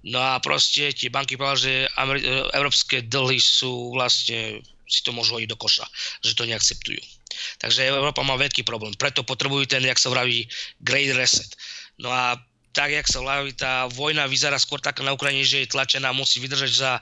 No 0.08 0.18
a 0.18 0.40
proste 0.42 0.90
tie 0.92 1.12
banky 1.12 1.36
povedali, 1.38 1.62
že 1.62 1.74
európske 2.56 3.06
dlhy 3.06 3.38
sú 3.38 3.94
vlastne 3.94 4.64
si 4.92 5.00
to 5.00 5.16
môžu 5.16 5.40
hodiť 5.40 5.48
do 5.48 5.56
koša, 5.56 5.88
že 6.20 6.36
to 6.36 6.44
neakceptujú. 6.44 7.00
Takže 7.64 7.88
Európa 7.88 8.20
má 8.20 8.36
veľký 8.36 8.60
problém. 8.68 8.92
Preto 9.00 9.24
potrebujú 9.24 9.64
ten, 9.64 9.80
jak 9.80 9.96
sa 9.96 10.12
vraví, 10.12 10.44
great 10.84 11.16
reset. 11.16 11.48
No 11.96 12.12
a 12.12 12.36
tak, 12.72 12.92
jak 12.92 13.08
sa 13.08 13.20
vraví, 13.20 13.52
tá 13.52 13.88
vojna 13.92 14.24
vyzerá 14.28 14.56
skôr 14.56 14.80
tak 14.80 15.00
na 15.04 15.12
Ukrajine, 15.12 15.44
že 15.44 15.64
je 15.64 15.72
tlačená, 15.72 16.12
musí 16.16 16.40
vydržať 16.40 16.72
za 16.72 16.92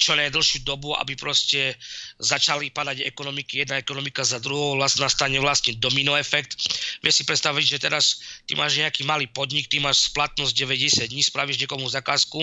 čo 0.00 0.16
najdlhšiu 0.16 0.64
dobu, 0.64 0.96
aby 0.96 1.12
proste 1.12 1.76
začali 2.16 2.72
padať 2.72 3.04
ekonomiky, 3.04 3.60
jedna 3.60 3.76
ekonomika 3.76 4.24
za 4.24 4.40
druhou, 4.40 4.80
vlastne 4.80 5.04
nastane 5.04 5.36
vlastne 5.36 5.76
domino 5.76 6.16
efekt. 6.16 6.56
Vieš 7.04 7.20
si 7.20 7.24
predstaviť, 7.28 7.64
že 7.76 7.78
teraz 7.84 8.24
ty 8.48 8.56
máš 8.56 8.80
nejaký 8.80 9.04
malý 9.04 9.28
podnik, 9.28 9.68
ty 9.68 9.76
máš 9.76 10.08
splatnosť 10.08 10.56
90 10.56 11.12
dní, 11.12 11.20
spravíš 11.20 11.60
niekomu 11.60 11.84
zakázku, 11.92 12.40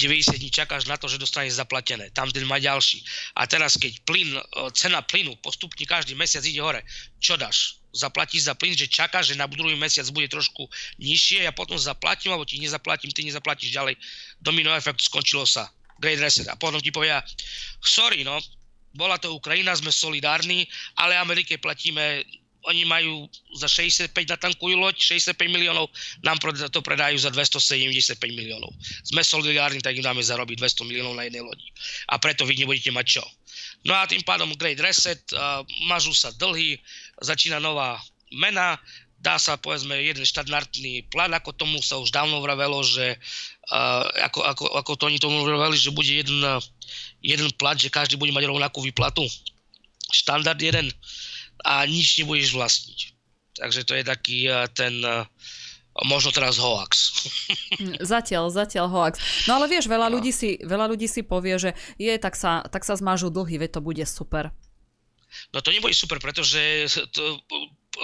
90 0.00 0.40
dní 0.40 0.48
čakáš 0.48 0.88
na 0.88 0.96
to, 0.96 1.04
že 1.12 1.20
dostaneš 1.20 1.60
zaplatené, 1.60 2.08
tam 2.16 2.32
ten 2.32 2.48
má 2.48 2.56
ďalší. 2.56 3.04
A 3.36 3.44
teraz, 3.44 3.76
keď 3.76 4.00
plyn, 4.08 4.40
cena 4.72 5.04
plynu 5.04 5.36
postupne 5.44 5.84
každý 5.84 6.16
mesiac 6.16 6.40
ide 6.48 6.64
hore, 6.64 6.80
čo 7.20 7.36
dáš? 7.36 7.84
zaplatíš 7.94 8.50
za 8.50 8.58
plyn, 8.58 8.74
že 8.74 8.90
čaká, 8.90 9.22
že 9.22 9.38
na 9.38 9.46
druhý 9.46 9.78
mesiac 9.78 10.04
bude 10.10 10.26
trošku 10.26 10.66
nižšie, 10.98 11.46
ja 11.46 11.54
potom 11.54 11.78
zaplatím, 11.78 12.34
alebo 12.34 12.42
ti 12.42 12.58
nezaplatím, 12.58 13.14
ty 13.14 13.22
nezaplatíš 13.22 13.70
ďalej. 13.70 13.94
Domino 14.42 14.74
efekt, 14.74 14.98
skončilo 14.98 15.46
sa. 15.46 15.70
Great 16.04 16.20
Reset. 16.20 16.44
A 16.52 16.60
potom 16.60 16.84
ti 16.84 16.92
povia, 16.92 17.24
sorry, 17.80 18.20
no, 18.20 18.36
bola 18.92 19.16
to 19.16 19.32
Ukrajina, 19.32 19.72
sme 19.72 19.88
solidárni, 19.88 20.68
ale 21.00 21.16
Amerike 21.16 21.56
platíme 21.56 22.22
oni 22.64 22.88
majú 22.88 23.28
za 23.60 23.68
65 23.68 24.16
natankujú 24.16 24.72
loď, 24.76 24.96
65 25.20 25.36
miliónov, 25.52 25.92
nám 26.24 26.40
to 26.72 26.80
predajú 26.80 27.16
za 27.20 27.28
275 27.28 28.16
miliónov. 28.32 28.72
Sme 29.04 29.20
solidárni, 29.20 29.84
tak 29.84 30.00
im 30.00 30.04
dáme 30.04 30.24
zarobiť 30.24 30.56
200 30.64 30.88
miliónov 30.88 31.14
na 31.16 31.28
jednej 31.28 31.44
lodi. 31.44 31.68
A 32.08 32.16
preto 32.16 32.48
vy 32.48 32.56
nebudete 32.56 32.88
mať 32.88 33.20
čo. 33.20 33.24
No 33.84 33.92
a 33.92 34.08
tým 34.08 34.24
pádom 34.24 34.56
Great 34.56 34.80
Reset, 34.80 35.20
uh, 35.36 35.60
mažú 35.84 36.16
sa 36.16 36.32
dlhy, 36.40 36.80
začína 37.20 37.60
nová 37.60 38.00
mena, 38.32 38.80
dá 39.20 39.36
sa 39.36 39.60
povedzme 39.60 39.96
jeden 40.00 40.24
štandardný 40.24 41.08
plán, 41.12 41.32
ako 41.36 41.52
tomu 41.56 41.80
sa 41.84 42.00
už 42.00 42.12
dávno 42.12 42.40
vravelo, 42.40 42.80
že 42.84 43.16
uh, 43.70 44.04
ako, 44.28 44.40
ako, 44.44 44.64
ako 44.84 44.92
to 44.96 45.06
oni 45.08 45.18
tomu 45.22 45.44
vraveli, 45.44 45.76
že 45.78 45.94
bude 45.94 46.10
jeden, 46.10 46.40
jeden 47.24 47.48
plat, 47.56 47.78
že 47.78 47.92
každý 47.92 48.18
bude 48.18 48.34
mať 48.34 48.48
rovnakú 48.50 48.82
výplatu. 48.84 49.24
Štandard 50.12 50.58
jeden 50.60 50.92
a 51.64 51.86
nič 51.88 52.20
nebudeš 52.20 52.52
vlastniť. 52.54 52.98
Takže 53.54 53.80
to 53.86 53.92
je 53.94 54.04
taký 54.04 54.38
uh, 54.50 54.66
ten 54.68 54.98
uh, 55.00 55.24
možno 56.02 56.34
teraz 56.34 56.58
hoax. 56.58 57.22
Zatiaľ, 58.14 58.50
zatiaľ 58.50 58.90
hoax. 58.90 59.46
No 59.46 59.62
ale 59.62 59.70
vieš, 59.70 59.86
veľa, 59.86 60.10
no. 60.10 60.18
ľudí, 60.18 60.34
si, 60.34 60.58
veľa 60.58 60.90
ľudí 60.90 61.06
si 61.06 61.22
povie, 61.22 61.54
že 61.54 61.70
je, 61.94 62.10
tak 62.18 62.34
sa, 62.34 62.66
tak 62.66 62.82
sa 62.82 62.98
zmážu 62.98 63.30
dlhy, 63.30 63.62
veď 63.62 63.78
to 63.78 63.80
bude 63.80 64.02
super. 64.02 64.50
No 65.54 65.62
to 65.62 65.70
nebude 65.70 65.94
super, 65.94 66.18
pretože 66.18 66.90
to, 67.14 67.42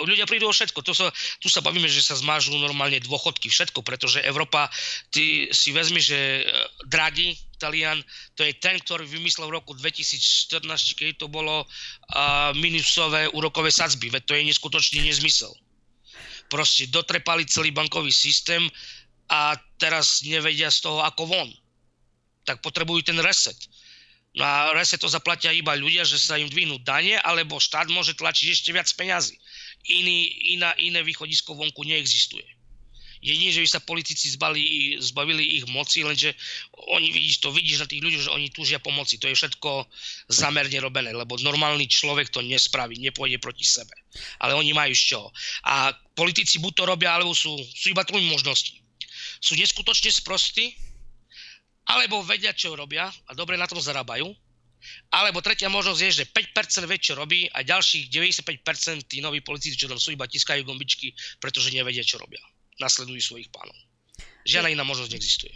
ľudia 0.06 0.26
prídu 0.26 0.46
o 0.46 0.54
všetko. 0.54 0.80
To 0.86 0.92
sa, 0.94 1.06
tu 1.42 1.50
sa 1.50 1.60
bavíme, 1.60 1.86
že 1.86 2.04
sa 2.04 2.18
zmážu 2.18 2.54
normálne 2.56 2.98
dôchodky, 3.02 3.50
všetko, 3.50 3.82
pretože 3.82 4.22
Európa, 4.22 4.70
ty 5.10 5.50
si 5.50 5.74
vezmi, 5.74 5.98
že 5.98 6.16
e, 6.16 6.42
Draghi, 6.86 7.34
Talian, 7.60 8.00
to 8.34 8.46
je 8.46 8.56
ten, 8.56 8.80
ktorý 8.80 9.04
vymyslel 9.04 9.52
v 9.52 9.56
roku 9.60 9.76
2014, 9.76 10.64
keď 10.96 11.20
to 11.20 11.28
bolo 11.28 11.68
uh, 11.68 12.56
minusové 12.56 13.28
úrokové 13.36 13.68
sadzby, 13.68 14.08
veď 14.08 14.22
to 14.24 14.32
je 14.32 14.48
neskutočný 14.48 15.04
nezmysel 15.04 15.52
proste 16.50 16.90
dotrepali 16.90 17.46
celý 17.46 17.70
bankový 17.70 18.10
systém 18.10 18.66
a 19.30 19.54
teraz 19.78 20.26
nevedia 20.26 20.68
z 20.68 20.82
toho 20.82 20.98
ako 21.06 21.30
von. 21.30 21.48
Tak 22.42 22.58
potrebujú 22.60 23.06
ten 23.06 23.16
reset. 23.22 23.56
No 24.34 24.42
a 24.42 24.74
reset 24.74 24.98
to 24.98 25.06
zaplatia 25.06 25.54
iba 25.54 25.78
ľudia, 25.78 26.02
že 26.02 26.18
sa 26.18 26.34
im 26.34 26.50
dvihnú 26.50 26.82
dane, 26.82 27.14
alebo 27.22 27.62
štát 27.62 27.86
môže 27.94 28.18
tlačiť 28.18 28.46
ešte 28.50 28.74
viac 28.74 28.90
peňazí. 28.90 29.38
Iný, 29.88 30.28
iná, 30.58 30.76
iné 30.76 31.00
východisko 31.00 31.56
vonku 31.56 31.82
neexistuje. 31.88 32.44
Jedine, 33.20 33.52
že 33.52 33.60
by 33.60 33.68
sa 33.68 33.84
politici 33.84 34.32
zbali, 34.32 34.96
zbavili 34.96 35.60
ich 35.60 35.68
moci, 35.68 36.00
lenže 36.00 36.32
oni 36.96 37.12
vidíš 37.12 37.44
to, 37.44 37.52
vidíš 37.52 37.84
na 37.84 37.88
tých 37.88 38.00
ľudí, 38.00 38.16
že 38.16 38.32
oni 38.32 38.48
túžia 38.48 38.80
pomoci. 38.80 39.20
To 39.20 39.28
je 39.28 39.36
všetko 39.36 39.84
zamerne 40.32 40.80
robené, 40.80 41.12
lebo 41.12 41.36
normálny 41.36 41.84
človek 41.84 42.32
to 42.32 42.40
nespraví, 42.40 42.96
nepôjde 42.96 43.36
proti 43.36 43.68
sebe. 43.68 43.92
Ale 44.40 44.56
oni 44.56 44.72
majú 44.72 44.96
z 44.96 45.04
čoho. 45.12 45.28
A 45.68 45.92
politici 46.16 46.56
buď 46.64 46.72
to 46.72 46.84
robia, 46.88 47.12
alebo 47.12 47.36
sú, 47.36 47.52
sú 47.76 47.92
iba 47.92 48.08
tromi 48.08 48.24
možnosti. 48.24 48.80
Sú 49.36 49.52
neskutočne 49.52 50.08
sprostí, 50.08 50.72
alebo 51.92 52.24
vedia, 52.24 52.56
čo 52.56 52.72
robia 52.72 53.12
a 53.28 53.36
dobre 53.36 53.60
na 53.60 53.68
tom 53.68 53.84
zarábajú, 53.84 54.32
alebo 55.12 55.40
tretia 55.44 55.68
možnosť 55.68 56.00
je, 56.00 56.10
že 56.22 56.24
5% 56.28 56.88
vie, 56.88 56.98
čo 56.98 57.14
robí 57.18 57.46
a 57.50 57.64
ďalších 57.64 58.08
95% 58.08 59.10
tí 59.10 59.20
noví 59.20 59.44
politici, 59.44 59.76
čo 59.76 59.88
tam 59.90 60.00
sú, 60.00 60.12
iba 60.14 60.28
tiskajú 60.28 60.64
gombičky, 60.64 61.12
pretože 61.40 61.72
nevedia, 61.74 62.04
čo 62.04 62.20
robia 62.20 62.40
nasledujú 62.80 63.20
svojich 63.20 63.52
pánov. 63.52 63.76
Žiadna 64.48 64.72
iná 64.72 64.84
možnosť 64.88 65.12
neexistuje. 65.12 65.54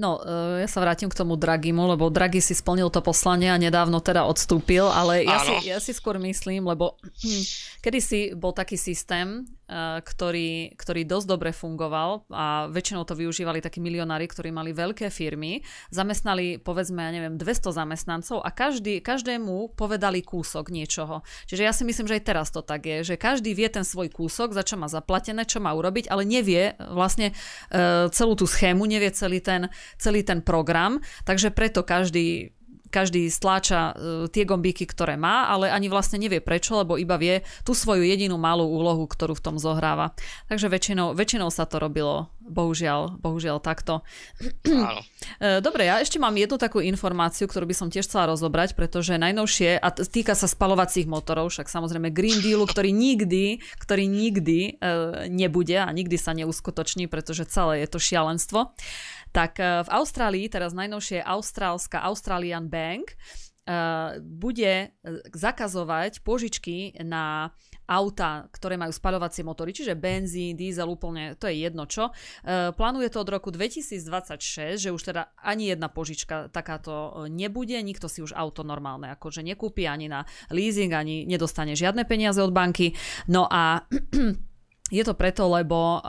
No, 0.00 0.20
e, 0.20 0.64
ja 0.64 0.68
sa 0.68 0.80
vrátim 0.80 1.12
k 1.12 1.16
tomu 1.16 1.36
Dragimu, 1.36 1.84
lebo 1.96 2.08
Draghi 2.08 2.40
si 2.40 2.56
splnil 2.56 2.88
to 2.88 3.04
poslanie 3.04 3.52
a 3.52 3.60
nedávno 3.60 4.00
teda 4.00 4.24
odstúpil, 4.24 4.88
ale 4.88 5.28
ja, 5.28 5.40
si, 5.44 5.54
ja 5.68 5.78
si 5.80 5.92
skôr 5.92 6.16
myslím, 6.16 6.64
lebo 6.64 6.96
hm, 7.20 7.44
kedysi 7.84 8.32
bol 8.32 8.56
taký 8.56 8.80
systém, 8.80 9.44
ktorý, 9.70 10.76
ktorý 10.76 11.02
dosť 11.08 11.26
dobre 11.26 11.50
fungoval 11.54 12.28
a 12.28 12.68
väčšinou 12.68 13.08
to 13.08 13.16
využívali 13.16 13.64
takí 13.64 13.80
milionári, 13.80 14.28
ktorí 14.28 14.52
mali 14.52 14.76
veľké 14.76 15.08
firmy, 15.08 15.64
zamestnali 15.88 16.60
povedzme, 16.60 17.00
ja 17.00 17.12
neviem, 17.14 17.40
200 17.40 17.72
zamestnancov 17.72 18.44
a 18.44 18.50
každý, 18.52 19.00
každému 19.00 19.72
povedali 19.72 20.20
kúsok 20.20 20.68
niečoho. 20.68 21.24
Čiže 21.48 21.62
ja 21.62 21.72
si 21.72 21.88
myslím, 21.88 22.10
že 22.10 22.20
aj 22.20 22.24
teraz 22.26 22.48
to 22.52 22.60
tak 22.60 22.84
je, 22.84 23.14
že 23.14 23.14
každý 23.16 23.56
vie 23.56 23.68
ten 23.72 23.86
svoj 23.86 24.12
kúsok, 24.12 24.52
za 24.52 24.66
čo 24.66 24.76
má 24.76 24.90
zaplatené, 24.92 25.48
čo 25.48 25.62
má 25.62 25.72
urobiť, 25.72 26.12
ale 26.12 26.28
nevie 26.28 26.76
vlastne 26.92 27.32
uh, 27.32 28.12
celú 28.12 28.36
tú 28.36 28.44
schému, 28.44 28.84
nevie 28.84 29.08
celý 29.14 29.40
ten, 29.40 29.72
celý 29.96 30.20
ten 30.20 30.44
program, 30.44 31.00
takže 31.24 31.48
preto 31.54 31.80
každý 31.86 32.52
každý 32.92 33.32
stláča 33.32 33.80
uh, 33.90 33.92
tie 34.28 34.44
gombíky, 34.44 34.84
ktoré 34.84 35.16
má, 35.16 35.48
ale 35.48 35.72
ani 35.72 35.88
vlastne 35.88 36.20
nevie 36.20 36.44
prečo, 36.44 36.76
lebo 36.76 37.00
iba 37.00 37.16
vie 37.16 37.40
tú 37.64 37.72
svoju 37.72 38.04
jedinú 38.04 38.36
malú 38.36 38.68
úlohu, 38.68 39.08
ktorú 39.08 39.32
v 39.32 39.44
tom 39.44 39.56
zohráva. 39.56 40.12
Takže 40.52 40.68
väčšinou, 40.68 41.16
väčšinou 41.16 41.48
sa 41.48 41.64
to 41.64 41.80
robilo, 41.80 42.28
bohužiaľ, 42.44 43.16
bohužiaľ 43.16 43.64
takto. 43.64 44.04
Áno. 44.68 45.00
E, 45.40 45.64
dobre, 45.64 45.88
ja 45.88 46.02
ešte 46.02 46.20
mám 46.20 46.34
jednu 46.34 46.60
takú 46.60 46.84
informáciu, 46.84 47.48
ktorú 47.48 47.64
by 47.64 47.76
som 47.78 47.88
tiež 47.88 48.04
chcela 48.04 48.28
rozobrať, 48.28 48.76
pretože 48.76 49.16
najnovšie, 49.16 49.80
a 49.80 49.88
týka 49.94 50.36
sa 50.36 50.50
spalovacích 50.50 51.08
motorov, 51.08 51.54
však 51.54 51.70
samozrejme 51.70 52.12
Green 52.12 52.42
Dealu, 52.44 52.68
ktorý 52.68 52.90
nikdy, 52.92 53.62
ktorý 53.80 54.04
nikdy 54.10 54.76
e, 54.76 54.92
nebude 55.32 55.78
a 55.78 55.88
nikdy 55.88 56.20
sa 56.20 56.36
neuskutoční, 56.36 57.06
pretože 57.06 57.48
celé 57.48 57.86
je 57.86 57.88
to 57.88 57.98
šialenstvo 58.02 58.74
tak 59.32 59.58
eh, 59.58 59.80
v 59.82 59.88
Austrálii, 59.90 60.46
teraz 60.52 60.76
najnovšie 60.76 61.24
austrálska 61.24 62.04
Australian 62.04 62.68
Bank, 62.68 63.16
eh, 63.16 64.20
bude 64.20 64.72
eh, 64.72 64.92
zakazovať 65.32 66.20
požičky 66.20 67.00
na 67.00 67.50
auta, 67.88 68.46
ktoré 68.52 68.78
majú 68.78 68.94
spaľovacie 68.94 69.42
motory, 69.42 69.74
čiže 69.74 69.98
benzín, 69.98 70.56
diesel, 70.56 70.86
úplne, 70.88 71.34
to 71.36 71.50
je 71.50 71.66
jedno 71.66 71.84
čo. 71.84 72.08
Plánuje 72.78 73.12
to 73.12 73.20
od 73.20 73.28
roku 73.28 73.50
2026, 73.52 74.80
že 74.80 74.94
už 74.94 75.02
teda 75.02 75.34
ani 75.36 75.74
jedna 75.74 75.92
požička 75.92 76.48
takáto 76.48 77.26
nebude, 77.28 77.76
nikto 77.84 78.08
si 78.08 78.24
už 78.24 78.32
auto 78.32 78.64
normálne 78.64 79.12
akože 79.12 79.44
nekúpi 79.44 79.84
ani 79.84 80.08
na 80.08 80.24
leasing, 80.48 80.94
ani 80.94 81.28
nedostane 81.28 81.76
žiadne 81.76 82.08
peniaze 82.08 82.40
od 82.40 82.54
banky. 82.54 82.96
No 83.28 83.44
a 83.50 83.84
Je 84.92 85.00
to 85.08 85.16
preto, 85.16 85.48
lebo 85.48 86.04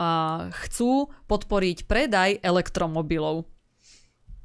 chcú 0.67 1.07
podporiť 1.31 1.87
predaj 1.87 2.43
elektromobilov. 2.43 3.47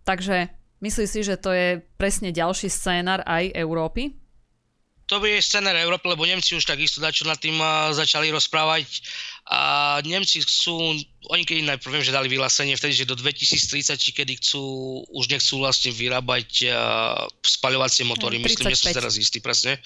Takže 0.06 0.54
myslíš 0.78 1.10
si, 1.10 1.20
že 1.26 1.34
to 1.34 1.50
je 1.50 1.82
presne 1.98 2.30
ďalší 2.30 2.70
scénar 2.70 3.26
aj 3.26 3.50
Európy? 3.58 4.14
To 5.08 5.24
by 5.24 5.40
je 5.40 5.40
scénar 5.40 5.72
Európy, 5.72 6.12
lebo 6.12 6.28
Nemci 6.28 6.52
už 6.52 6.68
takisto 6.68 7.00
dačo 7.00 7.24
nad 7.24 7.40
tým 7.40 7.56
začali 7.96 8.28
rozprávať. 8.28 9.00
A 9.48 9.96
Nemci 10.04 10.44
chcú, 10.44 11.00
oni 11.32 11.42
keď 11.48 11.64
najprv 11.64 11.96
viem, 11.96 12.04
že 12.04 12.12
dali 12.12 12.28
vyhlásenie 12.28 12.76
vtedy, 12.76 12.92
že 12.92 13.08
do 13.08 13.16
2030, 13.16 13.96
či 13.96 14.10
kedy 14.12 14.36
chcú, 14.36 14.60
už 15.08 15.32
nechcú 15.32 15.64
vlastne 15.64 15.96
vyrábať 15.96 16.68
spaľovacie 17.40 18.04
motory. 18.04 18.36
35. 18.36 18.44
Myslím, 18.44 18.68
že 18.68 18.76
som 18.84 18.92
teraz 18.92 19.16
istý 19.16 19.40
presne, 19.40 19.80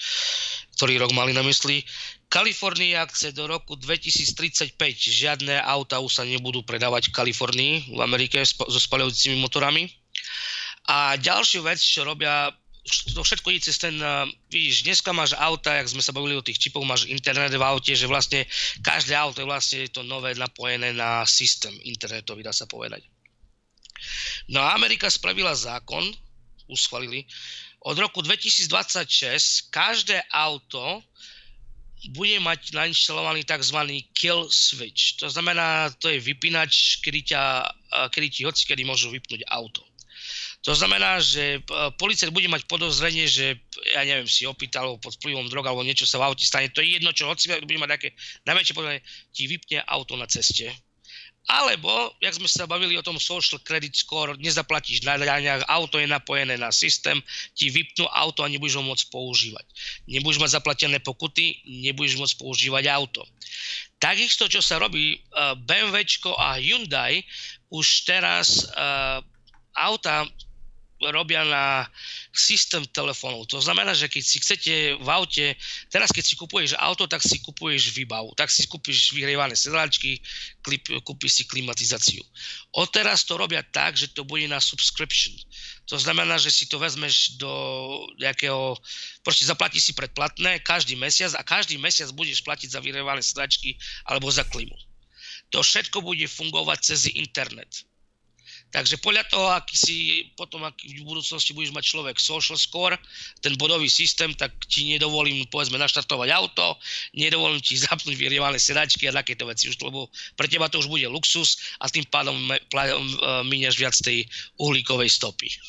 ktorý 0.75 0.99
rok 0.99 1.15
mali 1.15 1.31
na 1.31 1.39
mysli. 1.47 1.87
Kalifornia 2.27 3.07
chce 3.07 3.31
do 3.31 3.47
roku 3.47 3.79
2035 3.79 4.75
žiadne 4.99 5.55
auta 5.63 6.03
už 6.03 6.19
sa 6.19 6.27
nebudú 6.27 6.67
predávať 6.67 7.07
v 7.07 7.15
Kalifornii, 7.15 7.73
v 7.95 7.99
Amerike 8.03 8.43
so 8.43 8.75
spaľujúcimi 8.75 9.39
motorami. 9.39 9.87
A 10.91 11.15
ďalšiu 11.15 11.63
vec, 11.63 11.79
čo 11.79 12.03
robia, 12.03 12.51
to 12.83 13.23
všetko 13.23 13.47
ide 13.51 13.63
cez 13.63 13.79
ten, 13.79 13.95
vidíš, 14.51 14.83
dneska 14.83 15.15
máš 15.15 15.31
auta, 15.39 15.79
jak 15.79 15.87
sme 15.87 16.03
sa 16.03 16.11
bavili 16.11 16.35
o 16.35 16.43
tých 16.43 16.59
čipov, 16.59 16.83
máš 16.83 17.07
internet 17.07 17.55
v 17.55 17.63
aute, 17.63 17.95
že 17.95 18.11
vlastne 18.11 18.43
každé 18.83 19.15
auto 19.15 19.39
je 19.39 19.47
vlastne 19.47 19.87
to 19.87 20.03
nové 20.03 20.35
napojené 20.35 20.91
na 20.91 21.23
systém 21.23 21.71
internetový, 21.87 22.43
dá 22.43 22.51
sa 22.51 22.67
povedať. 22.67 23.07
No 24.51 24.59
a 24.59 24.75
Amerika 24.75 25.07
spravila 25.07 25.55
zákon, 25.55 26.03
už 26.67 26.79
schválili, 26.91 27.23
od 27.83 27.95
roku 27.99 28.19
2026 28.19 29.71
každé 29.71 30.19
auto 30.31 31.03
bude 32.11 32.35
mať 32.43 32.75
nainštalovaný 32.75 33.47
tzv. 33.47 33.79
kill 34.11 34.51
switch. 34.51 35.23
To 35.23 35.31
znamená, 35.31 35.87
to 36.03 36.11
je 36.11 36.19
vypínač, 36.19 36.99
kedy, 36.99 37.31
ťa, 37.31 37.43
kedy 38.11 38.27
ti 38.27 38.41
hoci 38.43 38.67
kedy 38.67 38.83
môžu 38.83 39.07
vypnúť 39.07 39.47
auto. 39.47 39.87
To 40.63 40.71
znamená, 40.71 41.19
že 41.19 41.59
policajt 41.99 42.31
bude 42.31 42.47
mať 42.47 42.63
podozrenie, 42.71 43.27
že 43.27 43.59
ja 43.91 44.07
neviem, 44.07 44.31
si 44.31 44.47
opýtal 44.47 44.87
alebo 44.87 45.03
pod 45.03 45.19
vplyvom 45.19 45.51
drog 45.51 45.67
alebo 45.67 45.83
niečo 45.83 46.07
sa 46.07 46.23
v 46.23 46.31
aute 46.31 46.47
stane. 46.47 46.71
To 46.71 46.79
je 46.79 46.95
jedno, 46.95 47.11
čo 47.11 47.27
hoci 47.27 47.51
bude 47.51 47.83
mať 47.83 47.91
také 47.99 48.15
najväčšie 48.47 48.71
podozrenie, 48.71 49.03
ti 49.35 49.43
vypne 49.51 49.83
auto 49.83 50.15
na 50.15 50.23
ceste 50.23 50.71
Alebo, 51.51 52.15
jak 52.23 52.39
sme 52.39 52.47
sa 52.47 52.63
bavili 52.63 52.95
o 52.95 53.03
tom 53.03 53.19
social 53.19 53.59
credit 53.59 53.91
score, 53.91 54.39
nezaplatíš 54.39 55.03
na 55.03 55.19
daňach, 55.19 55.67
auto 55.67 55.99
je 55.99 56.07
napojené 56.07 56.55
na 56.55 56.71
systém, 56.71 57.19
ti 57.51 57.67
vypnú 57.67 58.07
auto 58.07 58.47
a 58.47 58.47
nebudeš 58.47 58.79
ho 58.79 58.87
môcť 58.87 59.11
používať. 59.11 59.67
Nebudeš 60.07 60.39
mať 60.39 60.63
zaplatené 60.63 61.03
pokuty, 61.03 61.59
nebudeš 61.67 62.15
môcť 62.15 62.39
používať 62.39 62.87
auto. 62.87 63.27
Takisto, 63.99 64.47
čo 64.47 64.63
sa 64.63 64.79
robí, 64.79 65.19
uh, 65.35 65.59
BMW 65.59 66.07
a 66.39 66.55
Hyundai 66.55 67.27
už 67.67 68.07
teraz 68.07 68.63
uh, 68.71 69.19
auta 69.75 70.23
robia 71.11 71.43
na 71.43 71.89
systém 72.31 72.85
telefónov. 72.93 73.49
To 73.51 73.59
znamená, 73.59 73.91
že 73.97 74.07
keď 74.07 74.23
si 74.23 74.37
chcete 74.39 74.73
v 75.01 75.09
aute, 75.09 75.57
teraz 75.91 76.13
keď 76.13 76.23
si 76.23 76.35
kupuješ 76.39 76.77
auto, 76.79 77.09
tak 77.09 77.19
si 77.19 77.41
kupuješ 77.43 77.91
výbavu, 77.91 78.31
tak 78.37 78.53
si 78.53 78.63
kúpiš 78.69 79.11
vyhrievané 79.11 79.57
sedáčky, 79.57 80.21
kúpiš 81.03 81.31
si 81.41 81.43
klimatizáciu. 81.43 82.23
Odteraz 82.71 83.27
to 83.27 83.35
robia 83.35 83.65
tak, 83.65 83.99
že 83.99 84.13
to 84.13 84.23
bude 84.23 84.47
na 84.47 84.63
subscription. 84.63 85.35
To 85.91 85.99
znamená, 85.99 86.39
že 86.39 86.53
si 86.53 86.65
to 86.69 86.79
vezmeš 86.79 87.35
do 87.35 87.51
nejakého, 88.15 88.79
proste 89.19 89.43
zaplatíš 89.43 89.91
si 89.91 89.93
predplatné 89.93 90.63
každý 90.63 90.95
mesiac 90.95 91.35
a 91.35 91.43
každý 91.43 91.75
mesiac 91.75 92.07
budeš 92.15 92.39
platiť 92.41 92.71
za 92.71 92.79
vyhrievané 92.79 93.19
sedačky 93.19 93.75
alebo 94.07 94.31
za 94.31 94.47
klimu. 94.47 94.75
To 95.53 95.61
všetko 95.61 96.01
bude 96.01 96.25
fungovať 96.25 96.79
cez 96.81 97.11
internet. 97.13 97.85
Takže 98.73 98.97
podľa 98.97 99.23
toho, 99.29 99.47
aký 99.53 99.77
si 99.77 99.95
potom 100.33 100.65
aký 100.65 100.97
v 100.97 101.05
budúcnosti 101.05 101.53
budeš 101.53 101.77
mať 101.77 101.85
človek 101.93 102.17
social 102.17 102.57
score, 102.57 102.97
ten 103.37 103.53
bodový 103.53 103.85
systém, 103.85 104.33
tak 104.33 104.57
ti 104.65 104.89
nedovolím 104.89 105.45
povedzme 105.53 105.77
naštartovať 105.77 106.33
auto, 106.33 106.81
nedovolím 107.13 107.61
ti 107.61 107.77
zapnúť 107.85 108.17
vyrievané 108.17 108.57
sedačky 108.57 109.05
a 109.05 109.13
takéto 109.13 109.45
veci, 109.45 109.69
už, 109.69 109.77
lebo 109.85 110.09
pre 110.33 110.49
teba 110.49 110.73
to 110.73 110.81
už 110.81 110.89
bude 110.89 111.05
luxus 111.05 111.77
a 111.77 111.85
tým 111.85 112.09
pádom 112.09 112.33
e, 112.33 112.57
miniaš 113.45 113.77
viac 113.77 113.93
tej 113.93 114.25
uhlíkovej 114.57 115.13
stopy. 115.13 115.49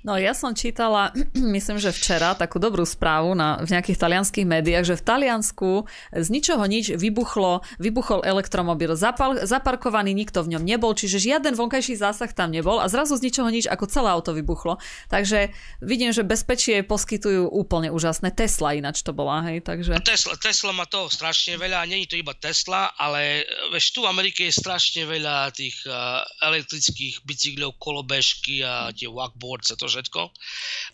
No 0.00 0.16
ja 0.16 0.36
som 0.36 0.52
čítala, 0.52 1.12
myslím, 1.56 1.80
že 1.80 1.94
včera, 1.94 2.36
takú 2.36 2.60
dobrú 2.60 2.84
správu 2.84 3.32
na, 3.32 3.60
v 3.64 3.72
nejakých 3.72 4.00
talianských 4.00 4.46
médiách, 4.48 4.84
že 4.84 4.98
v 5.00 5.06
Taliansku 5.06 5.70
z 6.12 6.26
ničoho 6.28 6.64
nič 6.66 6.92
vybuchlo, 6.98 7.64
vybuchol 7.80 8.26
elektromobil 8.26 8.98
zapal, 8.98 9.40
zaparkovaný, 9.44 10.12
nikto 10.12 10.42
v 10.44 10.56
ňom 10.56 10.64
nebol, 10.66 10.92
čiže 10.92 11.22
žiaden 11.22 11.54
vonkajší 11.56 11.96
zásah 11.96 12.32
tam 12.34 12.49
tam 12.50 12.58
nebol 12.58 12.82
a 12.82 12.90
zrazu 12.90 13.14
z 13.14 13.30
ničoho 13.30 13.46
nič 13.46 13.70
ako 13.70 13.86
celé 13.86 14.10
auto 14.10 14.34
vybuchlo. 14.34 14.82
Takže 15.06 15.54
vidím, 15.78 16.10
že 16.10 16.26
bezpečie 16.26 16.82
poskytujú 16.82 17.46
úplne 17.46 17.94
úžasné. 17.94 18.34
Tesla 18.34 18.74
ináč 18.74 19.06
to 19.06 19.14
bola, 19.14 19.46
hej, 19.46 19.62
takže... 19.62 19.94
Tesla, 20.02 20.34
Tesla 20.34 20.74
má 20.74 20.90
toho 20.90 21.06
strašne 21.06 21.54
veľa, 21.54 21.86
není 21.86 22.10
to 22.10 22.18
iba 22.18 22.34
Tesla, 22.34 22.90
ale 22.98 23.46
veš, 23.70 23.94
tu 23.94 24.02
v 24.02 24.10
Amerike 24.10 24.50
je 24.50 24.58
strašne 24.58 25.06
veľa 25.06 25.54
tých 25.54 25.78
uh, 25.86 26.26
elektrických 26.42 27.22
bicyklov, 27.22 27.78
kolobežky 27.78 28.66
a 28.66 28.90
tie 28.90 29.06
walkboards 29.06 29.70
a 29.70 29.78
to 29.78 29.86
všetko. 29.86 30.34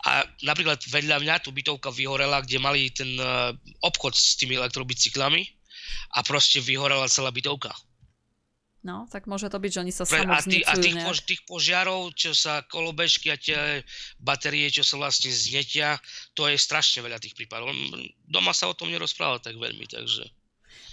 A 0.05 0.29
napríklad 0.45 0.85
vedľa 0.93 1.25
mňa 1.25 1.35
tu 1.41 1.57
bytovka 1.57 1.89
vyhorela, 1.89 2.45
kde 2.45 2.61
mali 2.61 2.93
ten 2.93 3.17
uh, 3.17 3.57
obchod 3.81 4.13
s 4.13 4.37
tými 4.37 4.61
elektrobicyklami 4.61 5.49
a 6.13 6.21
proste 6.21 6.61
vyhorela 6.61 7.09
celá 7.09 7.33
bytovka. 7.33 7.73
No, 8.87 9.11
tak 9.11 9.27
môže 9.27 9.51
to 9.51 9.59
byť, 9.59 9.71
že 9.75 9.83
oni 9.83 9.91
sa 9.91 10.07
Pre, 10.07 10.23
a, 10.31 10.39
tý, 10.39 10.63
a 10.63 10.79
tých, 10.79 10.95
pož, 11.03 11.27
tých 11.27 11.43
požiarov, 11.43 12.15
čo 12.15 12.31
sa 12.31 12.63
kolobežky 12.71 13.35
a 13.35 13.37
tie 13.37 13.83
batérie, 14.23 14.71
čo 14.71 14.87
sa 14.87 14.95
vlastne 14.95 15.35
znetia, 15.35 15.99
to 16.39 16.47
je 16.47 16.55
strašne 16.55 17.03
veľa 17.03 17.19
tých 17.19 17.35
prípadov. 17.35 17.75
Doma 18.23 18.55
sa 18.55 18.71
o 18.71 18.79
tom 18.79 18.95
nerozpráva 18.95 19.43
tak 19.43 19.59
veľmi, 19.59 19.91
takže... 19.91 20.31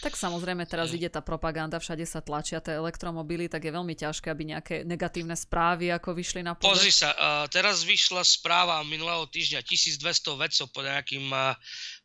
Tak 0.02 0.20
samozrejme, 0.20 0.68
teraz 0.68 0.92
ide 0.92 1.08
tá 1.08 1.24
propaganda, 1.24 1.80
všade 1.80 2.04
sa 2.04 2.20
tlačia 2.20 2.60
tie 2.60 2.76
elektromobily, 2.76 3.48
tak 3.48 3.64
je 3.64 3.72
veľmi 3.72 3.96
ťažké, 3.96 4.28
aby 4.28 4.52
nejaké 4.52 4.76
negatívne 4.84 5.32
správy 5.32 5.96
ako 5.96 6.18
vyšli 6.18 6.44
na 6.44 6.60
povrch. 6.60 6.76
Pozri 6.76 6.92
sa, 6.92 7.16
teraz 7.48 7.88
vyšla 7.88 8.26
správa 8.28 8.84
minulého 8.84 9.24
týždňa, 9.32 9.64
1200 9.64 10.42
vedcov 10.44 10.66
pod 10.76 10.84
nejakým 10.84 11.24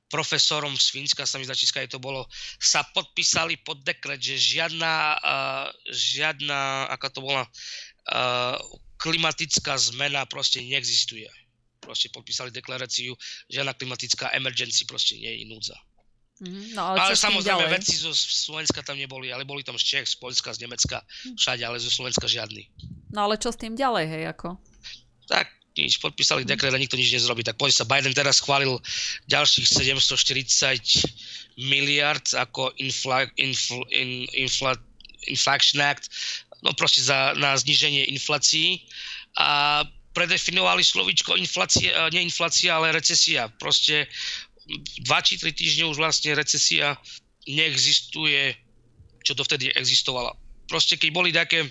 profesorom 0.09 0.73
z 0.75 0.87
Fínska, 0.93 1.29
sa 1.29 1.37
mi 1.37 1.45
zdá, 1.45 1.53
či 1.53 1.69
to 1.89 2.01
bolo, 2.01 2.25
sa 2.57 2.85
podpísali 2.97 3.61
pod 3.61 3.85
dekret, 3.85 4.21
že 4.21 4.41
žiadna, 4.41 4.93
uh, 5.21 5.67
žiadna, 5.89 6.89
aká 6.89 7.13
to 7.13 7.21
bola, 7.21 7.45
uh, 7.45 8.57
klimatická 8.99 9.77
zmena 9.79 10.25
proste 10.27 10.65
neexistuje. 10.65 11.29
Proste 11.79 12.11
podpísali 12.11 12.51
deklaráciu, 12.51 13.15
žiadna 13.53 13.77
klimatická 13.77 14.35
emergency 14.35 14.89
proste 14.89 15.15
nie 15.17 15.31
je 15.31 15.45
núdza. 15.47 15.77
Mm-hmm, 16.39 16.79
no, 16.79 16.95
ale, 16.95 16.97
ale 17.03 17.15
samozrejme 17.19 17.67
ďalej? 17.67 17.77
veci 17.83 17.95
zo 17.99 18.15
Slovenska 18.15 18.79
tam 18.87 18.95
neboli, 18.95 19.35
ale 19.35 19.43
boli 19.43 19.67
tam 19.67 19.75
z 19.75 19.83
Čech, 19.83 20.07
z 20.07 20.17
Polska, 20.23 20.55
z 20.55 20.63
Nemecka, 20.63 21.03
hm. 21.03 21.35
všade, 21.35 21.63
ale 21.67 21.83
zo 21.83 21.91
Slovenska 21.91 22.31
žiadny. 22.31 22.71
No 23.11 23.27
ale 23.27 23.43
čo 23.43 23.51
s 23.51 23.59
tým 23.59 23.75
ďalej, 23.75 24.07
hej, 24.07 24.25
ako? 24.31 24.55
Tak 25.27 25.58
nič, 25.85 26.03
podpísali 26.03 26.43
dekret 26.43 26.75
a 26.75 26.79
nikto 26.81 26.99
nič 26.99 27.15
nezrobí. 27.15 27.47
Tak 27.47 27.59
pozri 27.61 27.75
sa, 27.75 27.87
Biden 27.87 28.15
teraz 28.15 28.43
schválil 28.43 28.79
ďalších 29.31 29.67
740 29.67 31.63
miliard 31.63 32.27
ako 32.35 32.75
infla, 32.79 33.27
infl, 33.39 33.83
in, 33.95 34.27
infla, 34.35 34.75
Inflation 35.27 35.83
Act, 35.83 36.09
no 36.63 36.73
proste 36.73 37.05
za, 37.05 37.37
na 37.37 37.55
zniženie 37.59 38.09
inflácií 38.11 38.83
a 39.39 39.83
predefinovali 40.17 40.83
slovíčko 40.83 41.39
inflácia, 41.39 42.11
nie 42.11 42.27
inflácia, 42.27 42.75
ale 42.75 42.91
recesia. 42.91 43.47
Proste 43.61 44.11
2 44.67 45.07
či 45.27 45.39
3 45.39 45.55
týždne 45.55 45.85
už 45.87 46.01
vlastne 46.01 46.35
recesia 46.35 46.99
neexistuje, 47.47 48.57
čo 49.23 49.33
vtedy 49.39 49.71
existovala. 49.79 50.35
Proste 50.67 50.99
keď 50.99 51.11
boli 51.15 51.31
také 51.31 51.71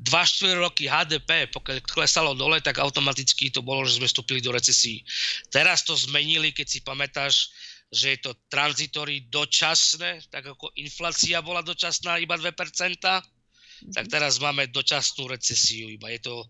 2-4 0.00 0.56
roky 0.56 0.84
HDP, 0.88 1.52
pokiaľ 1.52 1.76
klesalo 1.84 2.32
dole, 2.32 2.62
tak 2.64 2.80
automaticky 2.80 3.52
to 3.52 3.60
bolo, 3.60 3.84
že 3.84 4.00
sme 4.00 4.08
vstúpili 4.08 4.40
do 4.40 4.54
recesí. 4.54 5.04
Teraz 5.52 5.84
to 5.84 5.92
zmenili, 5.92 6.54
keď 6.54 6.66
si 6.68 6.80
pamätáš, 6.80 7.52
že 7.92 8.16
je 8.16 8.18
to 8.24 8.32
tranzitory 8.48 9.28
dočasné, 9.28 10.24
tak 10.32 10.48
ako 10.48 10.72
inflácia 10.80 11.44
bola 11.44 11.60
dočasná 11.60 12.16
iba 12.16 12.40
2%, 12.40 12.48
mm-hmm. 12.48 13.92
tak 13.92 14.08
teraz 14.08 14.40
máme 14.40 14.72
dočasnú 14.72 15.28
recesiu 15.28 15.92
iba. 15.92 16.08
Je 16.08 16.24
to 16.24 16.48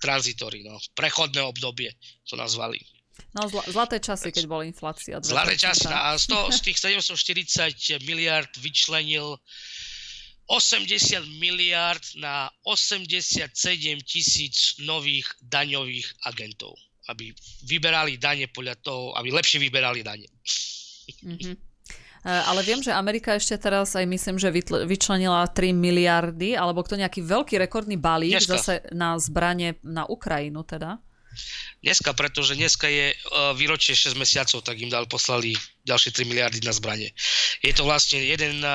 tranzitory, 0.00 0.64
no. 0.64 0.80
prechodné 0.96 1.44
obdobie 1.44 1.92
to 2.24 2.40
nazvali. 2.40 2.80
No, 3.36 3.44
zl- 3.50 3.66
zlaté 3.68 4.00
časy, 4.00 4.32
keď 4.32 4.44
bola 4.48 4.64
inflácia. 4.64 5.20
2%. 5.20 5.28
Zlaté 5.28 5.54
časy. 5.60 5.90
A 5.90 6.16
z, 6.16 6.32
toho, 6.32 6.48
z 6.48 6.60
tých 6.64 6.78
740 6.80 8.08
miliard 8.08 8.48
vyčlenil 8.56 9.36
80 10.48 11.28
miliard 11.36 12.00
na 12.16 12.48
87 12.64 13.52
tisíc 14.02 14.80
nových 14.80 15.28
daňových 15.44 16.08
agentov, 16.24 16.72
aby 17.12 17.36
vyberali 17.68 18.16
dane 18.16 18.48
podľa 18.48 18.80
toho, 18.80 19.12
aby 19.20 19.28
lepšie 19.28 19.60
vyberali 19.60 20.00
dane. 20.00 20.24
Mm-hmm. 21.20 21.54
Ale 22.24 22.60
viem, 22.66 22.82
že 22.82 22.92
Amerika 22.92 23.36
ešte 23.36 23.56
teraz 23.56 23.94
aj 23.94 24.04
myslím, 24.04 24.36
že 24.42 24.50
vyčlenila 24.84 25.46
3 25.48 25.70
miliardy, 25.70 26.58
alebo 26.58 26.82
kto 26.82 26.98
nejaký 26.98 27.22
veľký 27.24 27.56
rekordný 27.62 27.94
balík 27.94 28.42
Dneska. 28.42 28.58
zase 28.58 28.74
na 28.90 29.14
zbranie 29.16 29.78
na 29.86 30.04
Ukrajinu 30.04 30.66
teda. 30.66 30.98
Dneska, 31.78 32.10
pretože 32.12 32.58
dneska 32.58 32.90
je 32.90 33.14
e, 33.14 33.16
výročie 33.54 33.94
6 33.94 34.18
mesiacov, 34.18 34.66
tak 34.66 34.76
im 34.82 34.90
dal 34.90 35.06
poslali 35.06 35.54
ďalšie 35.86 36.10
3 36.10 36.26
miliardy 36.26 36.58
na 36.66 36.74
zbranie. 36.74 37.14
Je 37.62 37.70
to 37.70 37.86
vlastne 37.86 38.18
jeden 38.18 38.60
e, 38.60 38.70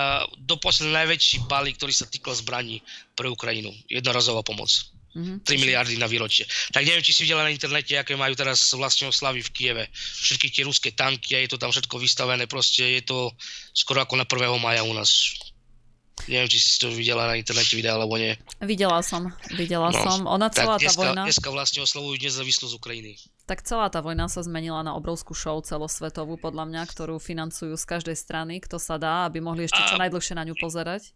doposiaľ 0.47 1.03
najväčší 1.03 1.45
balík, 1.51 1.76
ktorý 1.76 1.91
sa 1.91 2.07
týkal 2.07 2.34
zbraní 2.34 2.80
pre 3.14 3.28
Ukrajinu. 3.28 3.76
Jednorazová 3.91 4.41
pomoc. 4.41 4.72
Mm-hmm. 5.14 5.45
3 5.45 5.61
miliardy 5.61 5.95
na 6.01 6.09
výročie. 6.09 6.49
Tak 6.74 6.89
neviem, 6.89 7.05
či 7.05 7.14
si 7.14 7.22
videla 7.30 7.45
na 7.45 7.53
internete, 7.53 7.93
aké 7.93 8.18
majú 8.18 8.34
teraz 8.34 8.74
vlastne 8.74 9.14
oslavy 9.14 9.45
v 9.45 9.53
Kieve. 9.53 9.86
Všetky 9.93 10.49
tie 10.49 10.66
ruské 10.66 10.89
tanky 10.89 11.38
je 11.38 11.53
to 11.53 11.61
tam 11.61 11.70
všetko 11.70 12.01
vystavené. 12.01 12.49
Proste 12.49 12.97
je 12.97 13.01
to 13.05 13.30
skoro 13.78 14.01
ako 14.01 14.18
na 14.18 14.26
1. 14.26 14.57
maja 14.57 14.82
u 14.82 14.89
nás. 14.97 15.38
Neviem, 16.24 16.47
či 16.47 16.59
si 16.63 16.80
to 16.80 16.88
videla 16.88 17.28
na 17.28 17.36
internete 17.36 17.76
videa, 17.76 17.99
alebo 17.99 18.15
nie. 18.15 18.39
Videla 18.63 19.03
som, 19.03 19.28
videla 19.51 19.91
no, 19.91 19.99
som. 19.99 20.24
Ona 20.24 20.47
celá 20.47 20.80
dneska, 20.80 20.95
tá 20.95 20.99
vojna... 21.03 21.24
Dneska 21.28 21.49
vlastne 21.51 21.84
oslavujú 21.84 22.15
nezávislosť 22.15 22.74
Ukrajiny. 22.80 23.19
Tak 23.43 23.67
celá 23.67 23.91
tá 23.91 23.99
vojna 23.99 24.32
sa 24.32 24.39
zmenila 24.39 24.80
na 24.88 24.95
obrovskú 24.95 25.36
show 25.36 25.59
celosvetovú, 25.59 26.39
podľa 26.39 26.63
mňa, 26.63 26.82
ktorú 26.88 27.19
financujú 27.19 27.76
z 27.76 27.86
každej 27.86 28.15
strany, 28.15 28.63
kto 28.63 28.80
sa 28.80 28.95
dá, 28.95 29.28
aby 29.28 29.43
mohli 29.43 29.67
ešte 29.67 29.84
čo 29.84 29.99
najdlhšie 29.99 30.39
na 30.39 30.47
ňu 30.47 30.55
pozerať. 30.55 31.11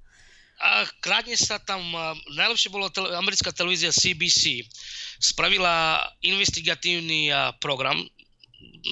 A 0.57 0.89
krátne 1.05 1.37
sa 1.37 1.61
tam, 1.61 1.85
najlepšie 2.33 2.73
bolo 2.73 2.89
tele, 2.89 3.13
americká 3.13 3.53
televízia 3.53 3.93
CBC, 3.93 4.65
spravila 5.21 6.01
investigatívny 6.25 7.29
program, 7.61 8.01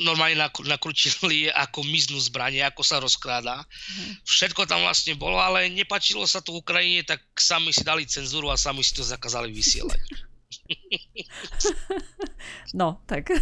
normálne 0.06 0.38
nakrútili 0.66 1.50
ako 1.50 1.82
miznú 1.88 2.20
zbranie, 2.20 2.62
ako 2.62 2.82
sa 2.84 3.00
rozkráda. 3.02 3.64
Mhm. 3.66 4.12
Všetko 4.26 4.66
tam 4.70 4.86
vlastne 4.86 5.16
bolo, 5.18 5.40
ale 5.42 5.70
nepačilo 5.72 6.28
sa 6.28 6.42
to 6.42 6.58
Ukrajine, 6.58 7.06
tak 7.06 7.22
sami 7.38 7.72
si 7.74 7.82
dali 7.82 8.06
cenzúru 8.06 8.52
a 8.52 8.58
sami 8.58 8.84
si 8.86 8.94
to 8.94 9.02
zakázali 9.02 9.50
vysielať. 9.50 10.02
No, 12.74 13.02
tak. 13.08 13.30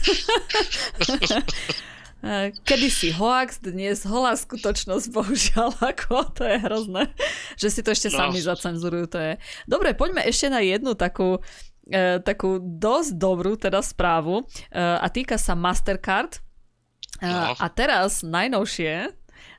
Kedy 2.64 2.88
si 2.88 3.12
hoax, 3.12 3.60
dnes 3.60 4.08
holá 4.08 4.32
skutočnosť, 4.40 5.12
bohužiaľ, 5.12 5.76
ako 5.92 6.32
to 6.32 6.48
je 6.48 6.56
hrozné, 6.56 7.04
že 7.60 7.68
si 7.68 7.84
to 7.84 7.92
ešte 7.92 8.16
no. 8.16 8.24
sami 8.24 8.40
zacenzurujú, 8.40 9.12
to 9.12 9.20
je. 9.20 9.34
Dobre, 9.68 9.92
poďme 9.92 10.24
ešte 10.24 10.48
na 10.48 10.64
jednu 10.64 10.96
takú, 10.96 11.44
e, 11.88 12.20
takú 12.24 12.60
dosť 12.60 13.10
dobrú 13.16 13.56
teda 13.60 13.84
správu 13.84 14.42
e, 14.42 14.44
a 14.80 15.08
týka 15.10 15.36
sa 15.40 15.56
Mastercard. 15.58 16.40
E, 17.20 17.28
no. 17.28 17.56
A 17.58 17.68
teraz 17.72 18.24
najnovšie 18.24 19.12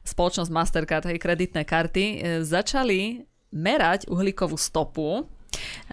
spoločnosť 0.04 0.50
Mastercard, 0.52 1.04
hej, 1.08 1.18
kreditné 1.20 1.64
karty, 1.64 2.04
e, 2.04 2.16
začali 2.44 3.24
merať 3.54 4.10
uhlíkovú 4.10 4.58
stopu 4.58 5.24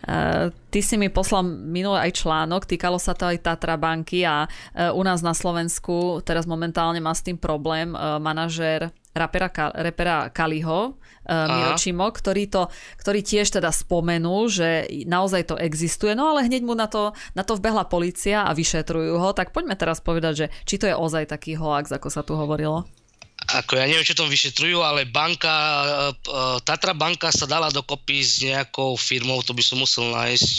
Uh, 0.02 0.50
ty 0.74 0.82
si 0.82 0.98
mi 0.98 1.14
poslal 1.14 1.46
minulý 1.46 2.10
aj 2.10 2.26
článok, 2.26 2.66
týkalo 2.66 2.98
sa 2.98 3.14
to 3.14 3.30
aj 3.30 3.46
Tatra 3.46 3.78
banky 3.78 4.26
a 4.26 4.50
uh, 4.50 4.90
u 4.98 5.02
nás 5.06 5.22
na 5.22 5.38
Slovensku 5.38 6.26
teraz 6.26 6.50
momentálne 6.50 6.98
má 6.98 7.14
s 7.14 7.22
tým 7.22 7.38
problém 7.38 7.94
uh, 7.94 8.18
manažér 8.18 8.90
rapera, 9.12 9.52
rapera 9.76 10.32
Kaliho, 10.32 10.96
uh, 10.96 11.48
Miročimo, 11.48 12.08
ktorý, 12.08 12.48
to, 12.48 12.68
ktorý 13.00 13.20
tiež 13.22 13.52
teda 13.60 13.70
spomenul, 13.70 14.48
že 14.48 14.88
naozaj 15.08 15.52
to 15.52 15.56
existuje, 15.60 16.16
no 16.16 16.32
ale 16.32 16.48
hneď 16.48 16.64
mu 16.64 16.74
na 16.74 16.88
to, 16.88 17.12
na 17.36 17.44
to 17.44 17.60
vbehla 17.60 17.88
policia 17.88 18.48
a 18.48 18.56
vyšetrujú 18.56 19.20
ho, 19.20 19.30
tak 19.36 19.52
poďme 19.52 19.76
teraz 19.76 20.00
povedať, 20.00 20.34
že 20.34 20.48
či 20.64 20.76
to 20.80 20.86
je 20.88 20.96
ozaj 20.96 21.30
taký 21.30 21.60
hoax, 21.60 21.92
ako 21.92 22.08
sa 22.08 22.24
tu 22.24 22.34
hovorilo. 22.40 22.88
Ako 23.42 23.74
ja 23.74 23.90
neviem, 23.90 24.06
čo 24.06 24.14
tom 24.14 24.30
vyšetrujú, 24.30 24.86
ale 24.86 25.10
banka, 25.10 25.50
e, 25.50 26.14
Tatra 26.62 26.94
banka 26.94 27.34
sa 27.34 27.50
dala 27.50 27.74
dokopy 27.74 28.22
s 28.22 28.46
nejakou 28.46 28.94
firmou, 28.94 29.42
to 29.42 29.58
by 29.58 29.66
som 29.66 29.82
musel 29.82 30.14
nájsť. 30.14 30.52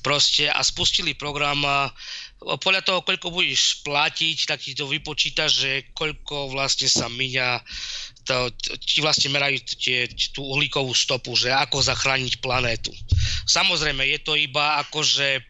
Proste 0.00 0.48
a 0.48 0.64
spustili 0.64 1.12
program 1.12 1.60
podľa 2.44 2.82
toho, 2.84 3.00
koľko 3.00 3.32
budeš 3.32 3.80
platiť, 3.82 4.38
tak 4.48 4.60
ti 4.60 4.76
to 4.76 4.84
vypočíta, 4.84 5.48
že 5.48 5.88
koľko 5.96 6.52
vlastne 6.52 6.86
sa 6.86 7.08
míňa 7.08 7.64
to, 8.28 8.52
ti 8.80 9.00
vlastne 9.00 9.32
merajú 9.32 9.60
tie, 9.80 10.08
tú 10.32 10.44
uhlíkovú 10.44 10.92
stopu, 10.92 11.32
že 11.36 11.52
ako 11.52 11.80
zachrániť 11.80 12.40
planétu. 12.44 12.92
Samozrejme, 13.48 14.04
je 14.16 14.20
to 14.20 14.36
iba 14.36 14.80
ako, 14.80 15.00
že 15.04 15.44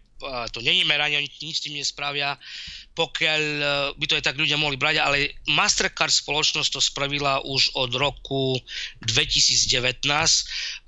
to 0.53 0.65
není 0.65 0.85
meranie, 0.85 1.21
oni 1.21 1.29
nič 1.29 1.61
s 1.61 1.65
tým 1.69 1.77
nespravia, 1.77 2.39
pokiaľ 2.97 3.43
e, 3.43 3.65
by 3.99 4.05
to 4.09 4.17
aj 4.17 4.25
tak 4.25 4.41
ľudia 4.41 4.57
mohli 4.57 4.79
brať, 4.79 5.03
ale 5.03 5.35
Mastercard 5.51 6.15
spoločnosť 6.15 6.71
to 6.71 6.81
spravila 6.81 7.43
už 7.45 7.75
od 7.77 7.93
roku 7.99 8.57
2019 9.05 10.01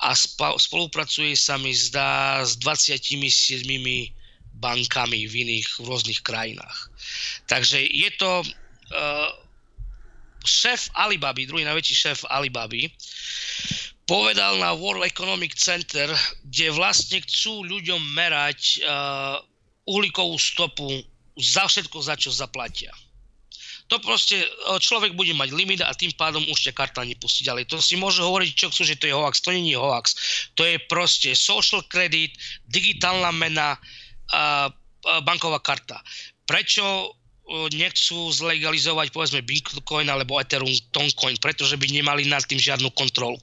a 0.00 0.08
spolupracuje 0.56 1.36
sa 1.36 1.60
mi 1.60 1.74
zdá 1.74 2.40
s 2.46 2.56
27 2.62 4.15
bankami 4.56 5.28
v 5.28 5.34
iných 5.46 5.68
rôznych 5.84 6.20
krajinách. 6.24 6.90
Takže 7.46 7.80
je 7.80 8.10
to 8.16 8.42
uh, 8.42 9.30
šéf 10.46 10.88
Alibaby, 10.94 11.44
druhý 11.44 11.66
najväčší 11.66 11.94
šéf 11.94 12.18
Alibaby, 12.30 12.88
povedal 14.06 14.62
na 14.62 14.70
World 14.72 15.02
Economic 15.02 15.58
Center, 15.58 16.06
kde 16.46 16.70
vlastne 16.72 17.18
chcú 17.26 17.66
ľuďom 17.66 17.98
merať 18.14 18.80
uh, 18.80 19.42
uhlíkovú 19.86 20.38
stopu 20.38 21.02
za 21.36 21.66
všetko, 21.66 21.98
za 22.00 22.14
čo 22.16 22.30
zaplatia. 22.32 22.94
To 23.86 24.02
proste, 24.02 24.42
e, 24.42 24.48
človek 24.82 25.14
bude 25.14 25.30
mať 25.30 25.54
limit 25.54 25.78
a 25.78 25.94
tým 25.94 26.10
pádom 26.18 26.42
už 26.50 26.58
ťa 26.58 26.72
karta 26.74 27.06
nepustí 27.06 27.46
ďalej. 27.46 27.70
To 27.70 27.78
si 27.78 27.94
môže 27.94 28.18
hovoriť, 28.18 28.50
čo 28.50 28.66
chcú, 28.74 28.82
že 28.82 28.98
to 28.98 29.06
je 29.06 29.14
hoax. 29.14 29.38
To 29.46 29.54
nie 29.54 29.70
je 29.70 29.78
hoax. 29.78 30.06
To 30.58 30.66
je 30.66 30.74
proste 30.90 31.38
social 31.38 31.86
credit, 31.86 32.34
digitálna 32.66 33.30
mena, 33.30 33.78
a 33.78 33.78
banková 35.22 35.60
karta. 35.62 36.02
Prečo 36.46 37.14
nechcú 37.70 38.34
zlegalizovať 38.34 39.14
povedzme 39.14 39.46
Bitcoin 39.46 40.10
alebo 40.10 40.42
Ethereum 40.42 40.74
Toncoin, 40.90 41.38
pretože 41.38 41.78
by 41.78 41.86
nemali 41.86 42.26
nad 42.26 42.42
tým 42.42 42.58
žiadnu 42.58 42.90
kontrolu. 42.98 43.38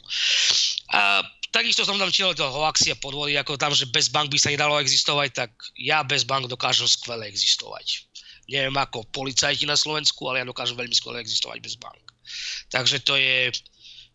A 0.92 1.24
takisto 1.56 1.88
som 1.88 1.96
tam 1.96 2.12
čítal 2.12 2.36
to 2.36 2.44
hoaxy 2.44 2.92
a 2.92 3.00
podvody, 3.00 3.40
ako 3.40 3.56
tam, 3.56 3.72
že 3.72 3.88
bez 3.88 4.12
bank 4.12 4.28
by 4.28 4.36
sa 4.36 4.52
nedalo 4.52 4.76
existovať, 4.84 5.30
tak 5.32 5.56
ja 5.80 6.04
bez 6.04 6.28
bank 6.28 6.52
dokážem 6.52 6.84
skvele 6.84 7.32
existovať. 7.32 8.04
Neviem 8.52 8.76
ako 8.76 9.08
policajti 9.16 9.64
na 9.64 9.80
Slovensku, 9.80 10.28
ale 10.28 10.44
ja 10.44 10.52
dokážem 10.52 10.76
veľmi 10.76 10.92
skvele 10.92 11.24
existovať 11.24 11.64
bez 11.64 11.80
bank. 11.80 12.04
Takže 12.76 13.08
to 13.08 13.16
je, 13.16 13.56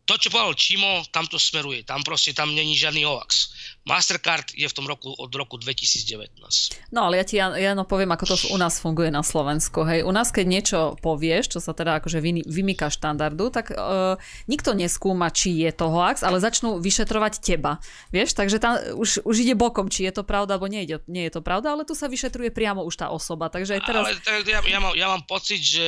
to 0.05 0.21
čo 0.21 0.29
povedal 0.29 0.53
Čimo, 0.53 1.01
tam 1.17 1.25
to 1.33 1.41
smeruje, 1.41 1.81
tam 1.89 2.05
proste, 2.05 2.37
tam 2.37 2.53
není 2.53 2.77
žiadny 2.77 3.09
hoax. 3.09 3.57
Mastercard 3.89 4.53
je 4.53 4.69
v 4.69 4.75
tom 4.77 4.85
roku 4.85 5.17
od 5.17 5.33
roku 5.33 5.57
2019. 5.57 6.93
No 6.93 7.09
ale 7.09 7.17
ja 7.17 7.25
ti 7.25 7.41
ja, 7.41 7.73
no 7.73 7.89
poviem, 7.89 8.13
ako 8.13 8.25
to 8.29 8.37
u 8.53 8.59
nás 8.61 8.77
funguje 8.77 9.09
na 9.09 9.25
Slovensku. 9.25 9.89
Hej. 9.89 10.05
U 10.05 10.13
nás, 10.13 10.29
keď 10.29 10.45
niečo 10.45 10.79
povieš, 11.01 11.57
čo 11.57 11.59
sa 11.65 11.73
teda 11.73 11.97
akože 12.05 12.21
vy, 12.21 12.45
vymýka 12.45 12.93
štandardu, 12.93 13.49
tak 13.49 13.73
uh, 13.73 14.21
nikto 14.45 14.77
neskúma, 14.77 15.33
či 15.33 15.65
je 15.65 15.73
to 15.73 15.89
hoax, 15.89 16.21
ale 16.21 16.43
začnú 16.43 16.77
vyšetrovať 16.85 17.41
teba. 17.41 17.81
Vieš, 18.13 18.37
takže 18.37 18.61
tam 18.61 18.77
už, 18.77 19.25
už 19.25 19.37
ide 19.41 19.57
bokom, 19.57 19.89
či 19.89 20.05
je 20.05 20.13
to 20.13 20.23
pravda, 20.27 20.61
alebo 20.61 20.69
nie, 20.69 20.85
je, 20.85 21.01
nie 21.09 21.25
je 21.31 21.39
to 21.39 21.41
pravda, 21.41 21.73
ale 21.73 21.89
tu 21.89 21.97
sa 21.97 22.13
vyšetruje 22.13 22.53
priamo 22.53 22.85
už 22.85 23.01
tá 23.01 23.09
osoba. 23.09 23.49
Takže 23.49 23.81
aj 23.81 23.83
teraz... 23.89 24.05
Ale 24.05 24.21
tak, 24.21 24.45
ja, 24.45 24.61
ja, 24.61 24.79
mám, 24.83 24.93
ja 24.93 25.07
mám 25.09 25.25
pocit, 25.25 25.65
že 25.65 25.87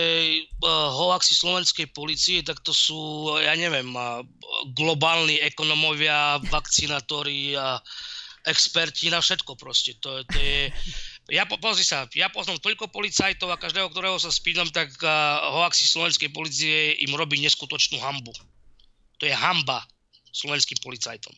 uh, 0.65 0.89
hoaxy 0.95 1.37
slovenskej 1.37 1.93
policie, 1.93 2.41
tak 2.41 2.65
to 2.65 2.73
sú, 2.73 3.29
ja 3.43 3.53
neviem, 3.59 3.93
uh, 3.93 4.25
globálni 4.73 5.43
ekonomovia, 5.43 6.39
vakcinátori 6.49 7.59
a 7.59 7.83
experti 8.49 9.13
na 9.13 9.21
všetko 9.21 9.57
proste. 9.57 9.97
To, 10.01 10.25
to 10.25 10.39
je, 10.41 10.73
ja, 11.29 11.45
pozri 11.45 11.85
sa, 11.85 12.09
ja 12.17 12.33
poznám 12.33 12.63
toľko 12.65 12.89
policajtov 12.89 13.53
a 13.53 13.61
každého, 13.61 13.93
ktorého 13.93 14.17
sa 14.17 14.33
spýtam, 14.33 14.69
tak 14.73 14.89
uh, 15.05 15.11
hoaxi 15.61 15.85
slovenskej 15.85 16.33
policie 16.33 16.97
im 17.05 17.13
robí 17.13 17.37
neskutočnú 17.45 18.01
hambu. 18.01 18.33
To 19.21 19.29
je 19.29 19.35
hamba 19.37 19.85
slovenským 20.33 20.81
policajtom. 20.81 21.35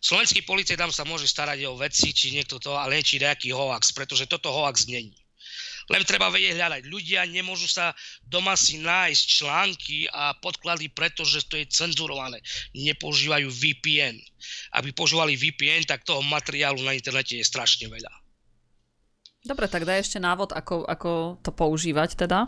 Slovenský 0.00 0.44
policajt 0.48 0.80
tam 0.80 0.92
sa 0.92 1.04
môže 1.04 1.28
starať 1.28 1.68
o 1.68 1.76
veci, 1.76 2.12
či 2.16 2.32
niekto 2.32 2.56
to, 2.56 2.72
ale 2.72 3.00
nie 3.00 3.04
či 3.04 3.20
nejaký 3.20 3.52
hoax, 3.52 3.92
pretože 3.92 4.28
toto 4.28 4.48
hoax 4.48 4.88
není. 4.88 5.12
Len 5.90 6.06
treba 6.06 6.30
vedieť 6.30 6.54
hľadať. 6.54 6.82
Ľudia 6.86 7.26
nemôžu 7.26 7.66
sa 7.66 7.90
doma 8.22 8.54
si 8.54 8.78
nájsť 8.78 9.24
články 9.26 10.06
a 10.06 10.38
podklady, 10.38 10.86
pretože 10.94 11.42
to 11.50 11.58
je 11.58 11.66
cenzurované. 11.66 12.38
Nepoužívajú 12.78 13.50
VPN. 13.50 14.14
Aby 14.78 14.94
používali 14.94 15.34
VPN, 15.34 15.90
tak 15.90 16.06
toho 16.06 16.22
materiálu 16.22 16.78
na 16.86 16.94
internete 16.94 17.34
je 17.34 17.42
strašne 17.42 17.90
veľa. 17.90 18.12
Dobre, 19.42 19.66
tak 19.66 19.82
daj 19.82 20.06
ešte 20.06 20.22
návod, 20.22 20.54
ako, 20.54 20.86
ako 20.86 21.42
to 21.42 21.50
používať 21.50 22.14
teda. 22.14 22.46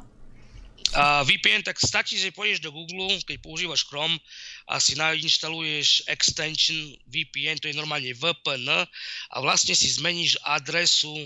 A 0.92 1.24
VPN, 1.24 1.64
tak 1.64 1.80
stačí, 1.80 2.20
že 2.20 2.36
pôjdeš 2.36 2.60
do 2.60 2.70
Google, 2.70 3.16
keď 3.24 3.40
používaš 3.40 3.88
Chrome 3.88 4.20
a 4.68 4.76
si 4.76 4.92
nainštaluješ 4.92 6.04
extension 6.04 6.76
VPN, 7.08 7.58
to 7.58 7.72
je 7.72 7.78
normálne 7.78 8.12
VPN 8.12 8.86
a 9.32 9.36
vlastne 9.40 9.72
si 9.72 9.88
zmeníš 9.88 10.36
adresu 10.44 11.16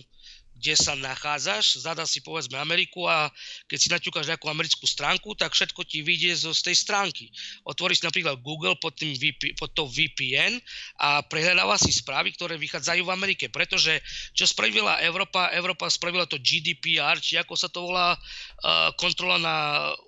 kde 0.57 0.75
sa 0.75 0.97
nachádzaš, 0.97 1.85
zadá 1.85 2.09
si 2.09 2.25
povedzme 2.25 2.57
Ameriku 2.57 3.05
a 3.05 3.29
keď 3.69 3.79
si 3.79 3.89
naťukáš 3.93 4.27
nejakú 4.33 4.49
americkú 4.49 4.89
stránku, 4.89 5.37
tak 5.37 5.53
všetko 5.53 5.85
ti 5.85 6.01
vyjde 6.01 6.33
zo, 6.37 6.51
z 6.57 6.73
tej 6.73 6.77
stránky. 6.77 7.29
Otvoríš 7.69 8.01
napríklad 8.01 8.41
Google 8.41 8.75
pod, 8.81 8.97
tým 8.97 9.13
VP, 9.13 9.55
pod 9.61 9.77
to 9.77 9.85
VPN 9.85 10.57
a 11.01 11.21
prehľadáva 11.25 11.77
si 11.77 11.93
správy, 11.93 12.33
ktoré 12.33 12.57
vychádzajú 12.57 13.05
v 13.05 13.15
Amerike, 13.15 13.53
pretože 13.53 14.01
čo 14.33 14.49
spravila 14.49 14.99
Európa, 15.05 15.53
Európa 15.53 15.93
spravila 15.93 16.25
to 16.25 16.41
GDPR, 16.41 17.21
či 17.21 17.37
ako 17.37 17.55
sa 17.55 17.69
to 17.69 17.85
volá, 17.85 18.17
uh, 18.17 18.91
kontrola 18.97 19.37
na 19.37 19.57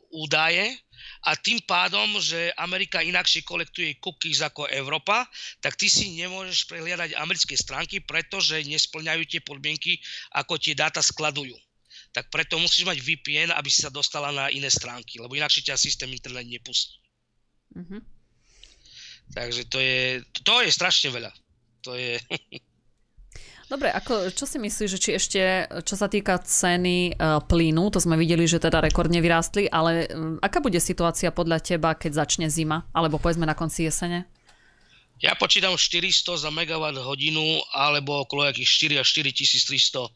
údaje, 0.09 0.88
a 1.27 1.35
tým 1.35 1.59
pádom, 1.67 2.19
že 2.23 2.55
Amerika 2.55 3.03
inakšie 3.03 3.43
kolektuje 3.43 3.99
cookies 3.99 4.39
ako 4.45 4.71
Európa, 4.71 5.27
tak 5.59 5.75
ty 5.75 5.91
si 5.91 6.15
nemôžeš 6.15 6.71
prehliadať 6.71 7.19
americké 7.19 7.59
stránky, 7.59 7.99
pretože 7.99 8.63
nesplňajú 8.63 9.23
tie 9.27 9.41
podmienky, 9.43 9.99
ako 10.39 10.61
tie 10.63 10.79
dáta 10.79 11.03
skladujú. 11.03 11.55
Tak 12.15 12.31
preto 12.31 12.57
musíš 12.57 12.87
mať 12.87 13.03
VPN, 13.03 13.51
aby 13.53 13.69
si 13.69 13.83
sa 13.83 13.91
dostala 13.91 14.31
na 14.31 14.47
iné 14.49 14.71
stránky, 14.71 15.19
lebo 15.19 15.35
inakšie 15.35 15.67
ťa 15.73 15.77
systém 15.77 16.09
internet 16.15 16.47
nepustí. 16.47 16.97
Mm-hmm. 17.75 18.01
Takže 19.29 19.63
to 19.69 19.79
je, 19.83 20.25
to 20.41 20.55
je 20.65 20.71
strašne 20.73 21.13
veľa. 21.13 21.33
To 21.85 21.99
je... 21.99 22.17
Dobre, 23.69 23.93
ako, 23.93 24.33
čo 24.33 24.49
si 24.49 24.57
myslíš, 24.57 24.89
že 24.97 24.99
či 24.99 25.11
ešte, 25.13 25.41
čo 25.85 25.93
sa 25.93 26.09
týka 26.09 26.41
ceny 26.41 27.21
uh, 27.21 27.45
plynu, 27.45 27.93
to 27.93 28.01
sme 28.01 28.17
videli, 28.17 28.49
že 28.49 28.57
teda 28.57 28.81
rekordne 28.81 29.21
vyrástli, 29.21 29.69
ale 29.69 30.09
um, 30.09 30.41
aká 30.41 30.65
bude 30.65 30.81
situácia 30.81 31.29
podľa 31.29 31.61
teba, 31.61 31.93
keď 31.93 32.25
začne 32.25 32.49
zima, 32.49 32.89
alebo 32.97 33.21
povedzme 33.21 33.45
na 33.45 33.53
konci 33.53 33.85
jesene? 33.85 34.25
Ja 35.21 35.37
počítam 35.37 35.77
400 35.77 36.49
za 36.49 36.49
megawatt 36.49 36.97
hodinu, 36.97 37.61
alebo 37.77 38.25
okolo 38.25 38.49
jakých 38.49 38.97
4 38.97 39.03
až 39.05 39.09
4300 39.21 40.09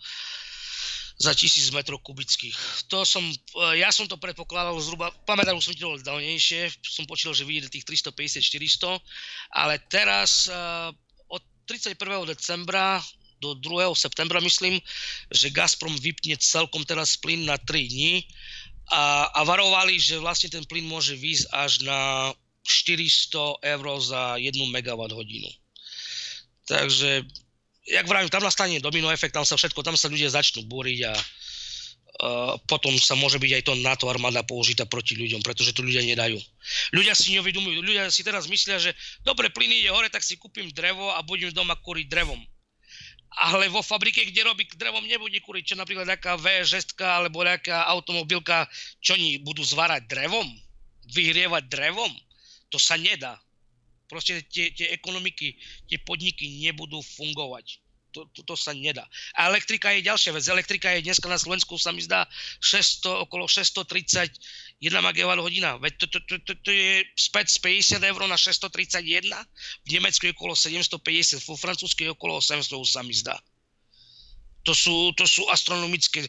za 1.20 1.32
1000 1.36 1.76
metrov 1.76 2.00
kubických. 2.00 2.56
To 2.88 3.04
som, 3.04 3.20
e, 3.20 3.36
ja 3.78 3.92
som 3.92 4.08
to 4.08 4.16
predpokladal 4.16 4.74
zhruba, 4.80 5.12
pamätám, 5.28 5.60
som 5.60 5.76
to 5.76 6.00
dávnejšie, 6.00 6.72
som 6.80 7.04
počítal, 7.04 7.36
že 7.36 7.44
vyjde 7.44 7.68
tých 7.68 7.84
350-400, 7.84 8.96
ale 9.52 9.76
teraz 9.92 10.48
uh, 10.48 10.88
od 11.28 11.42
31. 11.68 11.98
decembra 12.32 12.98
do 13.42 13.58
2. 13.58 13.90
septembra, 13.98 14.38
myslím, 14.38 14.78
že 15.34 15.50
Gazprom 15.50 15.98
vypne 15.98 16.38
celkom 16.38 16.86
teraz 16.86 17.18
plyn 17.18 17.42
na 17.42 17.58
3 17.58 17.90
dní 17.90 18.22
a, 18.94 19.26
a 19.34 19.40
varovali, 19.42 19.98
že 19.98 20.22
vlastne 20.22 20.54
ten 20.54 20.62
plyn 20.62 20.86
môže 20.86 21.18
výjsť 21.18 21.50
až 21.50 21.82
na 21.82 22.30
400 22.62 23.58
eur 23.58 23.86
za 23.98 24.38
1 24.38 24.54
MWh. 24.54 25.50
Takže, 26.70 27.26
jak 27.90 28.06
vravím, 28.06 28.30
tam 28.30 28.46
nastane 28.46 28.78
domino 28.78 29.10
efekt, 29.10 29.34
tam 29.34 29.42
sa 29.42 29.58
všetko, 29.58 29.82
tam 29.82 29.98
sa 29.98 30.06
ľudia 30.06 30.30
začnú 30.30 30.62
búriť 30.70 31.10
a 31.10 31.14
potom 32.70 32.94
sa 33.00 33.18
môže 33.18 33.40
byť 33.40 33.50
aj 33.50 33.62
to 33.66 33.72
NATO 33.82 34.06
armáda 34.06 34.46
použitá 34.46 34.86
proti 34.86 35.18
ľuďom, 35.18 35.42
pretože 35.42 35.74
to 35.74 35.82
ľudia 35.82 36.04
nedajú. 36.06 36.38
Ľudia 36.94 37.16
si 37.18 37.34
neuvedomujú, 37.34 37.82
ľudia 37.82 38.06
si 38.12 38.22
teraz 38.22 38.46
myslia, 38.46 38.78
že 38.78 38.94
dobre, 39.26 39.50
plyn 39.50 39.72
ide 39.72 39.90
hore, 39.90 40.06
tak 40.12 40.22
si 40.22 40.38
kúpim 40.38 40.70
drevo 40.70 41.10
a 41.10 41.24
budem 41.24 41.50
doma 41.50 41.74
kúriť 41.74 42.06
drevom. 42.06 42.38
Ale 43.40 43.68
vo 43.72 43.80
fabrike, 43.80 44.28
kde 44.28 44.44
robí 44.44 44.68
drevom, 44.76 45.04
nebude 45.08 45.40
kúriť, 45.40 45.72
čo 45.72 45.76
napríklad 45.76 46.04
nejaká 46.04 46.36
V6 46.36 46.96
alebo 47.00 47.40
nejaká 47.40 47.88
automobilka, 47.88 48.68
čo 49.00 49.16
oni 49.16 49.40
budú 49.40 49.64
zvárať 49.64 50.04
drevom? 50.08 50.46
Vyhrievať 51.12 51.66
drevom? 51.68 52.12
To 52.70 52.78
sa 52.78 52.96
nedá. 52.96 53.40
Proste 54.08 54.44
tie, 54.52 54.70
tie 54.72 54.92
ekonomiky, 54.92 55.56
tie 55.88 55.98
podniky 56.04 56.44
nebudú 56.60 57.00
fungovať. 57.00 57.81
To, 58.12 58.28
to, 58.32 58.44
to 58.44 58.54
sa 58.56 58.76
nedá. 58.76 59.08
A 59.40 59.48
elektrika 59.48 59.88
je 59.92 60.04
ďalšia 60.04 60.36
vec. 60.36 60.44
Elektrika 60.44 60.88
je 60.92 61.04
dneska 61.08 61.24
na 61.28 61.40
Slovensku, 61.40 61.80
sa 61.80 61.96
mi 61.96 62.04
zdá, 62.04 62.28
600, 62.60 63.24
okolo 63.24 63.48
631 63.48 64.36
MWh 64.84 65.40
hodina. 65.40 65.80
Veď 65.80 65.92
to, 65.96 66.06
to, 66.12 66.18
to, 66.28 66.36
to, 66.44 66.52
to 66.60 66.70
je 66.70 67.04
späť 67.16 67.56
z 67.56 67.58
50 67.98 68.04
eur 68.04 68.20
na 68.28 68.36
631. 68.36 69.32
V 69.84 69.88
Nemecku 69.88 70.28
je 70.28 70.32
okolo 70.36 70.52
750, 70.52 71.40
vo 71.48 71.56
Francúzsku 71.56 72.00
je 72.04 72.10
okolo 72.12 72.38
800, 72.38 72.68
sa 72.84 73.00
mi 73.00 73.16
zdá. 73.16 73.36
To 74.62 74.76
sú, 74.76 75.10
to 75.18 75.26
sú 75.26 75.42
astronomické, 75.50 76.22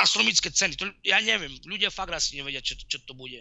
astronomické 0.00 0.50
ceny. 0.50 0.74
To, 0.74 0.90
ja 1.06 1.22
neviem, 1.22 1.54
ľudia 1.68 1.92
fakt 1.92 2.10
asi 2.10 2.40
nevedia, 2.40 2.64
čo, 2.64 2.74
čo 2.74 2.98
to 3.06 3.14
bude. 3.14 3.38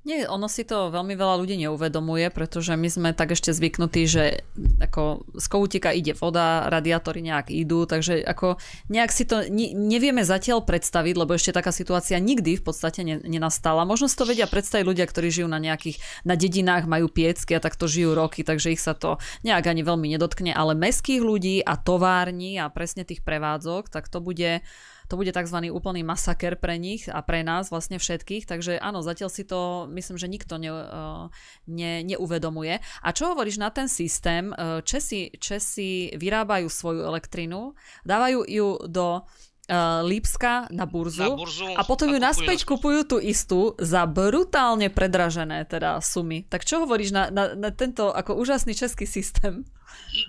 Nie, 0.00 0.24
ono 0.24 0.48
si 0.48 0.64
to 0.64 0.88
veľmi 0.88 1.12
veľa 1.12 1.44
ľudí 1.44 1.60
neuvedomuje, 1.60 2.32
pretože 2.32 2.72
my 2.72 2.88
sme 2.88 3.08
tak 3.12 3.36
ešte 3.36 3.52
zvyknutí, 3.52 4.08
že 4.08 4.48
ako 4.80 5.28
z 5.36 5.44
kohútika 5.44 5.92
ide 5.92 6.16
voda, 6.16 6.72
radiátory 6.72 7.20
nejak 7.20 7.52
idú, 7.52 7.84
takže 7.84 8.24
ako 8.24 8.56
nejak 8.88 9.12
si 9.12 9.28
to 9.28 9.44
ne, 9.52 9.76
nevieme 9.76 10.24
zatiaľ 10.24 10.64
predstaviť, 10.64 11.14
lebo 11.20 11.36
ešte 11.36 11.52
taká 11.52 11.68
situácia 11.68 12.16
nikdy 12.16 12.56
v 12.56 12.64
podstate 12.64 13.04
ne, 13.04 13.20
nenastala. 13.20 13.84
Možno 13.84 14.08
si 14.08 14.16
to 14.16 14.24
vedia 14.24 14.48
predstaviť 14.48 14.88
ľudia, 14.88 15.04
ktorí 15.04 15.28
žijú 15.28 15.52
na 15.52 15.60
nejakých, 15.60 16.00
na 16.24 16.32
dedinách, 16.32 16.88
majú 16.88 17.12
piecky 17.12 17.52
a 17.52 17.60
takto 17.60 17.84
žijú 17.84 18.16
roky, 18.16 18.40
takže 18.40 18.72
ich 18.72 18.80
sa 18.80 18.96
to 18.96 19.20
nejak 19.44 19.68
ani 19.68 19.84
veľmi 19.84 20.16
nedotkne, 20.16 20.56
ale 20.56 20.72
meských 20.80 21.20
ľudí 21.20 21.60
a 21.60 21.76
tovární 21.76 22.56
a 22.56 22.72
presne 22.72 23.04
tých 23.04 23.20
prevádzok, 23.20 23.92
tak 23.92 24.08
to 24.08 24.24
bude 24.24 24.64
to 25.10 25.18
bude 25.18 25.34
tzv. 25.34 25.58
úplný 25.74 26.06
masaker 26.06 26.54
pre 26.54 26.78
nich 26.78 27.10
a 27.10 27.18
pre 27.26 27.42
nás 27.42 27.74
vlastne 27.74 27.98
všetkých, 27.98 28.46
takže 28.46 28.78
áno, 28.78 29.02
zatiaľ 29.02 29.26
si 29.26 29.42
to 29.42 29.90
myslím, 29.90 30.14
že 30.14 30.30
nikto 30.30 30.54
ne, 30.54 30.70
eh, 30.70 31.24
ne, 31.66 31.92
neuvedomuje. 32.06 32.78
A 32.78 33.08
čo 33.10 33.34
hovoríš 33.34 33.58
na 33.58 33.74
ten 33.74 33.90
systém? 33.90 34.54
Eh, 34.54 34.86
Česi, 34.86 35.34
Česi 35.34 36.14
vyrábajú 36.14 36.70
svoju 36.70 37.02
elektrinu, 37.02 37.74
dávajú 38.06 38.46
ju 38.46 38.68
do 38.86 39.26
uh, 39.70 40.02
Lipska 40.02 40.66
na 40.74 40.84
burzu, 40.84 41.30
na 41.30 41.38
burzu 41.38 41.70
a 41.78 41.86
potom 41.86 42.10
ju 42.10 42.18
a 42.18 42.26
naspäť 42.34 42.66
kupujú 42.66 43.06
tú 43.06 43.16
istú 43.22 43.78
za 43.78 44.04
brutálne 44.10 44.90
predražené 44.90 45.62
teda 45.70 46.02
sumy. 46.02 46.42
Tak 46.50 46.66
čo 46.66 46.82
hovoríš 46.82 47.14
na, 47.14 47.30
na, 47.30 47.54
na 47.54 47.70
tento 47.70 48.10
ako 48.10 48.34
úžasný 48.36 48.74
český 48.74 49.06
systém? 49.06 49.62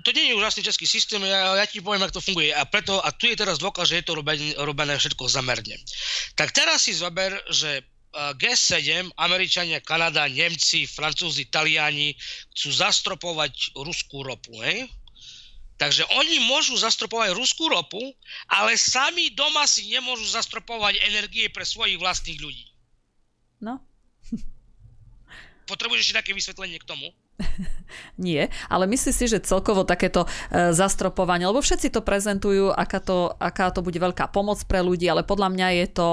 To 0.05 0.09
nie 0.13 0.29
je 0.29 0.37
úžasný 0.37 0.61
český 0.61 0.85
systém, 0.85 1.21
ja, 1.25 1.57
ja 1.57 1.65
ti 1.65 1.81
poviem, 1.81 2.05
ako 2.05 2.21
to 2.21 2.25
funguje. 2.31 2.53
A, 2.53 2.65
preto, 2.69 3.01
a 3.01 3.09
tu 3.09 3.25
je 3.25 3.37
teraz 3.37 3.57
dôkaz, 3.57 3.89
že 3.89 4.01
je 4.01 4.05
to 4.05 4.13
robené, 4.13 4.53
robené 4.61 4.93
všetko 4.97 5.25
zamerne. 5.25 5.81
Tak 6.37 6.53
teraz 6.53 6.85
si 6.85 6.93
zober, 6.93 7.33
že 7.49 7.81
G7, 8.11 9.15
Američania, 9.15 9.79
Kanada, 9.79 10.27
Nemci, 10.27 10.83
Francúzi, 10.83 11.47
Taliani 11.47 12.11
chcú 12.51 12.69
zastropovať 12.75 13.79
ruskú 13.79 14.27
ropu, 14.27 14.59
hej? 14.59 14.91
Takže 15.81 16.05
oni 16.13 16.45
môžu 16.45 16.77
zastropovať 16.77 17.33
ruskú 17.33 17.65
ropu, 17.65 17.97
ale 18.45 18.77
sami 18.77 19.33
doma 19.33 19.65
si 19.65 19.89
nemôžu 19.89 20.29
zastropovať 20.29 21.01
energie 21.09 21.49
pre 21.49 21.65
svojich 21.65 21.97
vlastných 21.97 22.37
ľudí. 22.37 22.69
No. 23.57 23.81
Potrebuješ 25.71 26.05
ešte 26.05 26.19
také 26.21 26.31
vysvetlenie 26.37 26.77
k 26.77 26.85
tomu? 26.85 27.09
Nie, 28.21 28.53
ale 28.69 28.85
myslíš 28.85 29.15
si, 29.17 29.25
že 29.25 29.41
celkovo 29.41 29.81
takéto 29.81 30.29
e, 30.29 30.69
zastropovanie, 30.69 31.49
lebo 31.49 31.65
všetci 31.65 31.89
to 31.89 32.05
prezentujú, 32.05 32.69
aká 32.69 33.01
to, 33.01 33.33
aká 33.41 33.73
to 33.73 33.81
bude 33.81 33.97
veľká 33.97 34.29
pomoc 34.29 34.61
pre 34.69 34.85
ľudí, 34.85 35.09
ale 35.09 35.25
podľa 35.25 35.49
mňa 35.49 35.67
je 35.81 35.87
to, 35.97 36.09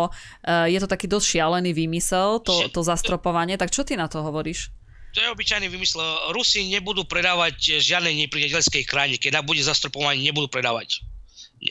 e, 0.49 0.73
je 0.73 0.79
to 0.81 0.89
taký 0.89 1.13
dosť 1.13 1.37
šialený 1.37 1.77
výmysel, 1.77 2.41
to, 2.41 2.73
to 2.73 2.81
zastropovanie, 2.81 3.61
tak 3.61 3.69
čo 3.69 3.85
ty 3.85 4.01
na 4.01 4.09
to 4.09 4.25
hovoríš? 4.25 4.73
To 5.13 5.25
je 5.25 5.33
obyčajný 5.33 5.67
vymysel. 5.73 6.01
Rusi 6.37 6.69
nebudú 6.69 7.09
predávať 7.09 7.81
žiadnej 7.81 8.27
nepriateľskej 8.27 8.85
krajine. 8.85 9.17
Keď 9.17 9.41
bude 9.45 9.61
zastropovanie, 9.65 10.25
nebudú 10.29 10.49
predávať. 10.53 11.01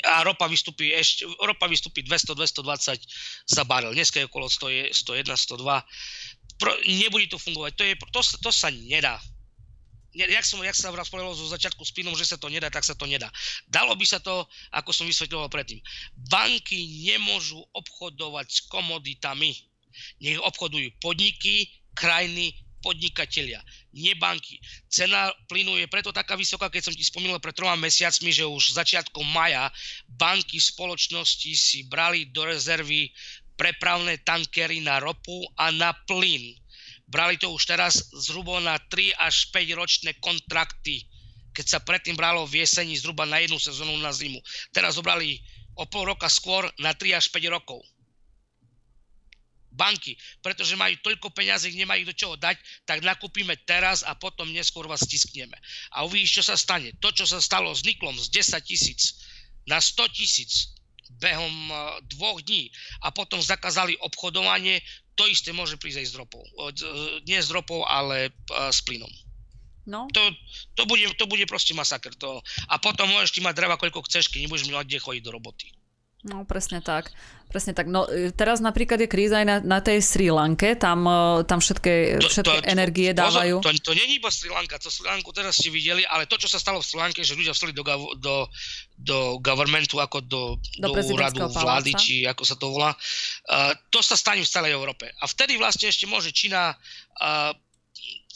A 0.04 0.24
ropa 0.28 0.52
vystupí, 0.52 0.92
ešte, 0.92 1.24
ropa 1.40 1.64
vystupí 1.72 2.04
200-220 2.04 3.00
za 3.48 3.64
barel. 3.64 3.96
Dneska 3.96 4.20
je 4.20 4.28
okolo 4.28 4.52
100, 4.52 4.92
101, 4.92 5.32
102. 5.32 5.64
Pro, 6.60 6.74
nebude 6.84 7.32
to 7.32 7.40
fungovať. 7.40 7.72
To, 7.80 7.84
je, 7.88 7.94
to, 8.12 8.22
to 8.44 8.52
sa 8.52 8.68
nedá. 8.68 9.16
Jak 10.18 10.44
som, 10.44 10.60
jak 10.66 10.74
sa 10.74 10.90
povedal 10.90 11.38
zo 11.38 11.46
začiatku 11.46 11.86
s 11.86 11.94
Pinom, 11.94 12.18
že 12.18 12.26
sa 12.26 12.42
to 12.42 12.50
nedá, 12.50 12.74
tak 12.74 12.82
sa 12.82 12.98
to 12.98 13.06
nedá. 13.06 13.30
Dalo 13.70 13.94
by 13.94 14.02
sa 14.02 14.18
to, 14.18 14.50
ako 14.74 14.90
som 14.90 15.06
vysvetľoval 15.06 15.46
predtým. 15.54 15.78
Banky 16.26 17.06
nemôžu 17.06 17.62
obchodovať 17.78 18.48
s 18.50 18.60
komoditami. 18.66 19.54
Nech 20.26 20.42
obchodujú 20.42 20.90
podniky, 20.98 21.70
krajiny, 21.94 22.66
podnikatelia, 22.82 23.62
nie 23.94 24.14
banky. 24.16 24.62
Cena 24.88 25.34
plynu 25.50 25.78
je 25.82 25.88
preto 25.90 26.14
taká 26.14 26.38
vysoká, 26.38 26.70
keď 26.70 26.90
som 26.90 26.94
ti 26.96 27.04
spomínal 27.04 27.42
pred 27.42 27.54
troma 27.54 27.76
mesiacmi, 27.78 28.30
že 28.30 28.46
už 28.46 28.78
začiatkom 28.78 29.26
maja 29.34 29.70
banky 30.06 30.62
spoločnosti 30.62 31.52
si 31.58 31.86
brali 31.90 32.30
do 32.30 32.46
rezervy 32.46 33.10
prepravné 33.58 34.22
tankery 34.22 34.80
na 34.86 35.02
ropu 35.02 35.42
a 35.58 35.74
na 35.74 35.92
plyn. 36.06 36.54
Brali 37.08 37.40
to 37.40 37.50
už 37.56 37.64
teraz 37.66 38.12
zhruba 38.14 38.60
na 38.60 38.78
3 38.78 39.16
až 39.18 39.50
5 39.50 39.80
ročné 39.80 40.12
kontrakty, 40.20 41.08
keď 41.56 41.66
sa 41.66 41.80
predtým 41.82 42.14
bralo 42.14 42.46
v 42.46 42.62
jeseni 42.62 42.94
zhruba 42.94 43.26
na 43.26 43.42
jednu 43.42 43.58
sezónu 43.58 43.98
na 43.98 44.14
zimu. 44.14 44.38
Teraz 44.70 45.00
zobrali 45.00 45.42
o 45.74 45.88
pol 45.90 46.06
roka 46.06 46.30
skôr 46.30 46.70
na 46.78 46.94
3 46.94 47.18
až 47.18 47.34
5 47.34 47.48
rokov 47.50 47.82
banky, 49.78 50.18
pretože 50.42 50.74
majú 50.74 50.98
toľko 51.06 51.30
peňazí, 51.32 51.78
nemajú 51.78 52.10
do 52.10 52.18
čoho 52.18 52.36
dať, 52.36 52.58
tak 52.90 53.06
nakúpime 53.06 53.54
teraz 53.70 54.02
a 54.02 54.18
potom 54.18 54.50
neskôr 54.50 54.90
vás 54.90 55.06
stiskneme. 55.06 55.56
A 55.94 56.04
uvidíš, 56.04 56.42
čo 56.42 56.44
sa 56.50 56.58
stane. 56.58 56.98
To, 56.98 57.14
čo 57.14 57.30
sa 57.30 57.38
stalo 57.38 57.70
s 57.70 57.86
niklom 57.86 58.18
z 58.18 58.34
10 58.34 58.58
tisíc 58.66 59.22
na 59.70 59.78
100 59.78 60.18
tisíc 60.18 60.74
behom 61.22 61.54
e, 61.72 61.76
dvoch 62.10 62.42
dní 62.44 62.74
a 63.04 63.14
potom 63.14 63.40
zakázali 63.40 63.96
obchodovanie, 64.04 64.82
to 65.16 65.26
isté 65.28 65.56
môže 65.56 65.80
prísť 65.80 66.04
aj 66.04 66.08
s 66.08 66.16
ropou. 66.18 66.44
E, 66.44 66.72
nie 67.24 67.40
s 67.40 67.54
ropou, 67.54 67.84
ale 67.86 68.28
e, 68.28 68.32
s 68.72 68.84
plynom. 68.84 69.10
No. 69.88 70.12
To, 70.12 70.24
to, 70.76 70.84
bude, 70.84 71.08
to 71.16 71.26
bude 71.32 71.48
proste 71.48 71.72
masaker. 71.72 72.12
To. 72.20 72.44
A 72.68 72.76
potom 72.76 73.08
môžeš 73.08 73.40
ti 73.40 73.40
mať 73.40 73.56
dreva, 73.56 73.80
koľko 73.80 74.04
chceš, 74.04 74.28
keď 74.28 74.46
nebudeš 74.46 74.68
mať 74.68 74.84
kde 74.84 75.00
chodiť 75.00 75.24
do 75.24 75.32
roboty. 75.32 75.72
No, 76.28 76.44
presne 76.44 76.84
tak. 76.84 77.16
Presne 77.48 77.72
tak. 77.72 77.88
No, 77.88 78.04
e, 78.12 78.36
teraz 78.36 78.60
napríklad 78.60 79.00
je 79.00 79.08
kríza 79.08 79.39
aj 79.39 79.48
na, 79.48 79.58
na 79.64 79.80
tej 79.80 80.04
Sri 80.04 80.28
Lanke, 80.28 80.76
tam, 80.76 81.08
e, 81.08 81.48
tam 81.48 81.64
všetké, 81.64 82.20
všetky 82.20 82.43
to, 82.43 82.60
to, 82.60 82.68
energie 82.68 83.16
dávajú. 83.16 83.64
To, 83.64 83.72
to, 83.72 83.91
to 83.91 83.93
není 83.95 84.20
iba 84.20 84.28
Sri 84.28 84.52
Lanka, 84.52 84.76
to 84.76 84.91
Sri 84.91 85.08
Lanku 85.08 85.32
teraz 85.32 85.56
ste 85.56 85.72
videli, 85.72 86.04
ale 86.04 86.28
to, 86.28 86.36
čo 86.36 86.52
sa 86.52 86.60
stalo 86.60 86.84
v 86.84 86.88
Sri 86.91 87.00
Lanke, 87.00 87.24
že 87.24 87.39
ľudia 87.39 87.56
vstali 87.56 87.72
do, 87.72 87.88
do, 88.20 88.36
do 89.00 89.18
governmentu, 89.39 90.04
ako 90.04 90.28
do, 90.28 90.60
do, 90.76 90.91
do 90.91 91.02
úradu 91.16 91.48
vlády, 91.48 91.95
či 91.95 92.16
ako 92.28 92.43
sa 92.43 92.60
to 92.60 92.68
volá, 92.68 92.91
uh, 92.91 93.72
to 93.88 94.04
sa 94.04 94.20
stane 94.20 94.43
v 94.43 94.52
celej 94.52 94.76
Európe. 94.76 95.08
A 95.08 95.24
vtedy 95.24 95.56
vlastne 95.56 95.88
ešte 95.88 96.04
môže 96.04 96.36
Čína 96.36 96.76
uh, 96.76 97.56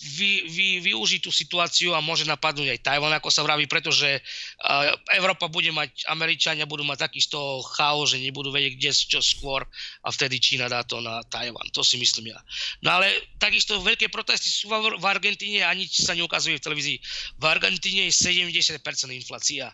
vy, 0.01 0.49
vy, 0.49 0.67
využiť 0.81 1.21
tú 1.21 1.29
situáciu 1.29 1.93
a 1.93 2.01
môže 2.01 2.25
napadnúť 2.25 2.73
aj 2.73 2.79
Tajvan, 2.81 3.13
ako 3.13 3.29
sa 3.29 3.45
vraví, 3.45 3.69
pretože 3.69 4.17
uh, 4.17 4.89
Európa 5.13 5.45
bude 5.45 5.69
mať, 5.69 6.09
Američania 6.09 6.65
budú 6.65 6.81
mať 6.81 7.05
taký 7.05 7.21
z 7.21 7.37
toho 7.37 7.61
chaos, 7.61 8.09
že 8.09 8.17
nebudú 8.17 8.49
vedieť, 8.49 8.73
kde 8.81 8.91
čo 8.91 9.21
skôr 9.21 9.61
a 10.01 10.07
vtedy 10.09 10.41
Čína 10.41 10.65
dá 10.65 10.81
to 10.81 10.97
na 10.99 11.21
Tajvan. 11.29 11.69
To 11.77 11.85
si 11.85 12.01
myslím 12.01 12.33
ja. 12.33 12.39
No 12.81 12.97
ale 12.97 13.13
takisto 13.37 13.77
veľké 13.77 14.09
protesty 14.09 14.49
sú 14.49 14.73
v, 14.73 14.97
v 14.97 15.05
Argentíne 15.05 15.61
a 15.61 15.71
nič 15.77 16.01
sa 16.01 16.17
neukazuje 16.17 16.57
v 16.57 16.65
televízii. 16.65 16.97
V 17.37 17.43
Argentíne 17.45 18.09
je 18.09 18.13
70% 18.17 18.81
inflácia. 19.13 19.69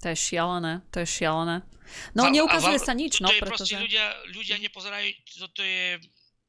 To 0.00 0.06
je 0.12 0.16
šialené, 0.16 0.80
to 0.92 1.00
je 1.00 1.08
šialené. 1.08 1.64
No 2.14 2.28
a, 2.28 2.32
neukazuje 2.32 2.78
a, 2.78 2.84
sa 2.84 2.94
nič, 2.94 3.18
no, 3.20 3.28
to 3.28 3.36
je 3.36 3.42
pretože... 3.42 3.74
ľudia, 3.76 4.06
ľudia 4.30 4.56
nepozerajú, 4.62 5.08
toto 5.42 5.60
je 5.60 5.98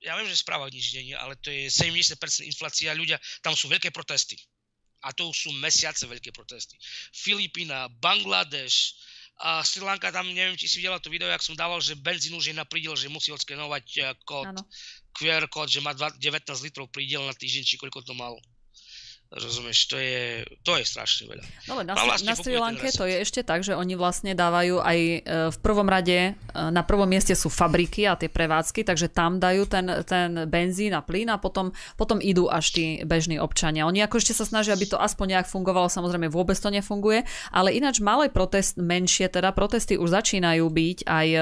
ja 0.01 0.17
viem, 0.17 0.27
že 0.27 0.41
správa 0.41 0.65
nič 0.67 0.97
nie, 0.97 1.13
ale 1.13 1.37
to 1.37 1.53
je 1.53 1.69
70% 1.69 2.17
inflácia, 2.49 2.97
ľudia, 2.97 3.21
tam 3.45 3.53
sú 3.53 3.69
veľké 3.69 3.93
protesty. 3.93 4.37
A 5.01 5.13
to 5.13 5.29
už 5.29 5.37
sú 5.47 5.49
mesiace 5.57 6.05
veľké 6.05 6.33
protesty. 6.33 6.77
Filipína, 7.13 7.89
Bangladeš, 8.01 8.97
A 9.41 9.65
Sri 9.65 9.81
Lanka 9.81 10.13
tam, 10.13 10.29
neviem, 10.29 10.53
či 10.53 10.69
si 10.69 10.77
videla 10.77 11.01
to 11.01 11.09
video, 11.09 11.25
jak 11.25 11.41
som 11.41 11.57
dával, 11.57 11.81
že 11.81 11.97
benzín 11.97 12.37
už 12.37 12.53
je 12.53 12.53
na 12.53 12.61
prídel, 12.61 12.93
že 12.93 13.09
musí 13.09 13.33
odskenovať 13.33 13.85
uh, 13.97 14.13
kód, 14.21 14.53
QR 15.17 15.49
kód, 15.49 15.65
že 15.65 15.81
má 15.81 15.97
19 15.97 16.21
litrov 16.61 16.93
prídel 16.93 17.25
na 17.25 17.33
týždeň, 17.33 17.65
či 17.65 17.81
koľko 17.81 18.05
to 18.05 18.13
malo. 18.13 18.37
Rozumieš, 19.31 19.87
to 19.87 19.95
je, 19.95 20.43
to 20.59 20.75
je 20.75 20.83
strašne 20.83 21.31
veľa. 21.31 21.45
No, 21.71 21.79
na, 21.87 21.95
vlastne 21.95 22.27
na 22.27 22.35
Sri 22.35 22.59
Lanke 22.59 22.91
to 22.91 23.07
je 23.07 23.23
ešte 23.23 23.47
tak, 23.47 23.63
že 23.63 23.71
oni 23.71 23.95
vlastne 23.95 24.35
dávajú 24.35 24.83
aj 24.83 24.99
e, 24.99 25.17
v 25.47 25.57
prvom 25.63 25.87
rade, 25.87 26.19
e, 26.19 26.31
na 26.51 26.83
prvom 26.83 27.07
mieste 27.07 27.31
sú 27.31 27.47
fabriky 27.47 28.03
a 28.11 28.19
tie 28.19 28.27
prevádzky, 28.27 28.83
takže 28.83 29.07
tam 29.07 29.39
dajú 29.39 29.71
ten, 29.71 29.87
ten 30.03 30.51
benzín 30.51 30.91
a 30.91 30.99
plyn 30.99 31.31
a 31.31 31.39
potom, 31.39 31.71
potom 31.95 32.19
idú 32.19 32.51
až 32.51 32.75
tí 32.75 32.85
bežní 33.07 33.39
občania. 33.39 33.87
Oni 33.87 34.03
ako 34.03 34.19
ešte 34.19 34.35
sa 34.35 34.43
snažia, 34.43 34.75
aby 34.75 34.91
to 34.91 34.99
aspoň 34.99 35.39
nejak 35.39 35.47
fungovalo, 35.47 35.87
samozrejme 35.87 36.27
vôbec 36.27 36.59
to 36.59 36.67
nefunguje, 36.67 37.23
ale 37.55 37.71
ináč 37.71 38.03
malé 38.03 38.27
protest, 38.27 38.83
menšie 38.83 39.31
teda 39.31 39.55
protesty 39.55 39.95
už 39.95 40.11
začínajú 40.11 40.67
byť 40.67 41.07
aj 41.07 41.27
e, 41.31 41.39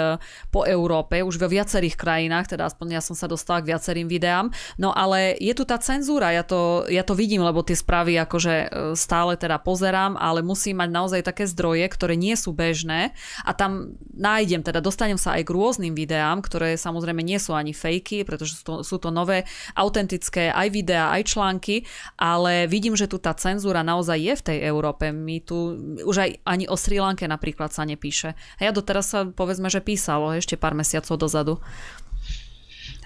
po 0.54 0.62
Európe, 0.62 1.26
už 1.26 1.42
vo 1.42 1.50
viacerých 1.50 1.98
krajinách, 1.98 2.54
teda 2.54 2.70
aspoň 2.70 2.86
ja 2.94 3.02
som 3.02 3.18
sa 3.18 3.26
dostala 3.26 3.66
k 3.66 3.74
viacerým 3.74 4.06
videám, 4.06 4.54
no 4.78 4.94
ale 4.94 5.34
je 5.42 5.58
tu 5.58 5.66
tá 5.66 5.82
cenzúra, 5.82 6.30
ja 6.30 6.46
to, 6.46 6.86
ja 6.86 7.02
to 7.02 7.18
vidím, 7.18 7.42
lebo 7.42 7.66
tie 7.66 7.79
správy 7.80 8.20
akože 8.20 8.54
e, 8.54 8.68
stále 9.00 9.40
teda 9.40 9.56
pozerám, 9.64 10.20
ale 10.20 10.44
musím 10.44 10.84
mať 10.84 10.90
naozaj 10.92 11.22
také 11.24 11.48
zdroje, 11.48 11.88
ktoré 11.88 12.20
nie 12.20 12.36
sú 12.36 12.52
bežné 12.52 13.16
a 13.48 13.56
tam 13.56 13.96
nájdem, 14.12 14.60
teda 14.60 14.84
dostanem 14.84 15.16
sa 15.16 15.40
aj 15.40 15.48
k 15.48 15.54
rôznym 15.56 15.96
videám, 15.96 16.44
ktoré 16.44 16.76
samozrejme 16.76 17.24
nie 17.24 17.40
sú 17.40 17.56
ani 17.56 17.72
fejky, 17.72 18.28
pretože 18.28 18.60
sú 18.60 18.64
to, 18.64 18.76
sú 18.84 19.00
to 19.00 19.10
nové, 19.10 19.48
autentické 19.80 20.52
aj 20.52 20.68
videá, 20.76 21.16
aj 21.16 21.32
články, 21.32 21.88
ale 22.20 22.68
vidím, 22.68 23.00
že 23.00 23.08
tu 23.08 23.16
tá 23.16 23.32
cenzúra 23.32 23.80
naozaj 23.80 24.20
je 24.20 24.34
v 24.36 24.46
tej 24.46 24.58
Európe. 24.68 25.16
My 25.16 25.40
tu 25.40 25.80
už 26.04 26.16
aj 26.20 26.30
ani 26.44 26.66
o 26.68 26.76
Sri 26.76 27.00
Lanke 27.00 27.24
napríklad 27.26 27.72
sa 27.72 27.88
nepíše. 27.88 28.36
A 28.36 28.62
ja 28.62 28.72
doteraz 28.76 29.16
sa 29.16 29.24
povedzme, 29.24 29.72
že 29.72 29.80
písalo 29.80 30.36
ešte 30.36 30.60
pár 30.60 30.76
mesiacov 30.76 31.16
dozadu. 31.16 31.64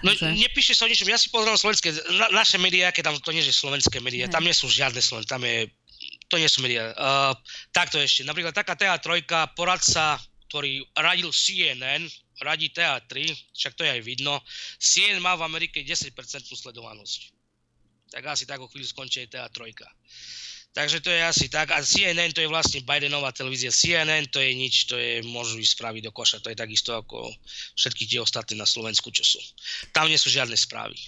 No 0.02 0.10
že... 0.12 0.26
nepíše 0.34 0.74
sa 0.74 0.84
o 0.84 0.90
ničom, 0.90 1.06
ja 1.06 1.20
si 1.20 1.30
pozriem 1.30 1.54
slovenské, 1.54 1.94
na, 2.18 2.26
naše 2.34 2.58
médiá, 2.58 2.90
keď 2.90 3.12
tam 3.12 3.16
to 3.20 3.30
nie 3.30 3.44
je 3.44 3.54
slovenské 3.54 4.02
médiá, 4.02 4.26
tam 4.26 4.42
nie 4.42 4.56
sú 4.56 4.66
žiadne 4.66 4.98
slovenské, 4.98 5.30
tam 5.30 5.44
je, 5.46 5.70
to 6.26 6.36
nie 6.40 6.48
sú 6.50 6.64
médiá. 6.64 6.90
Uh, 6.96 7.32
takto 7.70 8.00
ešte, 8.00 8.26
napríklad 8.26 8.56
taká 8.56 8.74
TA3, 8.74 9.22
poradca, 9.54 10.18
ktorý 10.50 10.82
radil 10.98 11.30
CNN, 11.30 12.04
radí 12.42 12.74
TA3, 12.74 13.30
však 13.54 13.72
to 13.78 13.86
je 13.86 13.90
aj 13.94 14.02
vidno, 14.02 14.42
CNN 14.82 15.22
má 15.22 15.38
v 15.38 15.46
Amerike 15.46 15.80
10% 15.84 16.14
sledovanosť. 16.50 17.30
Tak 18.10 18.22
asi 18.30 18.44
tak 18.46 18.62
o 18.62 18.70
chvíľu 18.70 18.86
skončí 18.86 19.26
aj 19.26 19.28
TA3. 19.34 19.74
Takže 20.74 21.06
to 21.06 21.10
je 21.14 21.22
asi 21.22 21.46
tak. 21.46 21.70
A 21.70 21.78
CNN 21.86 22.34
to 22.34 22.42
je 22.42 22.50
vlastne 22.50 22.82
Bidenová 22.82 23.30
televízia. 23.30 23.70
CNN 23.70 24.26
to 24.26 24.42
je 24.42 24.50
nič, 24.58 24.90
to 24.90 24.98
je, 24.98 25.22
môžu 25.22 25.62
ísť 25.62 25.78
spraviť 25.78 26.02
do 26.02 26.12
koša. 26.12 26.42
To 26.42 26.50
je 26.50 26.58
takisto 26.58 26.98
ako 26.98 27.30
všetky 27.78 28.10
tie 28.10 28.18
ostatné 28.18 28.58
na 28.58 28.66
Slovensku, 28.66 29.14
čo 29.14 29.22
sú. 29.22 29.38
Tam 29.94 30.10
nie 30.10 30.18
sú 30.18 30.34
žiadne 30.34 30.58
správy. 30.58 30.98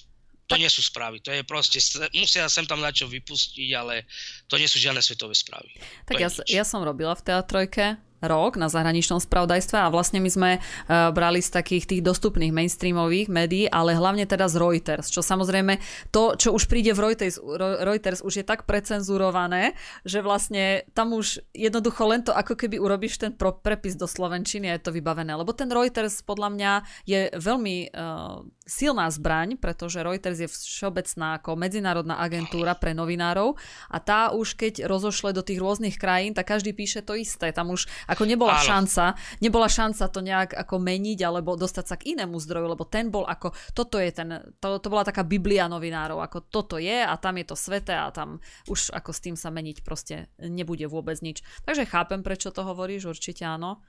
To 0.46 0.54
nie 0.54 0.70
sú 0.70 0.78
správy, 0.78 1.18
to 1.18 1.34
je 1.34 1.42
proste, 1.42 1.82
musia 2.14 2.46
sem 2.46 2.62
tam 2.70 2.78
na 2.78 2.94
čo 2.94 3.10
vypustiť, 3.10 3.66
ale 3.74 4.06
to 4.46 4.54
nie 4.54 4.70
sú 4.70 4.78
žiadne 4.78 5.02
svetové 5.02 5.34
správy. 5.34 5.74
Tak 6.06 6.22
ja, 6.22 6.30
ja 6.46 6.62
som 6.62 6.86
robila 6.86 7.18
v 7.18 7.26
teatrojke 7.26 7.98
rok 8.24 8.56
na 8.56 8.72
zahraničnom 8.72 9.20
spravodajstve 9.20 9.76
a 9.76 9.92
vlastne 9.92 10.22
my 10.22 10.30
sme 10.30 10.50
uh, 10.56 11.12
brali 11.12 11.44
z 11.44 11.52
takých 11.52 11.84
tých 11.84 12.02
dostupných 12.02 12.52
mainstreamových 12.52 13.28
médií, 13.28 13.64
ale 13.68 13.92
hlavne 13.92 14.24
teda 14.24 14.48
z 14.48 14.56
Reuters, 14.56 15.12
čo 15.12 15.20
samozrejme 15.20 15.78
to, 16.08 16.36
čo 16.40 16.56
už 16.56 16.68
príde 16.70 16.96
v 16.96 17.12
Reuters, 17.12 17.36
Reuters 17.60 18.20
už 18.24 18.40
je 18.40 18.44
tak 18.46 18.64
precenzurované, 18.64 19.76
že 20.02 20.24
vlastne 20.24 20.88
tam 20.96 21.12
už 21.12 21.44
jednoducho 21.52 22.02
len 22.08 22.24
to, 22.24 22.32
ako 22.32 22.56
keby 22.56 22.80
urobíš 22.80 23.20
ten 23.20 23.32
prepis 23.36 23.94
do 23.94 24.08
Slovenčiny 24.08 24.72
a 24.72 24.76
je 24.76 24.84
to 24.88 24.94
vybavené. 24.94 25.32
Lebo 25.36 25.52
ten 25.52 25.68
Reuters 25.68 26.24
podľa 26.24 26.48
mňa 26.52 26.72
je 27.04 27.20
veľmi 27.36 27.76
uh, 27.92 28.40
silná 28.66 29.06
zbraň, 29.12 29.54
pretože 29.60 30.02
Reuters 30.02 30.42
je 30.42 30.48
všeobecná 30.50 31.38
ako 31.38 31.54
medzinárodná 31.54 32.18
agentúra 32.18 32.74
pre 32.74 32.92
novinárov 32.92 33.54
a 33.86 33.98
tá 34.02 34.34
už 34.34 34.58
keď 34.58 34.90
rozošle 34.90 35.30
do 35.30 35.46
tých 35.46 35.62
rôznych 35.62 35.96
krajín, 35.96 36.34
tak 36.34 36.50
každý 36.50 36.74
píše 36.74 37.00
to 37.06 37.14
isté. 37.14 37.54
Tam 37.54 37.70
už 37.70 37.86
ako 38.07 38.22
nebola 38.26 38.59
Áno. 38.59 38.66
šanca, 38.66 39.04
nebola 39.42 39.66
šanca 39.66 40.04
to 40.11 40.20
nejak 40.22 40.50
ako 40.54 40.78
meniť 40.78 41.18
alebo 41.26 41.59
dostať 41.59 41.84
sa 41.84 41.96
k 41.98 42.14
inému 42.16 42.38
zdroju, 42.38 42.66
lebo 42.72 42.86
ten 42.86 43.11
bol 43.11 43.26
ako, 43.26 43.54
toto 43.74 43.98
je 43.98 44.11
ten, 44.14 44.30
to, 44.62 44.78
to 44.78 44.88
bola 44.88 45.02
taká 45.02 45.26
biblia 45.26 45.66
novinárov, 45.66 46.22
ako 46.22 46.46
toto 46.48 46.76
je 46.78 47.02
a 47.02 47.14
tam 47.18 47.38
je 47.38 47.46
to 47.46 47.57
sveté 47.59 47.94
a 47.98 48.09
tam 48.14 48.38
už 48.70 48.94
ako 48.94 49.11
s 49.11 49.20
tým 49.22 49.36
sa 49.36 49.50
meniť 49.50 49.82
proste 49.82 50.30
nebude 50.38 50.86
vôbec 50.86 51.18
nič. 51.20 51.42
Takže 51.66 51.86
chápem, 51.86 52.22
prečo 52.22 52.54
to 52.54 52.62
hovoríš, 52.62 53.11
určite 53.11 53.42
áno. 53.42 53.82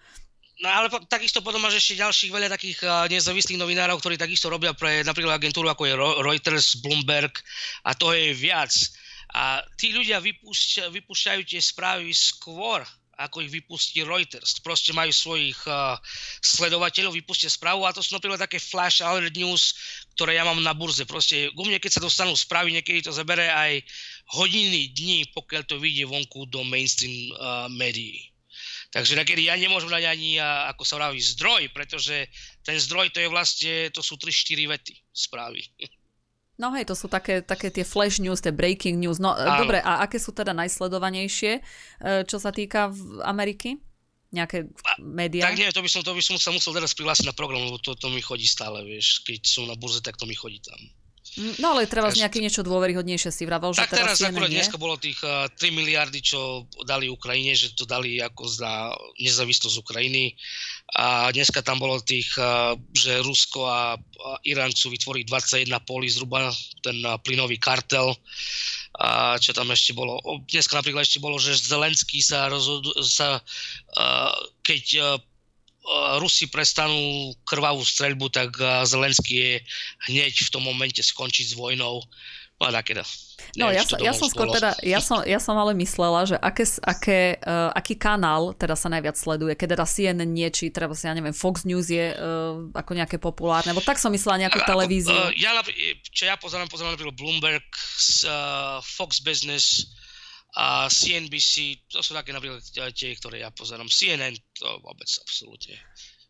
No 0.57 0.73
ale 0.73 0.89
takisto 1.05 1.45
potom 1.45 1.61
máš 1.61 1.85
ešte 1.85 2.01
ďalších 2.01 2.33
veľa 2.33 2.49
takých 2.49 2.81
uh, 2.81 3.05
nezávislých 3.05 3.61
novinárov, 3.61 4.01
ktorí 4.01 4.17
takisto 4.17 4.49
robia 4.49 4.73
pre 4.73 5.05
napríklad 5.05 5.37
agentúru 5.37 5.69
ako 5.69 5.85
je 5.85 5.93
Reuters, 6.25 6.81
Bloomberg 6.81 7.37
a 7.85 7.93
to 7.93 8.09
je 8.09 8.33
viac. 8.33 8.73
A 9.37 9.61
tí 9.77 9.93
ľudia 9.93 10.17
vypúšťajú, 10.17 10.89
vypúšťajú 10.89 11.41
tie 11.45 11.61
správy 11.61 12.09
skôr, 12.09 12.81
ako 13.17 13.41
ich 13.41 13.49
vypustí 13.49 14.05
Reuters. 14.05 14.61
Proste 14.61 14.93
majú 14.93 15.09
svojich 15.09 15.57
uh, 15.65 15.97
sledovateľov, 16.45 17.17
vypustia 17.17 17.49
správu 17.49 17.83
a 17.83 17.93
to 17.93 18.05
sú 18.05 18.13
napríklad 18.13 18.37
také 18.37 18.61
flash 18.61 19.01
alert 19.01 19.33
news, 19.33 19.73
ktoré 20.13 20.37
ja 20.37 20.45
mám 20.45 20.61
na 20.61 20.77
burze. 20.77 21.01
Proste 21.09 21.49
u 21.57 21.65
mne, 21.65 21.81
keď 21.81 21.97
sa 21.97 22.05
dostanú 22.05 22.37
správy, 22.37 22.77
niekedy 22.77 23.01
to 23.01 23.09
zabere 23.09 23.49
aj 23.49 23.81
hodiny, 24.37 24.93
dní, 24.93 25.25
pokiaľ 25.33 25.65
to 25.65 25.81
vyjde 25.81 26.05
vonku 26.05 26.45
do 26.53 26.61
mainstream 26.61 27.33
uh, 27.33 27.65
médií. 27.73 28.29
Takže 28.93 29.19
nakedy 29.19 29.49
ja 29.49 29.57
nemôžem 29.57 29.89
dať 29.89 30.05
ani, 30.05 30.37
uh, 30.37 30.69
ako 30.69 30.85
sa 30.85 31.01
vraví, 31.01 31.17
zdroj, 31.17 31.73
pretože 31.73 32.29
ten 32.61 32.77
zdroj 32.77 33.09
to 33.09 33.19
je 33.19 33.33
vlastne, 33.33 33.73
to 33.89 34.05
sú 34.05 34.13
3-4 34.21 34.77
vety 34.77 34.93
správy. 35.09 35.65
No 36.57 36.73
hej, 36.73 36.89
to 36.89 36.97
sú 36.97 37.05
také, 37.05 37.45
také 37.45 37.69
tie 37.69 37.85
flash 37.85 38.17
news, 38.17 38.41
tie 38.41 38.49
breaking 38.49 38.97
news. 38.97 39.21
No 39.21 39.37
Áno. 39.37 39.61
dobre, 39.61 39.77
a 39.77 40.01
aké 40.01 40.17
sú 40.17 40.33
teda 40.33 40.57
najsledovanejšie, 40.57 41.61
e, 41.61 41.61
čo 42.25 42.41
sa 42.41 42.49
týka 42.49 42.89
Ameriky? 43.21 43.77
Nejaké 44.33 44.67
médiá? 44.99 45.47
Tak 45.47 45.55
nie, 45.55 45.69
to 45.71 45.85
by 45.85 45.87
som, 45.87 46.01
to 46.03 46.11
by 46.11 46.19
som 46.19 46.35
sa 46.35 46.49
musel 46.51 46.73
teraz 46.75 46.91
prihlásiť 46.97 47.29
na 47.29 47.37
program, 47.37 47.63
lebo 47.63 47.79
to, 47.79 47.93
to 47.93 48.09
mi 48.09 48.19
chodí 48.19 48.43
stále, 48.43 48.83
vieš. 48.83 49.23
Keď 49.23 49.39
som 49.45 49.69
na 49.69 49.77
burze, 49.77 50.01
tak 50.01 50.17
to 50.17 50.25
mi 50.25 50.35
chodí 50.35 50.59
tam. 50.59 50.81
No 51.37 51.77
ale 51.77 51.85
treba 51.85 52.09
z 52.09 52.25
nejaké 52.25 52.41
niečo 52.41 52.65
dôveryhodnejšie 52.65 53.29
si 53.29 53.45
vravel, 53.45 53.69
že 53.69 53.85
tak 53.85 53.93
teraz, 53.93 54.17
teraz 54.17 54.33
akurát 54.33 54.49
dneska 54.49 54.77
bolo 54.81 54.97
tých 54.97 55.21
uh, 55.21 55.45
eh, 55.45 55.69
3 55.69 55.69
miliardy, 55.69 56.17
čo 56.17 56.65
dali 56.81 57.05
Ukrajine, 57.13 57.53
že 57.53 57.77
to 57.77 57.85
dali 57.85 58.17
ako 58.17 58.49
za 58.49 58.89
nezávislosť 59.21 59.77
Ukrajiny. 59.85 60.33
A 60.97 61.29
dneska 61.29 61.61
tam 61.61 61.77
bolo 61.77 62.01
tých, 62.01 62.33
uh, 62.41 62.73
že 62.89 63.21
Rusko 63.21 63.69
a, 63.69 64.01
Irán 64.49 64.73
chcú 64.73 64.97
vytvoriť 64.97 65.23
21 65.29 65.77
poli 65.85 66.09
zhruba, 66.09 66.49
ten 66.81 66.97
uh, 67.05 67.21
plynový 67.21 67.61
kartel. 67.61 68.17
A 68.97 69.37
čo 69.37 69.53
tam 69.53 69.69
ešte 69.69 69.93
bolo? 69.93 70.17
Dneska 70.49 70.73
napríklad 70.73 71.05
ešte 71.05 71.21
bolo, 71.21 71.37
že 71.37 71.53
Zelenský 71.53 72.17
sa 72.17 72.49
rozhodol, 72.49 72.97
sa, 73.05 73.37
keď 74.65 75.21
Rusi 76.19 76.51
prestanú 76.51 77.31
krvavú 77.47 77.79
streľbu, 77.79 78.27
tak 78.27 78.59
Zelenský 78.83 79.35
je 79.39 79.53
hneď 80.11 80.35
v 80.35 80.51
tom 80.51 80.67
momente 80.67 80.99
skončiť 80.99 81.51
s 81.51 81.55
vojnou. 81.55 82.03
No 82.57 82.63
a 82.65 82.73
takéto. 82.73 83.05
No 83.53 83.69
ja, 83.69 83.85
ja 84.01 84.17
som 84.17 84.25
skôr 84.33 84.49
teda, 84.49 84.73
ja 84.81 84.97
som, 84.97 85.21
ja 85.21 85.37
som 85.37 85.53
ale 85.61 85.77
myslela, 85.77 86.25
že 86.25 86.35
aké, 86.41 86.65
aké, 86.81 87.21
uh, 87.37 87.69
aký 87.69 87.93
kanál 87.93 88.57
teda 88.57 88.73
sa 88.73 88.89
najviac 88.89 89.13
sleduje, 89.13 89.53
keď 89.53 89.77
teda 89.77 89.85
CNN 89.85 90.29
nie, 90.33 90.49
či 90.49 90.73
treba 90.73 90.97
si, 90.97 91.05
ja 91.05 91.13
neviem, 91.13 91.37
Fox 91.37 91.69
News 91.69 91.93
je 91.93 92.17
uh, 92.17 92.57
ako 92.73 92.91
nejaké 92.97 93.21
populárne, 93.21 93.77
nebo 93.77 93.85
tak 93.85 94.01
som 94.01 94.09
myslela 94.09 94.41
nejakú 94.41 94.57
televíziu. 94.65 95.13
Uh, 95.13 95.29
ja, 95.37 95.53
čo 96.09 96.25
ja 96.25 96.33
pozerám, 96.33 96.65
pozerám 96.65 96.97
napríklad 96.97 97.13
Bloomberg, 97.13 97.65
uh, 98.25 98.81
Fox 98.81 99.21
Business, 99.21 99.93
a 100.55 100.87
CNBC, 100.87 101.85
to 101.91 101.99
sú 101.99 102.15
také 102.15 102.31
napríklad 102.31 102.63
tie, 102.95 103.11
ktoré 103.19 103.43
ja 103.43 103.51
pozerám. 103.51 103.91
CNN 103.91 104.33
to 104.55 104.67
vôbec 104.79 105.09
absolútne. 105.21 105.75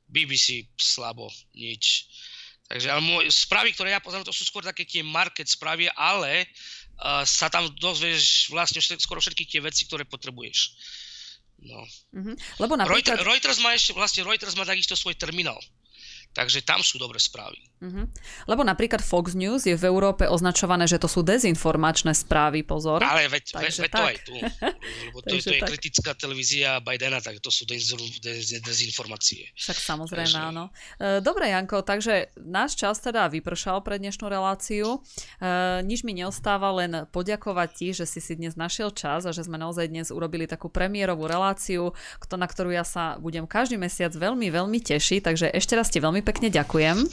BBC 0.07 0.67
slabo, 0.79 1.29
nič. 1.53 2.09
Takže 2.67 2.91
ale 2.91 2.99
môj, 2.99 3.31
správy, 3.31 3.71
ktoré 3.71 3.95
ja 3.95 4.03
pozerám, 4.03 4.27
to 4.27 4.35
sú 4.35 4.43
skôr 4.43 4.65
také 4.65 4.83
tie 4.83 4.99
market 4.99 5.47
správy, 5.47 5.87
ale 5.95 6.43
uh, 6.99 7.23
sa 7.23 7.47
tam 7.47 7.71
dozvieš 7.79 8.51
vlastne 8.51 8.83
skoro 8.83 9.23
všetky 9.23 9.47
tie 9.47 9.63
veci, 9.63 9.87
ktoré 9.87 10.03
potrebuješ. 10.03 10.75
No. 11.63 11.79
Mm-hmm. 12.11 12.35
Lebo 12.59 12.73
napríklad... 12.75 13.23
Reuters, 13.23 13.23
Reuters 13.23 13.59
má 13.63 13.71
ešte, 13.73 13.95
vlastne 13.95 14.27
Reuters 14.27 14.59
má 14.59 14.67
takisto 14.67 14.99
svoj 14.99 15.15
terminál. 15.15 15.57
Takže 16.37 16.61
tam 16.61 16.85
sú 16.85 17.01
dobré 17.01 17.17
správy. 17.17 17.57
Uh-huh. 17.81 18.05
Lebo 18.45 18.61
napríklad 18.61 19.01
Fox 19.01 19.33
News 19.33 19.65
je 19.65 19.73
v 19.73 19.85
Európe 19.89 20.29
označované, 20.29 20.85
že 20.85 21.01
to 21.01 21.09
sú 21.09 21.25
dezinformačné 21.25 22.13
správy, 22.13 22.61
pozor. 22.61 23.01
Ale 23.01 23.25
veď, 23.25 23.57
ve, 23.57 23.69
ve 23.73 23.89
to 23.89 24.01
aj 24.05 24.17
tu. 24.21 24.35
Lebo 25.09 25.17
to, 25.25 25.33
to 25.33 25.49
je 25.49 25.61
tak. 25.61 25.69
kritická 25.69 26.11
televízia 26.13 26.77
Bidena, 26.85 27.17
tak 27.25 27.41
to 27.41 27.49
sú 27.49 27.65
dezinformácie. 27.65 29.49
Však 29.57 29.77
samozrejme, 29.81 30.29
takže... 30.29 30.49
áno. 30.53 30.69
E, 31.01 31.25
dobre, 31.25 31.49
Janko, 31.49 31.81
takže 31.81 32.29
náš 32.37 32.77
čas 32.77 33.01
teda 33.01 33.33
vypršal 33.33 33.81
pre 33.81 33.97
dnešnú 33.97 34.29
reláciu. 34.29 35.01
E, 35.41 35.81
nič 35.81 36.05
mi 36.05 36.13
neostáva, 36.13 36.69
len 36.69 37.09
poďakovať 37.09 37.69
ti, 37.73 37.87
že 37.97 38.05
si 38.05 38.21
si 38.21 38.37
dnes 38.37 38.53
našiel 38.53 38.93
čas 38.93 39.25
a 39.25 39.33
že 39.33 39.41
sme 39.41 39.57
naozaj 39.57 39.89
dnes 39.89 40.13
urobili 40.13 40.45
takú 40.45 40.69
premiérovú 40.69 41.25
reláciu, 41.25 41.97
na 42.29 42.45
ktorú 42.45 42.69
ja 42.69 42.85
sa 42.85 43.17
budem 43.17 43.49
každý 43.49 43.81
mesiac 43.81 44.13
veľmi, 44.13 44.53
veľmi 44.53 44.77
tešiť. 44.85 45.25
Takže 45.25 45.45
ešte 45.49 45.73
raz 45.73 45.89
ti 45.89 45.97
veľmi 45.97 46.26
pekne 46.27 46.51
ďakujem. 46.51 47.07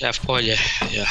Ja 0.00 0.16
v 0.16 0.20
pohode, 0.24 0.56
ja. 0.88 1.08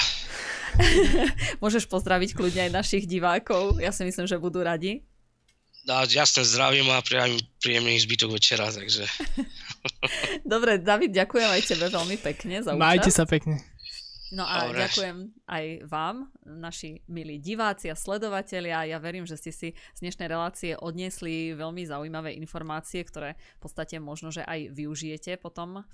Môžeš 1.64 1.86
pozdraviť 1.86 2.34
kľudne 2.34 2.66
aj 2.66 2.72
našich 2.74 3.06
divákov. 3.06 3.78
Ja 3.78 3.94
si 3.94 4.02
myslím, 4.02 4.26
že 4.26 4.42
budú 4.42 4.66
radi. 4.66 5.06
No, 5.86 6.02
jasne 6.08 6.48
zdravím 6.48 6.90
a 6.90 7.04
priam 7.04 7.30
príjemný 7.60 8.00
zbytok 8.02 8.40
večera, 8.40 8.72
takže... 8.72 9.04
Dobre, 10.56 10.80
David, 10.80 11.12
ďakujem 11.12 11.50
aj 11.54 11.62
tebe 11.68 11.86
veľmi 11.92 12.18
pekne 12.24 12.64
za 12.64 12.72
účasť. 12.74 12.82
Majte 12.82 13.12
sa 13.12 13.28
pekne. 13.28 13.60
No 14.34 14.48
a 14.48 14.72
Dobre. 14.72 14.88
ďakujem 14.88 15.18
aj 15.46 15.66
vám, 15.86 16.32
naši 16.42 17.04
milí 17.06 17.38
diváci 17.38 17.92
a 17.92 18.00
sledovatelia. 18.00 18.90
Ja 18.90 18.98
verím, 18.98 19.30
že 19.30 19.38
ste 19.38 19.52
si 19.54 19.70
z 19.76 20.00
dnešnej 20.02 20.26
relácie 20.26 20.74
odniesli 20.74 21.54
veľmi 21.54 21.86
zaujímavé 21.86 22.34
informácie, 22.40 23.04
ktoré 23.06 23.38
v 23.60 23.62
podstate 23.62 24.02
možno, 24.02 24.34
že 24.34 24.42
aj 24.42 24.74
využijete 24.74 25.38
potom 25.38 25.86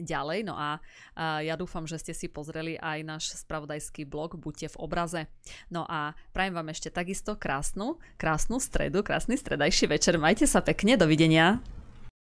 ďalej. 0.00 0.48
No 0.48 0.54
a, 0.56 0.80
ja 1.42 1.56
dúfam, 1.56 1.84
že 1.84 2.00
ste 2.00 2.12
si 2.16 2.28
pozreli 2.28 2.80
aj 2.80 2.98
náš 3.04 3.24
spravodajský 3.44 4.08
blog 4.08 4.38
Buďte 4.40 4.72
v 4.72 4.80
obraze. 4.80 5.20
No 5.68 5.84
a 5.88 6.16
prajem 6.32 6.56
vám 6.56 6.72
ešte 6.72 6.88
takisto 6.88 7.36
krásnu, 7.36 8.00
krásnu 8.20 8.60
stredu, 8.60 9.04
krásny 9.04 9.36
stredajší 9.36 9.92
večer. 9.92 10.16
Majte 10.16 10.48
sa 10.48 10.64
pekne, 10.64 10.96
dovidenia. 10.96 11.60